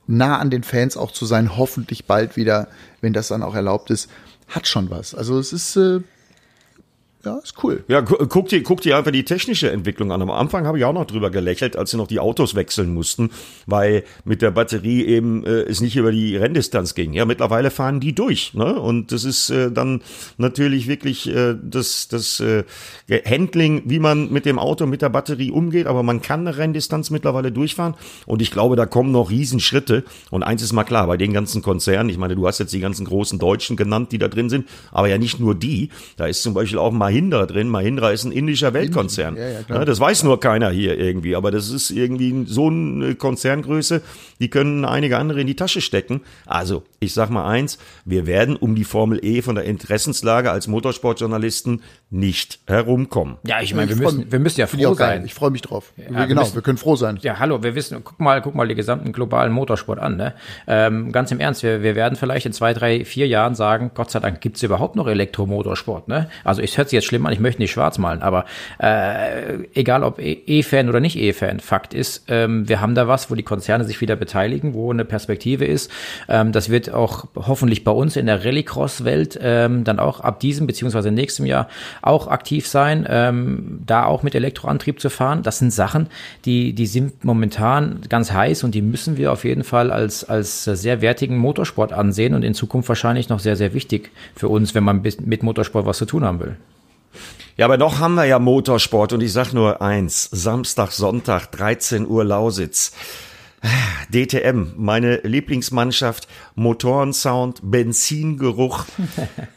nah 0.05 0.37
an 0.37 0.49
den 0.49 0.63
Fans 0.63 0.97
auch 0.97 1.11
zu 1.11 1.25
sein, 1.25 1.57
hoffentlich 1.57 2.05
bald 2.05 2.35
wieder, 2.35 2.67
wenn 3.01 3.13
das 3.13 3.29
dann 3.29 3.43
auch 3.43 3.55
erlaubt 3.55 3.89
ist, 3.89 4.09
hat 4.47 4.67
schon 4.67 4.89
was. 4.89 5.15
Also 5.15 5.39
es 5.39 5.53
ist, 5.53 5.75
äh, 5.75 6.01
ja, 7.27 7.37
ist 7.39 7.61
cool. 7.63 7.83
Ja, 7.87 8.01
guck 8.01 8.47
dir, 8.47 8.63
guck 8.63 8.81
dir 8.81 8.97
einfach 8.97 9.11
die 9.11 9.25
technische 9.25 9.69
Entwicklung 9.69 10.11
an. 10.11 10.21
Am 10.21 10.31
Anfang 10.31 10.65
habe 10.65 10.77
ich 10.77 10.85
auch 10.85 10.93
noch 10.93 11.05
drüber 11.05 11.29
gelächelt, 11.29 11.75
als 11.75 11.91
sie 11.91 11.97
noch 11.97 12.07
die 12.07 12.19
Autos 12.19 12.55
wechseln 12.55 12.93
mussten, 12.93 13.31
weil 13.65 14.03
mit 14.23 14.41
der 14.41 14.51
Batterie 14.51 15.03
eben 15.03 15.45
äh, 15.45 15.63
es 15.63 15.81
nicht 15.81 15.97
über 15.97 16.11
die 16.11 16.37
Renndistanz 16.37 16.95
ging. 16.95 17.13
Ja, 17.13 17.25
mittlerweile 17.25 17.69
fahren 17.69 17.99
die 17.99 18.15
durch, 18.15 18.53
ne? 18.53 18.79
Und 18.79 19.11
das 19.11 19.25
ist 19.25 19.49
äh, 19.49 19.71
dann 19.71 20.01
natürlich 20.37 20.87
wirklich 20.87 21.27
äh, 21.27 21.55
das, 21.61 22.07
das 22.07 22.39
äh, 22.39 22.63
Handling, 23.25 23.83
wie 23.85 23.99
man 23.99 24.31
mit 24.31 24.45
dem 24.45 24.57
Auto, 24.57 24.85
mit 24.85 25.01
der 25.01 25.09
Batterie 25.09 25.51
umgeht, 25.51 25.87
aber 25.87 26.03
man 26.03 26.21
kann 26.21 26.47
eine 26.47 26.57
Renndistanz 26.57 27.09
mittlerweile 27.09 27.51
durchfahren. 27.51 27.95
Und 28.25 28.41
ich 28.41 28.51
glaube, 28.51 28.77
da 28.77 28.85
kommen 28.85 29.11
noch 29.11 29.29
Riesenschritte. 29.29 30.05
Und 30.31 30.43
eins 30.43 30.61
ist 30.61 30.71
mal 30.71 30.85
klar, 30.85 31.07
bei 31.07 31.17
den 31.17 31.33
ganzen 31.33 31.61
Konzernen, 31.61 32.09
ich 32.09 32.17
meine, 32.17 32.35
du 32.35 32.47
hast 32.47 32.59
jetzt 32.59 32.73
die 32.73 32.79
ganzen 32.79 33.05
großen 33.05 33.37
Deutschen 33.37 33.75
genannt, 33.75 34.13
die 34.13 34.17
da 34.17 34.29
drin 34.29 34.49
sind, 34.49 34.67
aber 34.91 35.09
ja 35.09 35.17
nicht 35.17 35.41
nur 35.41 35.55
die. 35.55 35.89
Da 36.15 36.27
ist 36.27 36.41
zum 36.41 36.53
Beispiel 36.53 36.79
auch 36.79 36.93
Mahindra 37.17 37.45
drin. 37.45 37.69
Mahindra 37.69 38.11
ist 38.11 38.25
ein 38.25 38.31
indischer 38.31 38.73
Weltkonzern. 38.73 39.35
Ja, 39.35 39.49
ja, 39.67 39.85
das 39.85 39.99
weiß 39.99 40.23
nur 40.23 40.39
keiner 40.39 40.69
hier 40.69 40.97
irgendwie, 40.97 41.35
aber 41.35 41.51
das 41.51 41.69
ist 41.69 41.89
irgendwie 41.89 42.45
so 42.45 42.67
eine 42.67 43.15
Konzerngröße, 43.15 44.01
die 44.39 44.49
können 44.49 44.85
einige 44.85 45.17
andere 45.17 45.41
in 45.41 45.47
die 45.47 45.55
Tasche 45.55 45.81
stecken. 45.81 46.21
Also, 46.45 46.83
ich 46.99 47.13
sag 47.13 47.29
mal 47.29 47.47
eins, 47.47 47.79
wir 48.05 48.27
werden 48.27 48.55
um 48.55 48.75
die 48.75 48.83
Formel 48.83 49.19
E 49.23 49.41
von 49.41 49.55
der 49.55 49.65
Interessenslage 49.65 50.51
als 50.51 50.67
Motorsportjournalisten 50.67 51.81
nicht 52.09 52.59
herumkommen. 52.67 53.35
Ja, 53.45 53.59
ich 53.61 53.73
meine, 53.73 53.89
wir 53.89 53.97
müssen, 53.97 54.31
wir 54.31 54.39
müssen 54.39 54.61
ja 54.61 54.67
froh 54.67 54.93
sein. 54.93 55.25
Ich 55.25 55.33
freue 55.33 55.51
mich 55.51 55.61
drauf. 55.61 55.91
Ja, 55.97 56.05
genau, 56.05 56.27
wir, 56.27 56.35
müssen, 56.35 56.55
wir, 56.55 56.61
können 56.61 56.77
froh 56.77 56.95
sein. 56.95 57.19
Ja, 57.21 57.37
hallo, 57.39 57.63
wir 57.63 57.75
wissen, 57.75 58.01
guck 58.01 58.17
mal, 58.21 58.41
guck 58.41 58.55
mal 58.55 58.65
die 58.65 58.75
gesamten 58.75 59.11
globalen 59.11 59.51
Motorsport 59.51 59.99
an. 59.99 60.15
Ne? 60.15 60.33
Ähm, 60.67 61.11
ganz 61.11 61.31
im 61.31 61.41
Ernst, 61.41 61.63
wir, 61.63 61.83
wir 61.83 61.95
werden 61.95 62.15
vielleicht 62.15 62.45
in 62.45 62.53
zwei, 62.53 62.73
drei, 62.73 63.03
vier 63.03 63.27
Jahren 63.27 63.55
sagen, 63.55 63.91
Gott 63.93 64.09
sei 64.09 64.21
Dank 64.21 64.39
gibt's 64.39 64.63
überhaupt 64.63 64.95
noch 64.95 65.07
Elektromotorsport. 65.07 66.07
Ne? 66.07 66.29
Also 66.45 66.61
ich 66.61 66.77
hört 66.77 66.87
sich 66.87 66.95
jetzt 66.95 67.07
schlimm 67.07 67.25
an, 67.25 67.33
ich 67.33 67.41
möchte 67.41 67.61
nicht 67.61 67.71
schwarz 67.71 67.97
malen, 67.97 68.21
aber 68.21 68.45
äh, 68.81 69.65
egal 69.73 70.03
ob 70.03 70.19
e, 70.19 70.31
E-Fan 70.31 70.87
oder 70.87 71.01
nicht 71.01 71.17
E-Fan, 71.17 71.59
Fakt 71.59 71.93
ist, 71.93 72.23
ähm, 72.29 72.69
wir 72.69 72.79
haben 72.79 72.95
da 72.95 73.09
was, 73.09 73.29
wo 73.29 73.35
die 73.35 73.43
Konzerne 73.43 73.83
sich 73.83 73.99
wieder 73.99 74.15
beteiligen, 74.15 74.73
wo 74.73 74.93
eine 74.93 75.03
Perspektive 75.03 75.65
ist. 75.65 75.91
Ähm, 76.29 76.53
das 76.53 76.69
wird 76.69 76.89
auch 76.89 77.25
hoffentlich 77.35 77.83
bei 77.83 77.91
uns 77.91 78.15
in 78.15 78.27
der 78.27 78.45
Rallycross-Welt 78.45 79.37
ähm, 79.41 79.83
dann 79.83 79.99
auch 79.99 80.21
ab 80.21 80.39
diesem 80.39 80.67
beziehungsweise 80.67 81.11
nächstem 81.11 81.45
Jahr 81.45 81.67
auch 82.01 82.27
aktiv 82.27 82.67
sein, 82.67 83.05
ähm, 83.09 83.79
da 83.85 84.05
auch 84.05 84.23
mit 84.23 84.35
Elektroantrieb 84.35 84.99
zu 84.99 85.09
fahren. 85.09 85.43
Das 85.43 85.59
sind 85.59 85.71
Sachen, 85.71 86.07
die, 86.45 86.73
die 86.73 86.87
sind 86.87 87.23
momentan 87.23 88.01
ganz 88.09 88.31
heiß 88.31 88.63
und 88.63 88.75
die 88.75 88.81
müssen 88.81 89.17
wir 89.17 89.31
auf 89.31 89.43
jeden 89.43 89.63
Fall 89.63 89.91
als, 89.91 90.23
als 90.23 90.63
sehr 90.63 91.01
wertigen 91.01 91.37
Motorsport 91.37 91.93
ansehen 91.93 92.33
und 92.33 92.43
in 92.43 92.53
Zukunft 92.53 92.89
wahrscheinlich 92.89 93.29
noch 93.29 93.39
sehr, 93.39 93.55
sehr 93.55 93.73
wichtig 93.73 94.11
für 94.35 94.49
uns, 94.49 94.75
wenn 94.75 94.83
man 94.83 95.01
mit 95.01 95.43
Motorsport 95.43 95.85
was 95.85 95.97
zu 95.97 96.05
tun 96.05 96.23
haben 96.23 96.39
will. 96.39 96.57
Ja, 97.57 97.65
aber 97.65 97.77
noch 97.77 97.99
haben 97.99 98.13
wir 98.13 98.25
ja 98.25 98.37
Motorsport 98.37 99.13
und 99.13 99.21
ich 99.21 99.33
sag 99.33 99.51
nur 99.51 99.81
eins. 99.81 100.29
Samstag, 100.31 100.91
Sonntag, 100.91 101.51
13 101.51 102.07
Uhr 102.07 102.23
Lausitz. 102.23 102.93
DTM, 104.13 104.73
meine 104.77 105.17
Lieblingsmannschaft, 105.17 106.27
Motorensound, 106.55 107.59
Benzingeruch. 107.63 108.85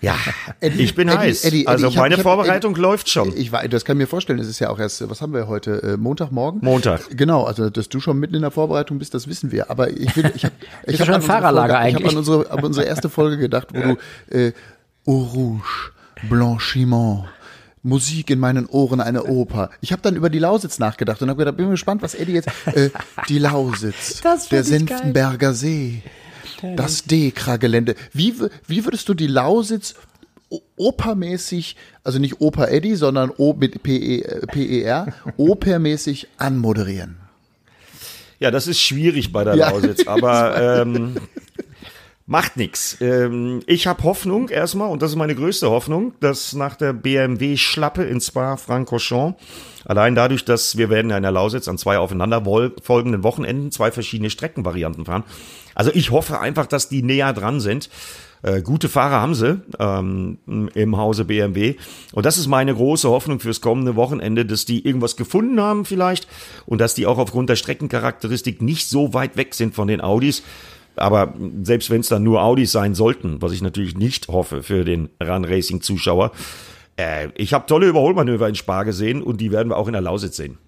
Ja, 0.03 0.17
Eddie, 0.61 0.83
ich 0.83 0.95
bin 0.95 1.09
Eddie, 1.09 1.19
heiß. 1.19 1.45
Eddie, 1.45 1.67
also 1.67 1.91
meine 1.91 2.17
hab, 2.17 2.23
Vorbereitung 2.23 2.75
läuft 2.75 3.11
schon. 3.11 3.37
Ich, 3.37 3.53
ich, 3.53 3.69
das 3.69 3.85
kann 3.85 3.99
mir 3.99 4.07
vorstellen, 4.07 4.39
es 4.39 4.49
ist 4.49 4.59
ja 4.59 4.71
auch 4.71 4.79
erst, 4.79 5.09
was 5.11 5.21
haben 5.21 5.35
wir 5.35 5.47
heute, 5.47 5.83
äh, 5.83 5.97
Montagmorgen? 5.99 6.61
Montag. 6.63 7.03
Genau, 7.17 7.45
also 7.45 7.69
dass 7.69 7.91
du 7.91 8.01
schon 8.01 8.19
mitten 8.19 8.35
in 8.35 8.41
der 8.41 8.51
Vorbereitung 8.51 8.99
bist, 8.99 9.13
das 9.13 9.29
wissen 9.29 9.53
wir. 9.53 9.71
Aber 9.71 9.91
ich 9.91 10.17
will, 10.17 10.33
ich 10.35 10.45
habe 10.45 10.55
ich 10.87 11.01
hab 11.01 11.07
schon 11.07 11.23
Fahrerlager 11.23 11.75
Folge, 11.75 11.79
eigentlich. 11.79 12.01
Ich 12.01 12.05
habe 12.07 12.13
an 12.13 12.17
unsere, 12.19 12.51
an 12.51 12.65
unsere 12.65 12.87
erste 12.87 13.11
Folge 13.11 13.37
gedacht, 13.37 13.69
wo 13.75 13.81
du 14.31 14.37
äh, 14.37 14.53
Rouge, 15.07 15.93
Blanchiment, 16.29 17.25
Musik 17.83 18.31
in 18.31 18.39
meinen 18.39 18.67
Ohren, 18.67 19.01
eine 19.01 19.25
Oper. 19.25 19.71
Ich 19.81 19.93
habe 19.93 20.03
dann 20.03 20.17
über 20.17 20.29
die 20.29 20.39
Lausitz 20.39 20.79
nachgedacht 20.79 21.23
und 21.23 21.31
habe 21.31 21.39
gedacht, 21.39 21.57
bin 21.57 21.71
gespannt, 21.71 22.03
was 22.03 22.15
Eddie 22.15 22.33
jetzt. 22.33 22.49
Äh, 22.67 22.91
die 23.29 23.39
Lausitz, 23.41 24.23
der 24.51 24.65
Senftenberger 24.65 25.55
See, 25.55 26.03
das 26.77 27.05
Dekra-Gelände. 27.05 27.95
Wie, 28.13 28.35
wie 28.67 28.85
würdest 28.85 29.09
du 29.09 29.15
die 29.15 29.27
Lausitz 29.27 29.95
opermäßig, 30.77 31.77
also 32.05 32.19
nicht 32.19 32.41
Oper 32.41 32.71
Eddie, 32.71 32.97
sondern 32.97 33.31
O 33.37 33.55
mit 33.55 33.83
P-E-R, 33.83 34.47
-E, 34.47 35.13
opermäßig 35.37 36.29
anmoderieren? 36.37 37.17
Ja, 38.41 38.51
das 38.51 38.67
ist 38.67 38.81
schwierig 38.81 39.33
bei 39.33 39.45
der 39.45 39.55
ja. 39.55 39.71
Lausitz, 39.71 40.07
aber 40.07 40.81
ähm, 40.83 41.17
Macht 42.31 42.57
nix. 42.57 42.97
Ähm, 43.01 43.59
ich 43.67 43.89
habe 43.89 44.05
Hoffnung 44.05 44.51
erstmal, 44.51 44.89
und 44.89 45.03
das 45.03 45.11
ist 45.11 45.17
meine 45.17 45.35
größte 45.35 45.69
Hoffnung, 45.69 46.13
dass 46.21 46.53
nach 46.53 46.77
der 46.77 46.93
BMW-Schlappe 46.93 48.05
in 48.05 48.21
Spa-Francorchamps, 48.21 49.37
allein 49.85 50.15
dadurch, 50.15 50.45
dass 50.45 50.77
wir 50.77 50.91
werden 50.91 51.11
ja 51.11 51.17
in 51.17 51.25
der 51.25 51.33
Lausitz 51.33 51.67
an 51.67 51.77
zwei 51.77 51.99
aufeinanderfolgenden 51.99 53.25
Wochenenden 53.25 53.73
zwei 53.73 53.91
verschiedene 53.91 54.31
Streckenvarianten 54.31 55.07
fahren. 55.07 55.25
Also 55.75 55.91
ich 55.93 56.13
hoffe 56.13 56.39
einfach, 56.39 56.67
dass 56.67 56.89
die 56.89 57.03
näher 57.03 57.33
dran 57.33 57.59
sind. 57.59 57.91
Äh, 58.43 58.63
gute 58.63 58.89
Fahrer 58.89 59.21
haben 59.21 59.35
sie 59.35 59.61
ähm, 59.81 60.39
im 60.47 60.97
Hause 60.97 61.25
BMW. 61.25 61.75
Und 62.13 62.27
das 62.27 62.39
ist 62.39 62.47
meine 62.47 62.73
große 62.73 63.09
Hoffnung 63.09 63.41
fürs 63.41 63.61
kommende 63.61 63.97
Wochenende, 63.97 64.47
dass 64.47 64.65
die 64.65 64.87
irgendwas 64.87 65.17
gefunden 65.17 65.61
haben 65.61 65.85
vielleicht 65.85 66.29
und 66.65 66.81
dass 66.81 66.95
die 66.95 67.07
auch 67.07 67.19
aufgrund 67.19 67.51
der 67.51 67.57
Streckencharakteristik 67.57 68.63
nicht 68.63 68.89
so 68.89 69.15
weit 69.15 69.37
weg 69.37 69.55
sind 69.55 69.75
von 69.75 69.89
den 69.89 70.01
Audis, 70.01 70.45
aber 70.97 71.35
selbst 71.63 71.91
wenn 71.91 72.01
es 72.01 72.09
dann 72.09 72.23
nur 72.23 72.43
Audis 72.43 72.73
sein 72.73 72.95
sollten, 72.95 73.41
was 73.43 73.53
ich 73.53 73.63
natürlich 73.63 73.97
nicht 73.97 74.29
hoffe 74.29 74.63
für 74.63 74.85
den 74.85 75.09
Run 75.23 75.45
Racing 75.45 75.81
Zuschauer, 75.81 76.33
äh, 76.97 77.29
ich 77.37 77.53
habe 77.53 77.67
tolle 77.67 77.87
Überholmanöver 77.87 78.49
in 78.49 78.55
Spar 78.55 78.85
gesehen 78.85 79.23
und 79.23 79.41
die 79.41 79.53
werden 79.53 79.71
wir 79.71 79.77
auch 79.77 79.87
in 79.87 79.95
der 79.95 80.03
Lausitz 80.03 80.37
sehen. 80.37 80.59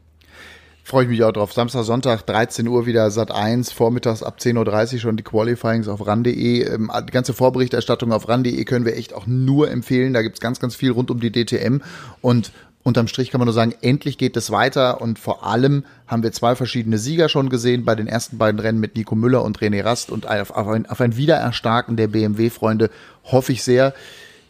Freue 0.84 1.04
ich 1.04 1.10
mich 1.10 1.22
auch 1.22 1.30
drauf. 1.30 1.52
Samstag, 1.52 1.84
Sonntag, 1.84 2.26
13 2.26 2.66
Uhr 2.66 2.86
wieder 2.86 3.08
Sat 3.12 3.30
1, 3.30 3.70
vormittags 3.70 4.24
ab 4.24 4.38
10.30 4.40 4.94
Uhr 4.94 5.00
schon 5.00 5.16
die 5.16 5.22
Qualifyings 5.22 5.86
auf 5.86 6.04
ran.de. 6.04 6.62
Ähm, 6.62 6.90
die 7.06 7.12
ganze 7.12 7.34
Vorberichterstattung 7.34 8.10
auf 8.10 8.28
ran.de 8.28 8.64
können 8.64 8.84
wir 8.84 8.96
echt 8.96 9.14
auch 9.14 9.28
nur 9.28 9.70
empfehlen. 9.70 10.12
Da 10.12 10.22
gibt's 10.22 10.40
ganz, 10.40 10.58
ganz 10.58 10.74
viel 10.74 10.90
rund 10.90 11.12
um 11.12 11.20
die 11.20 11.30
DTM. 11.30 11.82
Und 12.20 12.50
unterm 12.82 13.08
Strich 13.08 13.30
kann 13.30 13.38
man 13.38 13.46
nur 13.46 13.54
sagen, 13.54 13.74
endlich 13.80 14.18
geht 14.18 14.36
es 14.36 14.50
weiter 14.50 15.00
und 15.00 15.18
vor 15.18 15.46
allem 15.46 15.84
haben 16.06 16.22
wir 16.22 16.32
zwei 16.32 16.56
verschiedene 16.56 16.98
Sieger 16.98 17.28
schon 17.28 17.48
gesehen 17.48 17.84
bei 17.84 17.94
den 17.94 18.06
ersten 18.06 18.38
beiden 18.38 18.60
Rennen 18.60 18.80
mit 18.80 18.96
Nico 18.96 19.14
Müller 19.14 19.42
und 19.42 19.60
René 19.60 19.84
Rast 19.84 20.10
und 20.10 20.28
auf, 20.28 20.50
auf, 20.50 20.68
ein, 20.68 20.86
auf 20.86 21.00
ein 21.00 21.16
Wiedererstarken 21.16 21.96
der 21.96 22.08
BMW-Freunde 22.08 22.90
hoffe 23.24 23.52
ich 23.52 23.62
sehr. 23.62 23.94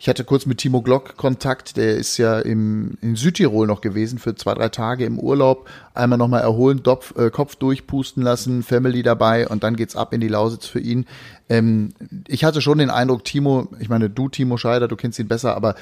Ich 0.02 0.08
hatte 0.08 0.24
kurz 0.24 0.46
mit 0.46 0.58
Timo 0.58 0.82
Glock 0.82 1.16
Kontakt, 1.16 1.76
der 1.76 1.94
ist 1.94 2.16
ja 2.16 2.40
im, 2.40 2.98
in 3.02 3.14
Südtirol 3.14 3.68
noch 3.68 3.80
gewesen 3.80 4.18
für 4.18 4.34
zwei, 4.34 4.54
drei 4.54 4.68
Tage 4.68 5.04
im 5.04 5.16
Urlaub. 5.16 5.68
Einmal 5.94 6.18
nochmal 6.18 6.40
erholen, 6.40 6.82
Dopf, 6.82 7.16
äh, 7.16 7.30
Kopf 7.30 7.54
durchpusten 7.54 8.20
lassen, 8.20 8.64
Family 8.64 9.04
dabei 9.04 9.46
und 9.46 9.62
dann 9.62 9.76
geht's 9.76 9.94
ab 9.94 10.12
in 10.12 10.20
die 10.20 10.26
Lausitz 10.26 10.66
für 10.66 10.80
ihn. 10.80 11.06
Ähm, 11.48 11.90
ich 12.26 12.42
hatte 12.42 12.60
schon 12.60 12.78
den 12.78 12.90
Eindruck, 12.90 13.24
Timo, 13.24 13.68
ich 13.78 13.88
meine, 13.88 14.10
du 14.10 14.28
Timo 14.28 14.56
Scheider, 14.56 14.88
du 14.88 14.96
kennst 14.96 15.20
ihn 15.20 15.28
besser, 15.28 15.54
aber 15.54 15.76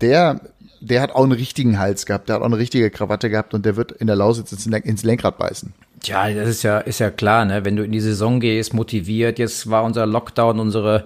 der 0.00 0.40
der 0.80 1.02
hat 1.02 1.12
auch 1.12 1.22
einen 1.22 1.32
richtigen 1.32 1.78
Hals 1.78 2.06
gehabt, 2.06 2.28
der 2.28 2.36
hat 2.36 2.42
auch 2.42 2.46
eine 2.46 2.58
richtige 2.58 2.90
Krawatte 2.90 3.30
gehabt 3.30 3.54
und 3.54 3.64
der 3.66 3.76
wird 3.76 3.92
in 3.92 4.06
der 4.06 4.16
Lausitz 4.16 4.52
ins 4.52 5.02
Lenkrad 5.02 5.38
beißen. 5.38 5.72
Tja, 6.00 6.30
das 6.30 6.48
ist 6.48 6.62
ja, 6.62 6.78
ist 6.78 7.00
ja 7.00 7.10
klar, 7.10 7.44
ne? 7.44 7.64
Wenn 7.64 7.76
du 7.76 7.82
in 7.82 7.92
die 7.92 8.00
Saison 8.00 8.38
gehst, 8.38 8.72
motiviert, 8.72 9.38
jetzt 9.38 9.68
war 9.68 9.82
unser 9.82 10.06
Lockdown, 10.06 10.60
unsere 10.60 11.04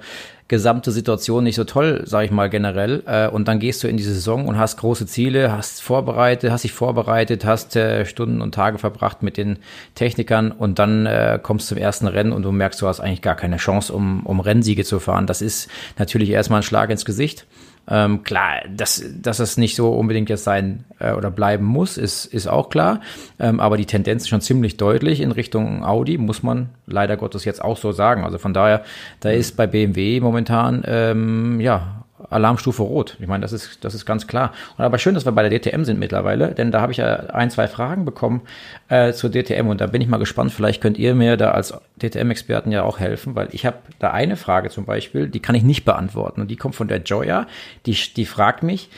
gesamte 0.53 0.91
Situation 0.91 1.45
nicht 1.45 1.55
so 1.55 1.65
toll, 1.65 2.03
sage 2.05 2.27
ich 2.27 2.31
mal 2.31 2.51
generell. 2.51 3.03
Äh, 3.07 3.29
und 3.29 3.49
dann 3.49 3.59
gehst 3.59 3.83
du 3.83 3.89
in 3.89 3.97
die 3.97 4.03
Saison 4.03 4.47
und 4.47 4.59
hast 4.59 4.77
große 4.77 5.07
Ziele, 5.07 5.51
hast 5.51 5.81
vorbereitet, 5.81 6.51
hast 6.51 6.65
dich 6.65 6.75
vorbereitet, 6.75 7.47
hast 7.47 7.75
äh, 7.75 8.05
Stunden 8.05 8.43
und 8.43 8.55
Tage 8.55 8.77
verbracht 8.77 9.23
mit 9.23 9.39
den 9.39 9.61
Technikern 9.95 10.53
und 10.53 10.79
dann 10.79 11.07
äh, 11.07 11.39
kommst 11.43 11.71
du 11.71 11.75
zum 11.75 11.83
ersten 11.83 12.07
Rennen 12.07 12.33
und 12.33 12.43
du 12.43 12.53
merkst, 12.53 12.83
du 12.83 12.87
hast 12.87 13.01
eigentlich 13.01 13.23
gar 13.23 13.35
keine 13.35 13.57
Chance, 13.57 13.95
um, 13.95 14.27
um 14.27 14.41
Rennsiege 14.41 14.85
zu 14.85 15.01
fahren. 15.01 15.27
Das 15.27 15.41
ist 15.41 15.71
natürlich 15.99 16.29
erstmal 16.29 16.61
ein 16.61 16.65
Schlag 16.65 16.91
ins 16.91 17.07
Gesicht. 17.07 17.47
Ähm, 17.89 18.23
klar, 18.23 18.63
dass, 18.75 19.05
dass 19.21 19.41
es 19.41 19.57
nicht 19.57 19.75
so 19.75 19.93
unbedingt 19.93 20.31
jetzt 20.31 20.45
sein 20.45 20.85
äh, 21.01 21.13
oder 21.13 21.31
bleiben 21.31 21.65
muss, 21.65 21.99
ist, 21.99 22.27
ist 22.27 22.47
auch 22.47 22.69
klar. 22.69 23.01
Ähm, 23.41 23.59
aber 23.59 23.77
die 23.77 23.87
Tendenz 23.87 24.23
ist 24.23 24.29
schon 24.29 24.41
ziemlich 24.41 24.77
deutlich 24.77 25.21
in 25.21 25.33
Richtung 25.33 25.85
Audi, 25.85 26.17
muss 26.17 26.43
man 26.43 26.69
leider 26.87 27.17
Gottes 27.17 27.45
jetzt 27.45 27.63
auch 27.63 27.77
so 27.77 27.93
sagen. 27.93 28.25
Also 28.25 28.39
von 28.39 28.55
daher, 28.55 28.85
da 29.21 29.31
ist 29.31 29.57
bei 29.57 29.67
BMW 29.67 30.21
momentan 30.21 30.85
ähm, 30.87 31.61
ja 31.61 32.02
Alarmstufe 32.33 32.83
rot. 32.83 33.17
Ich 33.21 33.27
meine, 33.27 33.43
das 33.43 33.53
ist, 33.53 33.85
das 33.85 33.95
ist 33.95 34.07
ganz 34.07 34.27
klar. 34.27 34.53
Und 34.77 34.85
aber 34.85 34.99
schön, 34.99 35.15
dass 35.15 35.25
wir 35.25 35.33
bei 35.33 35.49
der 35.49 35.59
DTM 35.59 35.85
sind 35.85 35.99
mittlerweile, 35.99 36.55
denn 36.55 36.71
da 36.71 36.81
habe 36.81 36.93
ich 36.93 36.99
ja 36.99 37.15
ein, 37.31 37.51
zwei 37.51 37.69
Fragen 37.69 38.05
bekommen 38.05 38.43
äh, 38.89 39.13
zur 39.13 39.31
DTM 39.31 39.69
und 39.69 39.81
da 39.81 39.87
bin 39.87 40.01
ich 40.01 40.09
mal 40.09 40.19
gespannt. 40.19 40.53
Vielleicht 40.53 40.81
könnt 40.83 40.99
ihr 40.99 41.15
mir 41.15 41.37
da 41.37 41.53
als 41.53 41.75
DTM-Experten 42.01 42.73
ja 42.73 42.83
auch 42.83 42.99
helfen, 42.99 43.35
weil 43.35 43.49
ich 43.53 43.67
habe 43.67 43.79
da 43.99 44.11
eine 44.11 44.37
Frage 44.37 44.71
zum 44.71 44.85
Beispiel, 44.85 45.29
die 45.29 45.41
kann 45.41 45.55
ich 45.55 45.63
nicht 45.63 45.85
beantworten 45.85 46.41
und 46.41 46.51
die 46.51 46.57
kommt 46.57 46.75
von 46.75 46.89
der 46.89 47.03
Joya. 47.03 47.47
Die, 47.87 47.97
die 48.17 48.27
fragt 48.27 48.63
mich, 48.63 48.91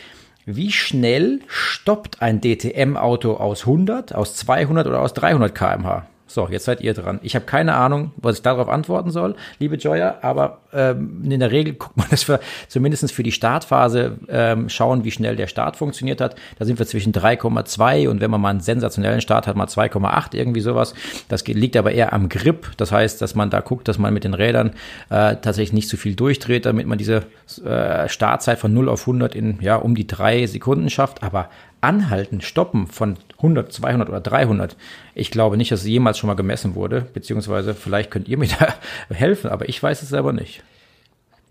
wie 0.46 0.72
schnell 0.72 1.40
stoppt 1.46 2.20
ein 2.20 2.40
DTM-Auto 2.40 3.34
aus 3.34 3.60
100, 3.60 4.14
aus 4.14 4.36
200 4.36 4.86
oder 4.86 5.00
aus 5.00 5.14
300 5.14 5.54
kmh? 5.54 6.06
So, 6.34 6.48
jetzt 6.50 6.64
seid 6.64 6.80
ihr 6.80 6.94
dran. 6.94 7.20
Ich 7.22 7.36
habe 7.36 7.44
keine 7.44 7.76
Ahnung, 7.76 8.10
was 8.16 8.38
ich 8.38 8.42
darauf 8.42 8.68
antworten 8.68 9.12
soll, 9.12 9.36
liebe 9.60 9.76
Joya, 9.76 10.18
aber 10.20 10.62
ähm, 10.72 11.22
in 11.30 11.38
der 11.38 11.52
Regel 11.52 11.74
guckt 11.74 11.96
man, 11.96 12.08
dass 12.10 12.26
wir 12.26 12.40
zumindest 12.66 13.12
für 13.12 13.22
die 13.22 13.30
Startphase 13.30 14.18
ähm, 14.28 14.68
schauen, 14.68 15.04
wie 15.04 15.12
schnell 15.12 15.36
der 15.36 15.46
Start 15.46 15.76
funktioniert 15.76 16.20
hat. 16.20 16.34
Da 16.58 16.64
sind 16.64 16.80
wir 16.80 16.86
zwischen 16.86 17.12
3,2 17.12 18.08
und 18.08 18.20
wenn 18.20 18.32
man 18.32 18.40
mal 18.40 18.50
einen 18.50 18.58
sensationellen 18.58 19.20
Start 19.20 19.46
hat, 19.46 19.54
mal 19.54 19.68
2,8, 19.68 20.34
irgendwie 20.34 20.60
sowas. 20.60 20.94
Das 21.28 21.46
liegt 21.46 21.76
aber 21.76 21.92
eher 21.92 22.12
am 22.12 22.28
Grip. 22.28 22.72
Das 22.78 22.90
heißt, 22.90 23.22
dass 23.22 23.36
man 23.36 23.50
da 23.50 23.60
guckt, 23.60 23.86
dass 23.86 23.98
man 23.98 24.12
mit 24.12 24.24
den 24.24 24.34
Rädern 24.34 24.70
äh, 25.10 25.36
tatsächlich 25.36 25.72
nicht 25.72 25.88
zu 25.88 25.96
viel 25.96 26.16
durchdreht, 26.16 26.66
damit 26.66 26.88
man 26.88 26.98
diese 26.98 27.26
äh, 27.64 28.08
Startzeit 28.08 28.58
von 28.58 28.74
0 28.74 28.88
auf 28.88 29.02
100 29.02 29.36
in 29.36 29.60
ja 29.60 29.76
um 29.76 29.94
die 29.94 30.08
drei 30.08 30.48
Sekunden 30.48 30.90
schafft. 30.90 31.22
Aber 31.22 31.48
anhalten, 31.84 32.40
stoppen 32.40 32.86
von 32.86 33.16
100, 33.36 33.72
200 33.72 34.08
oder 34.08 34.20
300. 34.20 34.76
Ich 35.14 35.30
glaube 35.30 35.56
nicht, 35.56 35.70
dass 35.70 35.82
es 35.82 35.86
jemals 35.86 36.18
schon 36.18 36.28
mal 36.28 36.34
gemessen 36.34 36.74
wurde, 36.74 37.06
beziehungsweise 37.12 37.74
vielleicht 37.74 38.10
könnt 38.10 38.28
ihr 38.28 38.38
mir 38.38 38.48
da 38.58 38.74
helfen, 39.14 39.50
aber 39.50 39.68
ich 39.68 39.82
weiß 39.82 40.02
es 40.02 40.08
selber 40.08 40.32
nicht. 40.32 40.62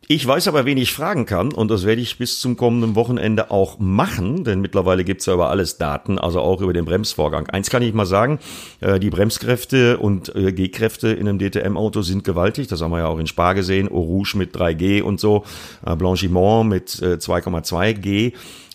Ich 0.10 0.28
weiß 0.28 0.50
aber, 0.50 0.66
wen 0.66 0.78
ich 0.78 0.92
fragen 0.92 1.26
kann 1.26 1.54
und 1.54 1.72
das 1.72 1.86
werde 1.86 2.02
ich 2.02 2.18
bis 2.18 2.42
zum 2.42 2.58
kommenden 2.58 2.96
Wochenende 2.96 3.52
auch 3.52 3.80
machen, 3.80 4.44
denn 4.44 4.60
mittlerweile 4.60 5.06
gibt's 5.06 5.28
ja 5.28 5.34
über 5.34 5.50
alles 5.50 5.78
Daten, 5.78 6.20
also 6.20 6.42
auch 6.42 6.60
über 6.60 6.74
den 6.74 6.84
Bremsvorgang. 6.84 7.48
Eins 7.48 7.70
kann 7.70 7.82
ich 7.84 7.94
mal 7.94 8.06
sagen, 8.06 8.40
äh, 8.82 9.00
die 9.00 9.10
Bremskräfte 9.10 9.98
und 9.98 10.36
äh, 10.36 10.52
G-Kräfte 10.52 11.08
in 11.08 11.30
einem 11.30 11.40
DTM-Auto 11.40 12.02
sind 12.02 12.26
gewaltig, 12.26 12.68
das 12.68 12.82
haben 12.82 12.92
wir 12.92 13.00
ja 13.00 13.08
auch 13.08 13.18
in 13.18 13.28
Spa 13.28 13.54
gesehen, 13.54 13.88
Eau 13.90 14.02
Rouge 14.02 14.36
mit 14.36 14.54
3G 14.54 15.02
und 15.02 15.22
so, 15.22 15.46
äh, 15.86 15.96
Blanchiment 15.96 16.68
mit 16.68 16.90
2,2 16.90 17.94
G. 17.94 18.34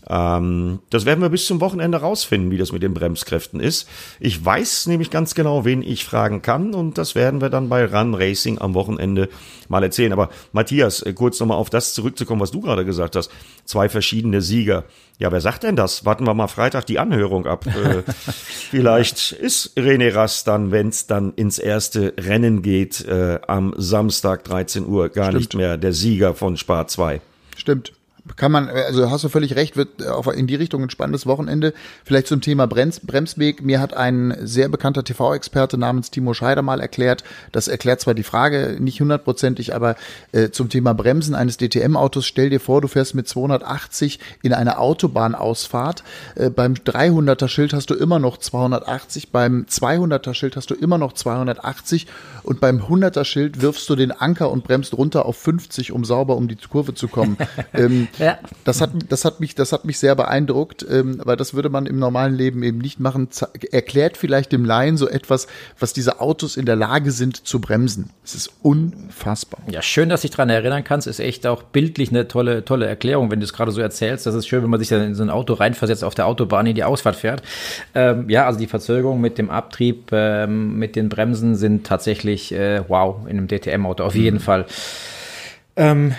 Ähm, 0.08 0.80
das 0.90 1.04
werden 1.04 1.20
wir 1.20 1.28
bis 1.28 1.46
zum 1.46 1.60
Wochenende 1.60 1.98
rausfinden, 1.98 2.50
wie 2.50 2.56
das 2.56 2.72
mit 2.72 2.82
den 2.82 2.94
Bremskräften 2.94 3.60
ist. 3.60 3.88
Ich 4.20 4.42
weiß 4.42 4.86
nämlich 4.86 5.10
ganz 5.10 5.34
genau, 5.34 5.64
wen 5.64 5.82
ich 5.82 6.04
fragen 6.04 6.40
kann 6.40 6.74
und 6.74 6.96
das 6.96 7.14
werden 7.14 7.40
wir 7.40 7.50
dann 7.50 7.68
bei 7.68 7.84
Run 7.84 8.14
Racing 8.14 8.58
am 8.58 8.74
Wochenende 8.74 9.28
mal 9.68 9.82
erzählen. 9.82 10.12
Aber 10.12 10.30
Matthias, 10.52 11.02
äh, 11.02 11.12
kurz 11.12 11.38
nochmal 11.40 11.58
auf 11.58 11.68
das 11.68 11.92
zurückzukommen, 11.92 12.40
was 12.40 12.52
du 12.52 12.60
gerade 12.60 12.86
gesagt 12.86 13.16
hast. 13.16 13.30
Zwei 13.64 13.88
verschiedene 13.88 14.40
Sieger. 14.40 14.84
Ja, 15.18 15.30
wer 15.30 15.40
sagt 15.40 15.64
denn 15.64 15.76
das? 15.76 16.04
Warten 16.04 16.26
wir 16.26 16.32
mal 16.32 16.48
Freitag 16.48 16.86
die 16.86 16.98
Anhörung 16.98 17.46
ab. 17.46 17.66
Äh, 17.66 18.02
vielleicht 18.70 19.32
ist 19.32 19.76
René 19.76 20.14
Rast 20.14 20.46
dann, 20.46 20.70
wenn 20.70 20.88
es 20.88 21.06
dann 21.06 21.34
ins 21.34 21.58
erste 21.58 22.14
Rennen 22.18 22.62
geht, 22.62 23.04
äh, 23.04 23.40
am 23.46 23.74
Samstag 23.76 24.44
13 24.44 24.86
Uhr 24.86 25.10
gar 25.10 25.26
Stimmt. 25.26 25.38
nicht 25.38 25.54
mehr 25.54 25.76
der 25.76 25.92
Sieger 25.92 26.34
von 26.34 26.56
Spar 26.56 26.86
2. 26.86 27.20
Stimmt 27.56 27.97
kann 28.36 28.52
man, 28.52 28.68
also 28.68 29.10
hast 29.10 29.24
du 29.24 29.28
völlig 29.28 29.56
recht, 29.56 29.76
wird 29.76 30.06
auch 30.06 30.28
in 30.28 30.46
die 30.46 30.54
Richtung 30.54 30.82
ein 30.82 30.90
spannendes 30.90 31.26
Wochenende. 31.26 31.74
Vielleicht 32.04 32.26
zum 32.26 32.40
Thema 32.40 32.66
Brems, 32.66 33.00
Bremsweg. 33.00 33.62
Mir 33.62 33.80
hat 33.80 33.94
ein 33.94 34.36
sehr 34.42 34.68
bekannter 34.68 35.04
TV-Experte 35.04 35.78
namens 35.78 36.10
Timo 36.10 36.34
Scheider 36.34 36.62
mal 36.62 36.80
erklärt, 36.80 37.24
das 37.52 37.68
erklärt 37.68 38.00
zwar 38.00 38.14
die 38.14 38.22
Frage 38.22 38.76
nicht 38.78 39.00
hundertprozentig, 39.00 39.74
aber 39.74 39.96
äh, 40.32 40.50
zum 40.50 40.68
Thema 40.68 40.94
Bremsen 40.94 41.34
eines 41.34 41.56
DTM-Autos, 41.56 42.26
stell 42.26 42.50
dir 42.50 42.60
vor, 42.60 42.80
du 42.80 42.88
fährst 42.88 43.14
mit 43.14 43.28
280 43.28 44.18
in 44.42 44.52
eine 44.52 44.78
Autobahnausfahrt. 44.78 46.02
Äh, 46.34 46.50
beim 46.50 46.74
300er 46.74 47.48
Schild 47.48 47.72
hast 47.72 47.90
du 47.90 47.94
immer 47.94 48.18
noch 48.18 48.38
280, 48.38 49.30
beim 49.30 49.66
200er 49.68 50.34
Schild 50.34 50.56
hast 50.56 50.70
du 50.70 50.74
immer 50.74 50.98
noch 50.98 51.12
280 51.12 52.06
und 52.42 52.60
beim 52.60 52.80
100er 52.80 53.24
Schild 53.24 53.60
wirfst 53.60 53.88
du 53.88 53.96
den 53.96 54.12
Anker 54.12 54.50
und 54.50 54.64
bremst 54.64 54.96
runter 54.96 55.26
auf 55.26 55.36
50, 55.36 55.92
um 55.92 56.04
sauber 56.04 56.36
um 56.36 56.48
die 56.48 56.56
Kurve 56.56 56.94
zu 56.94 57.08
kommen. 57.08 57.36
ähm, 57.74 58.08
ja. 58.18 58.38
Das 58.64 58.80
hat, 58.80 58.90
das 59.08 59.24
hat 59.24 59.40
mich, 59.40 59.54
das 59.54 59.72
hat 59.72 59.84
mich 59.84 59.98
sehr 59.98 60.14
beeindruckt, 60.14 60.84
ähm, 60.88 61.20
weil 61.24 61.36
das 61.36 61.54
würde 61.54 61.68
man 61.68 61.86
im 61.86 61.98
normalen 61.98 62.34
Leben 62.34 62.62
eben 62.62 62.78
nicht 62.78 63.00
machen. 63.00 63.28
Erklärt 63.70 64.16
vielleicht 64.16 64.52
dem 64.52 64.64
Laien 64.64 64.96
so 64.96 65.08
etwas, 65.08 65.46
was 65.78 65.92
diese 65.92 66.20
Autos 66.20 66.56
in 66.56 66.66
der 66.66 66.76
Lage 66.76 67.10
sind 67.10 67.46
zu 67.46 67.60
bremsen. 67.60 68.10
Es 68.24 68.34
ist 68.34 68.50
unfassbar. 68.62 69.60
Ja, 69.70 69.82
schön, 69.82 70.08
dass 70.08 70.22
du 70.22 70.28
dich 70.28 70.36
daran 70.36 70.50
erinnern 70.50 70.84
kannst. 70.84 71.06
Ist 71.06 71.20
echt 71.20 71.46
auch 71.46 71.62
bildlich 71.62 72.10
eine 72.10 72.28
tolle, 72.28 72.64
tolle 72.64 72.86
Erklärung, 72.86 73.30
wenn 73.30 73.40
du 73.40 73.44
es 73.44 73.52
gerade 73.52 73.72
so 73.72 73.80
erzählst. 73.80 74.26
Das 74.26 74.34
ist 74.34 74.46
schön, 74.46 74.62
wenn 74.62 74.70
man 74.70 74.80
sich 74.80 74.88
dann 74.88 75.02
in 75.02 75.14
so 75.14 75.22
ein 75.22 75.30
Auto 75.30 75.54
reinversetzt, 75.54 76.04
auf 76.04 76.14
der 76.14 76.26
Autobahn 76.26 76.66
in 76.66 76.74
die 76.74 76.84
Ausfahrt 76.84 77.16
fährt. 77.16 77.42
Ähm, 77.94 78.28
ja, 78.28 78.46
also 78.46 78.58
die 78.58 78.66
Verzögerung 78.66 79.20
mit 79.20 79.38
dem 79.38 79.50
Abtrieb, 79.50 80.10
ähm, 80.12 80.78
mit 80.78 80.96
den 80.96 81.08
Bremsen 81.08 81.56
sind 81.56 81.86
tatsächlich 81.86 82.52
äh, 82.52 82.82
wow 82.88 83.26
in 83.26 83.38
einem 83.38 83.48
DTM-Auto 83.48 84.04
auf 84.04 84.14
jeden 84.14 84.36
mhm. 84.36 84.42
Fall. 84.42 84.66
Ähm, 85.76 86.14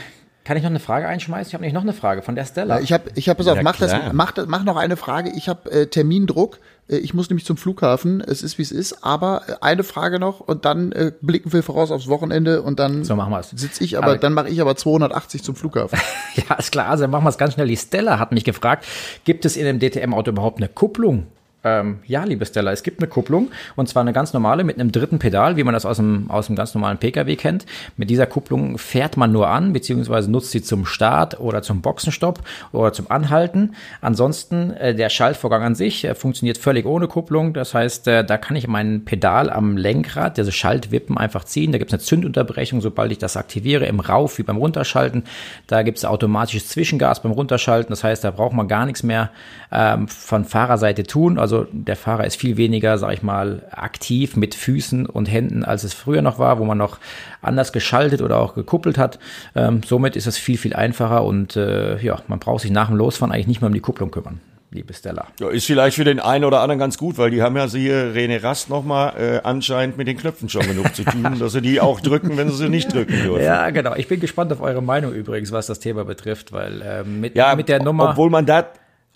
kann 0.49 0.57
ich 0.57 0.63
noch 0.63 0.71
eine 0.71 0.79
Frage 0.79 1.07
einschmeißen? 1.07 1.47
Ich 1.47 1.53
habe 1.53 1.63
nicht 1.63 1.73
noch 1.73 1.83
eine 1.83 1.93
Frage 1.93 2.23
von 2.23 2.33
der 2.33 2.43
Stella. 2.43 2.77
Ja, 2.77 2.81
ich 2.81 2.91
habe, 2.91 3.11
ich 3.13 3.29
habe, 3.29 3.37
pass 3.37 3.45
auf, 3.45 3.57
ja, 3.57 3.61
mach 3.61 3.77
das, 3.77 3.93
mach, 4.13 4.33
mach 4.47 4.63
noch 4.63 4.77
eine 4.77 4.97
Frage. 4.97 5.31
Ich 5.35 5.47
habe 5.47 5.71
äh, 5.71 5.85
Termindruck. 5.85 6.57
Äh, 6.87 6.97
ich 6.97 7.13
muss 7.13 7.29
nämlich 7.29 7.45
zum 7.45 7.55
Flughafen. 7.55 8.19
Es 8.19 8.41
ist 8.41 8.57
wie 8.57 8.63
es 8.63 8.71
ist. 8.71 9.03
Aber 9.03 9.43
äh, 9.47 9.53
eine 9.61 9.83
Frage 9.83 10.17
noch 10.17 10.39
und 10.39 10.65
dann 10.65 10.91
äh, 10.91 11.11
blicken 11.21 11.53
wir 11.53 11.61
voraus 11.61 11.91
aufs 11.91 12.07
Wochenende 12.07 12.63
und 12.63 12.79
dann 12.79 13.03
so 13.03 13.15
machen 13.15 13.31
wir's. 13.31 13.51
sitz 13.51 13.79
ich, 13.79 13.95
aber, 13.99 14.07
aber 14.07 14.17
dann 14.17 14.33
mache 14.33 14.49
ich 14.49 14.59
aber 14.59 14.75
280 14.75 15.43
zum 15.43 15.55
Flughafen. 15.55 15.99
ja, 16.49 16.55
ist 16.55 16.71
klar. 16.71 16.89
Also 16.89 17.03
dann 17.03 17.11
machen 17.11 17.25
wir 17.25 17.29
es 17.29 17.37
ganz 17.37 17.53
schnell. 17.53 17.67
Die 17.67 17.77
Stella 17.77 18.17
hat 18.17 18.31
mich 18.31 18.43
gefragt: 18.43 18.87
Gibt 19.25 19.45
es 19.45 19.55
in 19.55 19.65
dem 19.65 19.79
DTM-Auto 19.79 20.31
überhaupt 20.31 20.57
eine 20.57 20.67
Kupplung? 20.67 21.27
Ähm, 21.61 21.99
ja, 22.05 22.23
liebe 22.23 22.45
Stella, 22.45 22.71
es 22.71 22.83
gibt 22.83 23.01
eine 23.01 23.09
Kupplung 23.09 23.51
und 23.75 23.89
zwar 23.89 23.99
eine 23.99 24.13
ganz 24.13 24.31
normale 24.31 24.63
mit 24.63 24.79
einem 24.79 24.93
dritten 24.93 25.19
Pedal, 25.19 25.57
wie 25.57 25.65
man 25.65 25.73
das 25.73 25.85
aus 25.85 25.97
dem, 25.97 26.31
aus 26.31 26.47
dem 26.47 26.55
ganz 26.55 26.73
normalen 26.73 26.97
Pkw 26.97 27.35
kennt. 27.35 27.65
Mit 27.97 28.09
dieser 28.09 28.27
Kupplung 28.27 28.77
fährt 28.77 29.17
man 29.17 29.33
nur 29.33 29.49
an, 29.49 29.73
beziehungsweise 29.73 30.31
nutzt 30.31 30.51
sie 30.51 30.61
zum 30.61 30.85
Start 30.85 31.37
oder 31.41 31.61
zum 31.61 31.81
Boxenstopp 31.81 32.39
oder 32.71 32.93
zum 32.93 33.11
Anhalten. 33.11 33.75
Ansonsten 33.99 34.71
äh, 34.71 34.95
der 34.95 35.09
Schaltvorgang 35.09 35.63
an 35.63 35.75
sich 35.75 36.05
äh, 36.05 36.15
funktioniert 36.15 36.57
völlig 36.57 36.85
ohne 36.85 37.09
Kupplung. 37.09 37.53
Das 37.53 37.73
heißt, 37.73 38.07
äh, 38.07 38.23
da 38.23 38.37
kann 38.37 38.55
ich 38.55 38.69
mein 38.69 39.03
Pedal 39.03 39.49
am 39.49 39.75
Lenkrad, 39.75 40.37
diese 40.37 40.53
Schaltwippen 40.53 41.17
einfach 41.17 41.43
ziehen. 41.43 41.73
Da 41.73 41.77
gibt 41.77 41.91
es 41.91 41.93
eine 41.93 42.03
Zündunterbrechung, 42.03 42.79
sobald 42.79 43.11
ich 43.11 43.17
das 43.17 43.35
aktiviere, 43.35 43.85
im 43.85 43.99
Rauf 43.99 44.37
wie 44.37 44.43
beim 44.43 44.57
Runterschalten. 44.57 45.23
Da 45.67 45.83
gibt 45.83 45.97
es 45.97 46.05
automatisches 46.05 46.69
Zwischengas 46.69 47.21
beim 47.21 47.33
Runterschalten. 47.33 47.89
Das 47.89 48.05
heißt, 48.05 48.23
da 48.23 48.31
braucht 48.31 48.53
man 48.53 48.69
gar 48.69 48.85
nichts 48.85 49.03
mehr 49.03 49.31
ähm, 49.73 50.07
von 50.07 50.45
Fahrerseite 50.45 51.03
tun. 51.03 51.37
Also 51.37 51.48
also 51.49 51.65
der 51.71 51.95
Fahrer 51.95 52.25
ist 52.25 52.35
viel 52.35 52.57
weniger, 52.57 52.99
sag 52.99 53.11
ich 53.11 53.23
mal, 53.23 53.63
aktiv 53.71 54.35
mit 54.35 54.53
Füßen 54.53 55.07
und 55.07 55.25
Händen, 55.25 55.65
als 55.65 55.83
es 55.83 55.95
früher 55.95 56.21
noch 56.21 56.37
war, 56.37 56.59
wo 56.59 56.65
man 56.65 56.77
noch 56.77 56.99
anders 57.41 57.73
geschaltet 57.73 58.21
oder 58.21 58.37
auch 58.37 58.53
gekuppelt 58.53 58.99
hat. 58.99 59.17
Ähm, 59.55 59.81
somit 59.83 60.15
ist 60.15 60.27
es 60.27 60.37
viel, 60.37 60.59
viel 60.59 60.75
einfacher 60.75 61.23
und 61.23 61.55
äh, 61.55 61.99
ja, 62.01 62.19
man 62.27 62.37
braucht 62.37 62.61
sich 62.61 62.71
nach 62.71 62.87
dem 62.87 62.97
Losfahren 62.97 63.33
eigentlich 63.33 63.47
nicht 63.47 63.61
mehr 63.61 63.67
um 63.67 63.73
die 63.73 63.79
Kupplung 63.79 64.11
kümmern 64.11 64.39
liebe 64.71 64.93
Stella. 64.93 65.25
Ja, 65.39 65.49
ist 65.49 65.65
vielleicht 65.65 65.95
für 65.95 66.03
den 66.03 66.19
einen 66.19 66.45
oder 66.45 66.61
anderen 66.61 66.79
ganz 66.79 66.97
gut, 66.97 67.17
weil 67.17 67.31
die 67.31 67.41
haben 67.41 67.55
ja 67.55 67.67
sie 67.67 67.89
René 67.89 68.43
Rast 68.43 68.69
nochmal 68.69 69.13
äh, 69.17 69.39
anscheinend 69.43 69.97
mit 69.97 70.07
den 70.07 70.17
Knöpfen 70.17 70.47
schon 70.47 70.61
genug 70.67 70.95
zu 70.95 71.03
tun, 71.03 71.39
dass 71.39 71.53
sie 71.53 71.61
die 71.61 71.81
auch 71.81 71.99
drücken, 71.99 72.37
wenn 72.37 72.49
sie 72.49 72.57
sie 72.57 72.69
nicht 72.69 72.93
drücken 72.93 73.23
dürfen. 73.23 73.43
Ja, 73.43 73.69
genau. 73.71 73.95
Ich 73.95 74.07
bin 74.07 74.19
gespannt 74.19 74.51
auf 74.53 74.61
eure 74.61 74.83
Meinung 74.83 75.13
übrigens, 75.13 75.51
was 75.51 75.67
das 75.67 75.79
Thema 75.79 76.05
betrifft, 76.05 76.51
weil 76.51 76.81
äh, 76.81 77.03
mit, 77.03 77.35
ja, 77.35 77.55
mit 77.55 77.67
der 77.67 77.81
Nummer. 77.81 78.11
Obwohl 78.11 78.29
man 78.29 78.45
da 78.45 78.67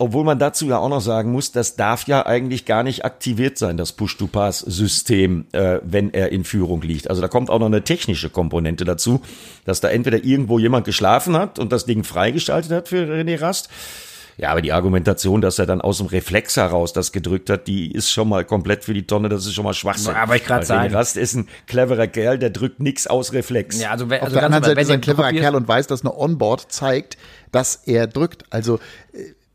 obwohl 0.04 0.26
man 0.26 0.38
dazu 0.38 0.68
ja 0.68 0.80
auch 0.80 0.89
noch 0.89 0.99
sagen 0.99 1.32
muss, 1.32 1.54
das 1.54 1.78
darf 1.78 2.08
ja 2.08 2.26
eigentlich 2.26 2.66
gar 2.66 2.84
nicht 2.84 3.06
aktiviert 3.06 3.58
sein, 3.58 3.78
das 3.78 3.93
Push-to-Pass-System, 3.93 5.45
äh, 5.54 5.80
wenn 5.82 6.14
er 6.14 6.34
in 6.34 6.43
Führung 6.43 6.82
liegt. 6.82 7.10
Also 7.10 7.22
da 7.22 7.30
kommt 7.30 7.49
auch 7.49 7.60
noch 7.60 7.68
eine 7.68 7.84
technische 7.84 8.30
Komponente 8.30 8.84
dazu, 8.84 9.22
dass 9.64 9.80
da 9.80 9.88
entweder 9.88 10.24
irgendwo 10.26 10.60
jemand 10.60 10.86
geschlafen 10.86 11.38
hat 11.38 11.58
und 11.58 11.72
das 11.72 11.86
Ding 11.86 12.04
freigeschaltet 12.04 12.72
hat 12.72 12.88
für 12.89 13.06
René 13.06 13.39
Rast. 13.39 13.70
Ja, 14.36 14.49
aber 14.49 14.62
die 14.62 14.74
Argumentation, 14.74 15.41
dass 15.41 15.60
er 15.60 15.66
dann 15.66 15.80
aus 15.80 15.99
dem 15.99 16.08
Reflex 16.08 16.58
heraus 16.58 16.91
das 16.91 17.12
gedrückt 17.12 17.49
hat, 17.49 17.68
die 17.68 17.91
ist 17.91 18.12
schon 18.12 18.28
mal 18.28 18.43
komplett 18.43 18.84
für 18.84 18.93
die 18.93 19.06
Tonne, 19.08 19.30
das 19.30 19.45
ist 19.45 19.54
schon 19.54 19.64
mal 19.64 19.74
Schwachsinn. 19.74 20.16
Aber 20.16 20.36
ich 20.36 20.43
gerade 20.43 20.66
sagen. 20.66 20.93
Rast 20.93 21.16
ist 21.16 21.36
ein 21.36 21.47
cleverer 21.68 22.08
Kerl, 22.08 22.39
der 22.39 22.49
drückt 22.49 22.80
nix 22.80 23.08
aus 23.08 23.32
Reflex. 23.32 23.80
Ja, 23.80 23.91
also, 23.91 24.06
also 24.06 24.26
Auf 24.26 24.34
der 24.34 24.43
anderen 24.43 24.64
Seite 24.64 24.82
ist 24.82 24.89
er 24.89 24.95
ein 24.95 25.01
cleverer 25.01 25.32
Kerl 25.32 25.56
und 25.56 25.68
weiß, 25.68 25.88
dass 25.88 26.01
eine 26.01 26.18
Onboard 26.18 26.72
zeigt, 26.72 27.18
dass 27.51 27.76
er 27.86 28.08
drückt. 28.08 28.45
Also 28.49 28.80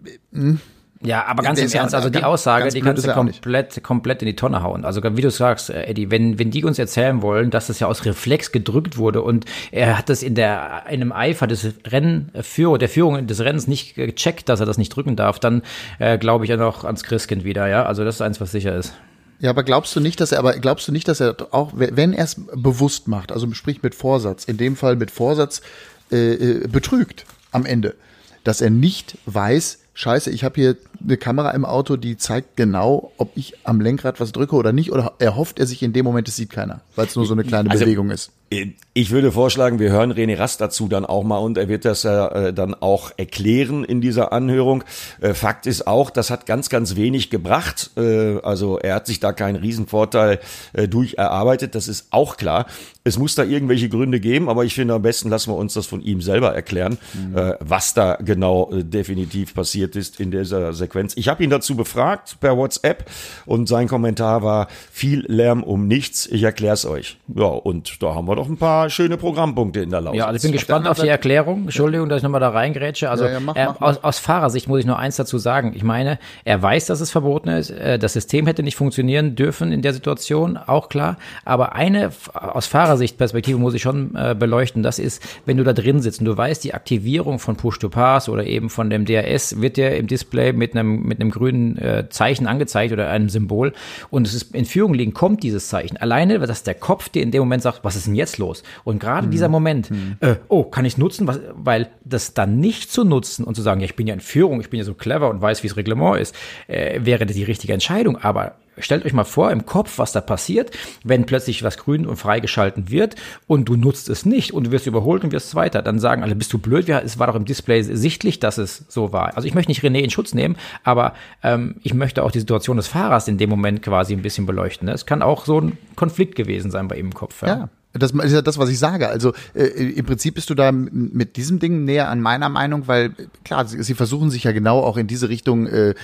äh, 0.05 0.55
ja, 1.01 1.27
aber 1.27 1.45
ganz 1.45 1.61
im 1.61 1.71
Ernst, 1.71 1.95
also 1.95 2.11
die 2.11 2.25
Aussage, 2.25 2.71
die 2.71 2.81
kannst 2.81 3.07
du 3.07 3.13
komplett, 3.13 3.83
komplett 3.85 4.21
in 4.23 4.27
die 4.27 4.35
Tonne 4.35 4.63
hauen. 4.63 4.85
Also 4.85 5.01
wie 5.05 5.21
du 5.21 5.31
sagst, 5.31 5.71
äh, 5.71 5.85
Eddie, 5.85 6.11
wenn, 6.11 6.41
wenn 6.41 6.51
die 6.51 6.65
uns 6.65 6.79
erzählen 6.79 7.23
wollen, 7.23 7.51
dass 7.51 7.69
das 7.69 7.79
ja 7.79 7.87
aus 7.87 8.05
Reflex 8.05 8.51
gedrückt 8.51 8.99
wurde 8.99 9.23
und 9.23 9.45
er 9.71 9.97
hat 9.97 10.09
das 10.09 10.25
in 10.25 10.35
der, 10.35 10.85
in 10.89 11.01
einem 11.01 11.13
Eifer 11.13 11.47
des 11.47 11.75
Rennführer, 11.87 12.79
der 12.79 12.89
Führung 12.89 13.27
des 13.29 13.41
Rennens 13.41 13.69
nicht 13.69 13.95
gecheckt, 13.95 14.49
dass 14.49 14.59
er 14.59 14.67
das 14.67 14.77
nicht 14.77 14.89
drücken 14.89 15.15
darf, 15.15 15.39
dann 15.39 15.63
äh, 16.01 16.19
glaube 16.19 16.45
ich 16.45 16.51
ja 16.51 16.57
noch 16.57 16.85
ans 16.85 17.05
Christkind 17.05 17.45
wieder, 17.45 17.69
ja. 17.69 17.85
Also 17.85 18.05
das 18.05 18.17
ist 18.17 18.21
eins, 18.21 18.41
was 18.41 18.51
sicher 18.51 18.75
ist. 18.75 18.95
Ja, 19.39 19.51
aber 19.51 19.63
glaubst 19.63 19.95
du 19.95 20.01
nicht, 20.01 20.21
dass 20.21 20.33
er, 20.33 20.41
aber 20.41 20.55
glaubst 20.55 20.89
du 20.89 20.93
nicht, 20.93 21.07
dass 21.07 21.21
er 21.21 21.37
auch, 21.53 21.71
wenn 21.75 22.13
er 22.13 22.25
es 22.25 22.45
bewusst 22.57 23.07
macht, 23.07 23.31
also 23.31 23.49
sprich 23.53 23.85
mit 23.85 23.95
Vorsatz, 23.95 24.45
in 24.45 24.57
dem 24.57 24.75
Fall 24.75 24.97
mit 24.97 25.13
Vorsatz, 25.13 25.63
äh, 26.11 26.33
äh 26.33 26.67
betrügt 26.67 27.25
am 27.53 27.65
Ende, 27.65 27.95
dass 28.43 28.61
er 28.61 28.71
nicht 28.71 29.17
weiß, 29.27 29.79
scheiße, 29.99 30.31
ich 30.31 30.45
habe 30.45 30.55
hier 30.55 30.77
eine 31.03 31.17
Kamera 31.17 31.51
im 31.51 31.65
Auto, 31.65 31.97
die 31.97 32.17
zeigt 32.17 32.57
genau, 32.57 33.13
ob 33.17 33.37
ich 33.37 33.55
am 33.65 33.81
Lenkrad 33.81 34.21
was 34.21 34.33
drücke 34.33 34.55
oder 34.55 34.73
nicht, 34.73 34.93
oder 34.93 35.15
erhofft 35.19 35.59
er 35.59 35.67
sich 35.67 35.83
in 35.83 35.93
dem 35.93 36.05
Moment, 36.05 36.29
es 36.29 36.37
sieht 36.37 36.51
keiner, 36.51 36.81
weil 36.95 37.07
es 37.07 37.17
nur 37.17 37.27
so 37.27 37.35
eine 37.35 37.45
kleine 37.45 37.71
also, 37.71 37.85
Bewegung 37.85 38.11
ist. 38.11 38.31
Ich 38.51 39.11
würde 39.11 39.31
vorschlagen, 39.31 39.79
wir 39.79 39.91
hören 39.91 40.11
René 40.11 40.39
Rast 40.39 40.63
dazu 40.63 40.89
dann 40.89 41.05
auch 41.05 41.23
mal 41.23 41.37
und 41.37 41.59
er 41.59 41.69
wird 41.69 41.85
das 41.85 42.03
ja 42.03 42.29
äh, 42.29 42.55
dann 42.55 42.75
auch 42.75 43.13
erklären 43.19 43.85
in 43.85 44.01
dieser 44.01 44.33
Anhörung. 44.33 44.85
Äh, 45.21 45.35
Fakt 45.35 45.67
ist 45.67 45.87
auch, 45.87 46.09
das 46.09 46.31
hat 46.31 46.47
ganz, 46.47 46.71
ganz 46.71 46.97
wenig 46.97 47.29
gebracht. 47.29 47.91
Äh, 47.99 48.39
also 48.41 48.79
er 48.79 48.95
hat 48.95 49.07
sich 49.07 49.21
da 49.21 49.33
keinen 49.33 49.57
Riesenvorteil 49.57 50.41
äh, 50.73 50.89
durch 50.89 51.15
erarbeitet, 51.15 51.75
das 51.75 51.89
ist 51.89 52.07
auch 52.11 52.39
klar. 52.39 52.67
Es 53.05 53.19
muss 53.19 53.35
da 53.35 53.45
irgendwelche 53.45 53.89
Gründe 53.89 54.19
geben, 54.19 54.49
aber 54.49 54.65
ich 54.65 54.75
finde 54.75 54.95
am 54.95 55.03
besten 55.03 55.29
lassen 55.29 55.51
wir 55.53 55.57
uns 55.57 55.75
das 55.75 55.87
von 55.87 56.01
ihm 56.01 56.23
selber 56.23 56.55
erklären, 56.55 56.99
mhm. 57.15 57.37
äh, 57.37 57.55
was 57.61 57.93
da 57.93 58.17
genau 58.17 58.71
äh, 58.73 58.83
definitiv 58.83 59.55
passiert 59.55 59.95
ist 59.95 60.21
in 60.21 60.31
dieser 60.31 60.73
Sequenz. 60.73 61.15
Ich 61.17 61.29
habe 61.29 61.45
ihn 61.45 61.51
dazu 61.51 61.77
befragt 61.77 62.39
per 62.41 62.57
WhatsApp 62.57 63.11
und 63.45 63.69
sein 63.69 63.89
Kommentar 63.89 64.43
war 64.43 64.69
viel 64.91 65.25
Lärm 65.29 65.63
um 65.63 65.87
nichts. 65.87 66.27
Ich 66.27 66.43
erkläre 66.43 66.75
es 66.75 66.87
euch. 66.87 67.19
Ja, 67.35 67.45
und 67.45 68.03
da 68.03 68.15
haben 68.15 68.27
wir 68.27 68.38
doch 68.39 68.49
ein 68.49 68.57
paar 68.57 68.89
schöne 68.89 69.16
Programmpunkte 69.16 69.80
in 69.80 69.91
der 69.91 70.01
Lausitz. 70.01 70.18
Ja, 70.18 70.26
also 70.26 70.36
ich 70.36 70.43
bin 70.43 70.53
gespannt 70.53 70.86
auf 70.86 71.01
die 71.01 71.09
Erklärung. 71.09 71.62
Entschuldigung, 71.62 72.09
dass 72.09 72.18
ich 72.18 72.22
nochmal 72.22 72.41
da 72.41 72.51
reingrätsche. 72.51 73.11
Also 73.11 73.24
ja, 73.24 73.32
ja, 73.32 73.41
mach, 73.41 73.57
äh, 73.57 73.66
mach, 73.66 73.80
aus, 73.80 74.05
aus 74.05 74.18
Fahrersicht 74.18 74.68
muss 74.68 74.80
ich 74.80 74.86
nur 74.86 74.99
eins 74.99 75.16
dazu 75.16 75.39
sagen. 75.39 75.72
Ich 75.74 75.82
meine, 75.82 76.18
er 76.45 76.62
weiß, 76.62 76.86
dass 76.86 77.01
es 77.01 77.11
verboten 77.11 77.49
ist. 77.49 77.70
Äh, 77.70 77.99
das 77.99 78.12
System 78.12 78.47
hätte 78.47 78.62
nicht 78.62 78.76
funktionieren 78.76 79.34
dürfen 79.34 79.72
in 79.72 79.82
der 79.82 79.93
Situation, 79.93 80.57
auch 80.57 80.89
klar. 80.89 81.18
Aber 81.45 81.74
eine 81.74 82.11
aus 82.32 82.66
Fahrersicht-Perspektive 82.66 83.59
muss 83.59 83.74
ich 83.74 83.82
schon 83.82 84.14
äh, 84.14 84.34
beleuchten. 84.39 84.82
Das 84.82 84.99
ist, 84.99 85.22
wenn 85.45 85.57
du 85.57 85.64
da 85.64 85.72
drin 85.72 86.01
sitzt 86.01 86.20
und 86.20 86.26
du 86.26 86.36
weißt, 86.36 86.62
die 86.62 86.74
Aktivierung 86.74 87.39
von 87.39 87.57
Push-to-Pass 87.57 88.28
oder 88.28 88.45
eben 88.45 88.70
von 88.70 88.91
dem 88.91 89.05
DRS 89.05 89.61
wird 89.61 89.76
dir 89.76 89.97
im 89.97 90.07
Display 90.07 90.53
mit 90.53 90.74
einem, 90.74 91.03
mit 91.03 91.20
einem 91.20 91.30
grünen 91.30 91.76
äh, 91.78 92.09
Zeichen 92.09 92.47
angezeigt 92.47 92.93
oder 92.93 93.11
einem 93.11 93.28
Symbol 93.28 93.72
und 94.11 94.26
es 94.26 94.34
ist 94.34 94.55
in 94.55 94.64
Führung 94.64 94.95
liegen, 94.95 95.12
kommt 95.12 95.43
dieses 95.43 95.68
Zeichen. 95.68 95.97
Alleine, 95.97 96.39
dass 96.39 96.62
der 96.62 96.74
Kopf 96.74 97.09
dir 97.09 97.22
in 97.22 97.30
dem 97.30 97.41
Moment 97.41 97.62
sagt, 97.62 97.80
was 97.82 97.97
ist 97.97 98.07
denn 98.07 98.14
jetzt 98.14 98.28
los? 98.37 98.62
Und 98.85 98.99
gerade 98.99 99.29
mhm. 99.29 99.31
dieser 99.31 99.49
Moment, 99.49 99.91
mhm. 99.91 100.16
äh, 100.20 100.35
oh, 100.49 100.64
kann 100.64 100.85
ich 100.85 100.95
es 100.95 100.99
nutzen? 100.99 101.26
Was, 101.26 101.41
weil 101.55 101.89
das 102.05 102.35
dann 102.35 102.61
nicht 102.61 102.93
zu 102.93 103.05
nutzen 103.05 103.45
und 103.45 103.55
zu 103.55 103.62
sagen, 103.62 103.81
ja, 103.81 103.87
ich 103.87 103.97
bin 103.97 104.07
ja 104.07 104.12
in 104.12 104.20
Führung, 104.20 104.61
ich 104.61 104.68
bin 104.68 104.79
ja 104.79 104.85
so 104.85 104.93
clever 104.93 105.31
und 105.31 105.41
weiß, 105.41 105.62
wie 105.62 105.68
das 105.68 105.76
Reglement 105.76 106.18
ist, 106.18 106.35
äh, 106.66 107.01
wäre 107.03 107.24
die 107.24 107.45
richtige 107.45 107.72
Entscheidung. 107.72 108.18
Aber 108.18 108.57
stellt 108.81 109.05
euch 109.05 109.12
mal 109.12 109.24
vor 109.24 109.51
im 109.51 109.66
Kopf, 109.66 109.99
was 109.99 110.12
da 110.12 110.20
passiert, 110.20 110.70
wenn 111.05 111.26
plötzlich 111.26 111.62
was 111.62 111.79
grün 111.79 112.07
und 112.07 112.16
freigeschalten 112.16 112.91
wird 112.91 113.16
und 113.47 113.68
du 113.68 113.76
nutzt 113.76 114.09
es 114.09 114.24
nicht 114.24 114.53
und 114.53 114.66
du 114.68 114.70
wirst 114.70 114.87
überholt 114.87 115.24
und 115.24 115.33
wirst 115.33 115.51
Zweiter. 115.51 115.83
Dann 115.83 115.99
sagen 115.99 116.22
alle, 116.22 116.35
bist 116.35 116.53
du 116.53 116.59
blöd? 116.59 116.89
Ja, 116.89 117.01
es 117.01 117.18
war 117.18 117.26
doch 117.26 117.35
im 117.35 117.45
Display 117.45 117.83
sichtlich, 117.83 118.41
dass 118.41 118.59
es 118.59 118.85
so 118.89 119.12
war. 119.12 119.37
Also 119.37 119.49
ich 119.49 119.55
möchte 119.55 119.70
nicht 119.70 119.83
René 119.83 120.01
in 120.01 120.11
Schutz 120.11 120.35
nehmen, 120.35 120.57
aber 120.85 121.14
ähm, 121.43 121.76
ich 121.83 121.95
möchte 121.95 122.22
auch 122.22 122.31
die 122.31 122.41
Situation 122.41 122.76
des 122.76 122.89
Fahrers 122.89 123.29
in 123.29 123.39
dem 123.39 123.51
Moment 123.51 123.83
quasi 123.83 124.12
ein 124.12 124.22
bisschen 124.22 124.47
beleuchten. 124.47 124.89
Es 124.89 125.07
kann 125.07 125.22
auch 125.22 125.45
so 125.45 125.61
ein 125.61 125.79
Konflikt 125.97 126.35
gewesen 126.35 126.70
sein 126.70 126.89
bei 126.89 126.97
ihm 126.97 127.07
im 127.07 127.14
Kopf. 127.14 127.43
Ja. 127.43 127.49
ja. 127.49 127.68
Das 127.95 128.12
ist 128.12 128.32
ja 128.32 128.43
das, 128.43 128.59
was 128.59 128.68
ich 128.68 128.78
sage. 128.78 129.09
Also 129.09 129.32
äh, 129.55 129.64
im 129.64 130.05
Prinzip 130.05 130.34
bist 130.34 130.51
du 130.51 130.55
da 130.55 130.72
mit 130.72 131.36
diesem 131.36 131.59
Ding 131.59 131.84
näher 131.84 132.09
an 132.11 132.20
meiner 132.20 132.49
Meinung, 132.49 132.86
weil 132.86 133.14
klar, 133.45 133.66
sie, 133.66 133.82
sie 133.82 133.95
versuchen 133.95 134.30
sich 134.30 134.45
ja 134.45 134.53
genau 134.53 134.80
auch 134.80 134.99
in 134.99 135.07
diese 135.07 135.28
Richtung, 135.28 135.66
äh, 135.66 135.95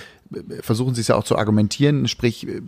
versuchen 0.61 0.95
sie 0.95 1.01
es 1.01 1.07
ja 1.07 1.15
auch 1.15 1.23
zu 1.23 1.37
argumentieren, 1.37 2.07
sprich 2.07 2.47
äh, 2.47 2.61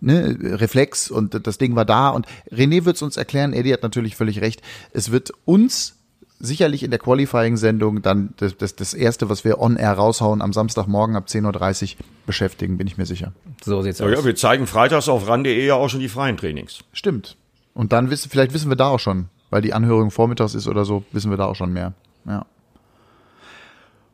ne, 0.00 0.36
Reflex 0.40 1.10
und 1.10 1.46
das 1.46 1.58
Ding 1.58 1.76
war 1.76 1.84
da. 1.84 2.08
Und 2.08 2.26
René 2.50 2.84
wird 2.84 2.96
es 2.96 3.02
uns 3.02 3.16
erklären, 3.16 3.52
Eddie 3.52 3.72
hat 3.72 3.84
natürlich 3.84 4.16
völlig 4.16 4.40
recht. 4.40 4.60
Es 4.92 5.12
wird 5.12 5.30
uns 5.44 5.94
sicherlich 6.40 6.82
in 6.82 6.90
der 6.90 6.98
Qualifying-Sendung 6.98 8.02
dann 8.02 8.34
das, 8.36 8.56
das, 8.56 8.76
das 8.76 8.94
erste, 8.94 9.28
was 9.28 9.44
wir 9.44 9.60
on-air 9.60 9.92
raushauen 9.92 10.42
am 10.42 10.52
Samstagmorgen 10.52 11.16
ab 11.16 11.26
10.30 11.28 11.94
Uhr 11.94 11.98
beschäftigen, 12.26 12.78
bin 12.78 12.86
ich 12.86 12.96
mir 12.96 13.06
sicher. 13.06 13.32
So 13.64 13.82
sieht's 13.82 14.00
aus. 14.00 14.10
Ja, 14.10 14.24
wir 14.24 14.36
zeigen 14.36 14.66
freitags 14.66 15.08
auf 15.08 15.28
RAN.de 15.28 15.66
ja 15.66 15.74
auch 15.74 15.88
schon 15.88 16.00
die 16.00 16.08
freien 16.08 16.36
Trainings. 16.36 16.80
Stimmt. 16.92 17.36
Und 17.78 17.92
dann 17.92 18.10
wissen, 18.10 18.28
vielleicht 18.28 18.54
wissen 18.54 18.72
wir 18.72 18.76
da 18.76 18.88
auch 18.88 18.98
schon, 18.98 19.28
weil 19.50 19.62
die 19.62 19.72
Anhörung 19.72 20.10
vormittags 20.10 20.56
ist 20.56 20.66
oder 20.66 20.84
so, 20.84 21.04
wissen 21.12 21.30
wir 21.30 21.36
da 21.36 21.44
auch 21.44 21.54
schon 21.54 21.72
mehr. 21.72 21.92
Ja. 22.26 22.44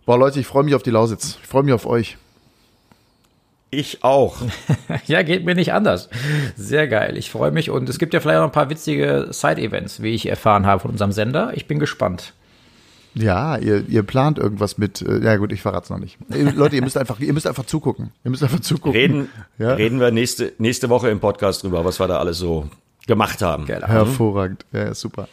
Boah, 0.04 0.18
Leute, 0.18 0.38
ich 0.38 0.46
freue 0.46 0.64
mich 0.64 0.74
auf 0.74 0.82
die 0.82 0.90
Lausitz. 0.90 1.38
Ich 1.40 1.48
freue 1.48 1.62
mich 1.62 1.72
auf 1.72 1.86
euch. 1.86 2.18
Ich 3.70 4.04
auch. 4.04 4.36
ja, 5.06 5.22
geht 5.22 5.46
mir 5.46 5.54
nicht 5.54 5.72
anders. 5.72 6.10
Sehr 6.56 6.88
geil. 6.88 7.16
Ich 7.16 7.30
freue 7.30 7.52
mich 7.52 7.70
und 7.70 7.88
es 7.88 7.98
gibt 7.98 8.12
ja 8.12 8.20
vielleicht 8.20 8.36
noch 8.36 8.44
ein 8.44 8.52
paar 8.52 8.68
witzige 8.68 9.28
Side-Events, 9.30 10.02
wie 10.02 10.14
ich 10.14 10.28
erfahren 10.28 10.66
habe 10.66 10.80
von 10.80 10.90
unserem 10.90 11.12
Sender. 11.12 11.52
Ich 11.54 11.66
bin 11.66 11.78
gespannt. 11.78 12.34
Ja, 13.14 13.56
ihr, 13.56 13.88
ihr 13.88 14.02
plant 14.02 14.38
irgendwas 14.38 14.76
mit. 14.76 15.00
Äh, 15.00 15.24
ja 15.24 15.36
gut, 15.36 15.52
ich 15.52 15.62
verrate 15.62 15.84
es 15.84 15.90
noch 15.90 15.98
nicht. 15.98 16.18
Leute, 16.28 16.76
ihr 16.76 16.82
müsst 16.82 16.98
einfach, 16.98 17.18
ihr 17.18 17.32
müsst 17.32 17.46
einfach 17.46 17.64
zugucken. 17.64 18.10
Ihr 18.24 18.30
müsst 18.30 18.42
einfach 18.42 18.60
zugucken. 18.60 18.92
Reden, 18.92 19.28
ja? 19.56 19.72
reden 19.72 20.00
wir 20.00 20.10
nächste, 20.10 20.52
nächste 20.58 20.90
Woche 20.90 21.08
im 21.08 21.20
Podcast 21.20 21.62
drüber, 21.62 21.82
was 21.86 21.98
wir 21.98 22.08
da 22.08 22.18
alles 22.18 22.36
so 22.36 22.68
gemacht 23.06 23.42
haben. 23.42 23.66
Geil, 23.66 23.82
Hervorragend, 23.86 24.64
ja, 24.72 24.94
super. 24.94 25.28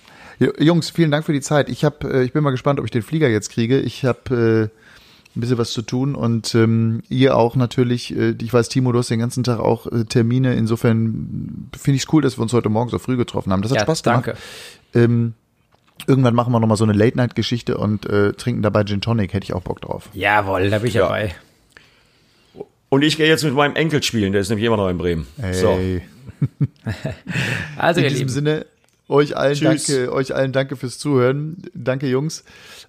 Jungs, 0.60 0.90
vielen 0.90 1.12
Dank 1.12 1.26
für 1.26 1.34
die 1.34 1.42
Zeit. 1.42 1.70
Ich 1.70 1.86
hab, 1.86 2.04
äh, 2.04 2.24
ich 2.24 2.34
bin 2.34 2.44
mal 2.44 2.52
gespannt, 2.52 2.80
ob 2.80 2.86
ich 2.86 2.92
den 2.92 3.04
Flieger 3.04 3.30
jetzt 3.30 3.52
kriege. 3.52 3.80
Ich 3.80 4.06
habe 4.06 4.72
äh, 4.74 5.38
ein 5.38 5.40
bisschen 5.40 5.60
was 5.60 5.72
zu 5.72 5.82
tun 5.84 6.16
und 6.16 6.56
ähm, 6.56 7.04
ihr 7.10 7.38
auch 7.38 7.56
natürlich. 7.56 8.16
Äh, 8.16 8.36
ich 8.42 8.52
weiß, 8.52 8.70
Timo, 8.70 8.92
du 8.92 9.00
hast 9.00 9.10
den 9.10 9.20
ganzen 9.20 9.44
Tag 9.44 9.60
auch 9.60 9.86
äh, 9.88 10.04
Termine. 10.06 10.56
Insofern 10.56 11.70
finde 11.78 11.96
ich 11.96 12.04
es 12.04 12.14
cool, 12.14 12.24
dass 12.24 12.38
wir 12.40 12.42
uns 12.42 12.54
heute 12.54 12.70
Morgen 12.70 12.90
so 12.90 12.98
früh 12.98 13.18
getroffen 13.18 13.54
haben. 13.54 13.62
Das 13.62 13.72
hat 13.72 13.78
ja, 13.78 13.84
Spaß 13.84 14.04
gemacht. 14.04 14.28
Danke. 14.28 14.40
Ähm, 14.96 15.34
irgendwann 16.08 16.34
machen 16.34 16.52
wir 16.52 16.60
noch 16.60 16.68
mal 16.68 16.76
so 16.76 16.86
eine 16.86 16.94
Late-Night-Geschichte 16.94 17.78
und 17.78 18.08
äh, 18.08 18.34
trinken 18.34 18.64
dabei 18.64 18.84
Gin 18.84 19.02
Tonic. 19.02 19.34
Hätte 19.34 19.44
ich 19.44 19.54
auch 19.54 19.62
Bock 19.62 19.80
drauf. 19.82 20.10
Jawohl, 20.14 20.72
da 20.72 20.80
bin 20.80 20.88
ich 20.88 20.96
ja. 20.96 21.04
dabei. 21.04 21.36
Und 22.90 23.04
ich 23.04 23.16
gehe 23.16 23.28
jetzt 23.28 23.44
mit 23.44 23.54
meinem 23.54 23.76
Enkel 23.76 24.02
spielen, 24.04 24.34
der 24.34 24.42
ist 24.42 24.50
nämlich 24.50 24.66
immer 24.66 24.78
noch 24.78 24.90
in 24.90 24.98
Bremen. 24.98 25.28
Hey. 25.40 25.54
So. 25.54 25.80
Also, 27.78 28.02
in 28.02 28.10
diesem 28.10 28.30
Sinne, 28.30 28.66
euch 29.08 29.36
allen 29.36 29.56
Tschüss. 29.56 29.86
danke, 29.86 30.14
euch 30.14 30.34
allen 30.34 30.52
danke 30.52 30.76
fürs 30.76 30.98
Zuhören. 30.98 31.58
Danke, 31.74 32.08
Jungs. 32.08 32.44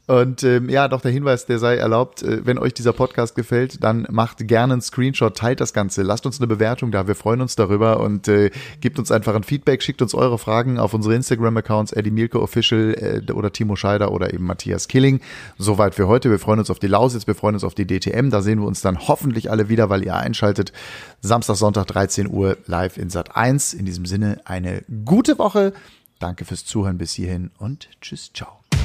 Und 0.09 0.43
ähm, 0.43 0.69
ja, 0.69 0.89
doch 0.89 1.01
der 1.01 1.13
Hinweis, 1.13 1.47
der 1.47 1.61
sei 1.61 1.77
erlaubt, 1.77 2.23
äh, 2.23 2.45
wenn 2.45 2.59
euch 2.59 2.75
dieser 2.75 2.93
Podcast 2.93 3.37
gefällt, 3.37 3.85
dann 3.85 4.07
macht 4.11 4.47
gerne 4.49 4.73
einen 4.73 4.83
Screenshot, 4.83 5.37
teilt 5.37 5.61
das 5.61 5.73
Ganze, 5.73 6.03
lasst 6.03 6.27
uns 6.27 6.41
eine 6.41 6.49
Bewertung 6.49 6.91
da, 6.91 7.07
wir 7.07 7.15
freuen 7.15 7.41
uns 7.41 7.55
darüber 7.55 8.01
und 8.01 8.27
äh, 8.27 8.51
gebt 8.81 8.99
uns 8.99 9.13
einfach 9.13 9.35
ein 9.37 9.45
Feedback, 9.45 9.81
schickt 9.81 10.03
uns 10.03 10.13
eure 10.13 10.39
Fragen 10.39 10.81
auf 10.81 10.93
unsere 10.93 11.15
Instagram-Accounts, 11.15 11.93
Eddie 11.93 12.11
Mielke 12.11 12.43
Official 12.43 13.23
äh, 13.29 13.33
oder 13.33 13.53
Timo 13.53 13.77
Scheider 13.77 14.11
oder 14.11 14.35
eben 14.35 14.45
Matthias 14.45 14.89
Killing. 14.89 15.21
Soweit 15.57 15.95
für 15.95 16.09
heute. 16.09 16.31
Wir 16.31 16.41
freuen 16.41 16.59
uns 16.59 16.71
auf 16.71 16.81
die 16.81 16.89
Lausitz, 16.89 17.29
wir 17.29 17.37
freuen 17.37 17.55
uns 17.55 17.65
auf 17.65 17.75
die 17.75 17.87
DTM. 17.87 18.31
Da 18.31 18.43
sehen 18.43 18.59
wir 18.59 18.67
uns 18.67 18.81
dann 18.81 19.07
hoffentlich 19.07 19.53
alle 19.53 19.69
wieder, 19.69 19.89
weil 19.89 20.05
ihr 20.05 20.17
einschaltet. 20.17 20.73
Samstag, 21.21 21.55
Sonntag, 21.55 21.87
13 21.87 22.29
Uhr 22.29 22.59
live 22.67 22.99
in 22.99 23.09
Sat 23.09 23.37
1. 23.37 23.75
In 23.75 23.87
diesem 23.87 24.07
Sinne 24.07 24.41
eine 24.47 24.83
gute 25.05 25.39
Woche. 25.39 25.73
Danke 26.19 26.45
fürs 26.45 26.65
Zuhören 26.65 26.99
bis 26.99 27.13
hierhin 27.13 27.51
und 27.59 27.89
tschüss, 28.01 28.33
ciao. 28.33 28.62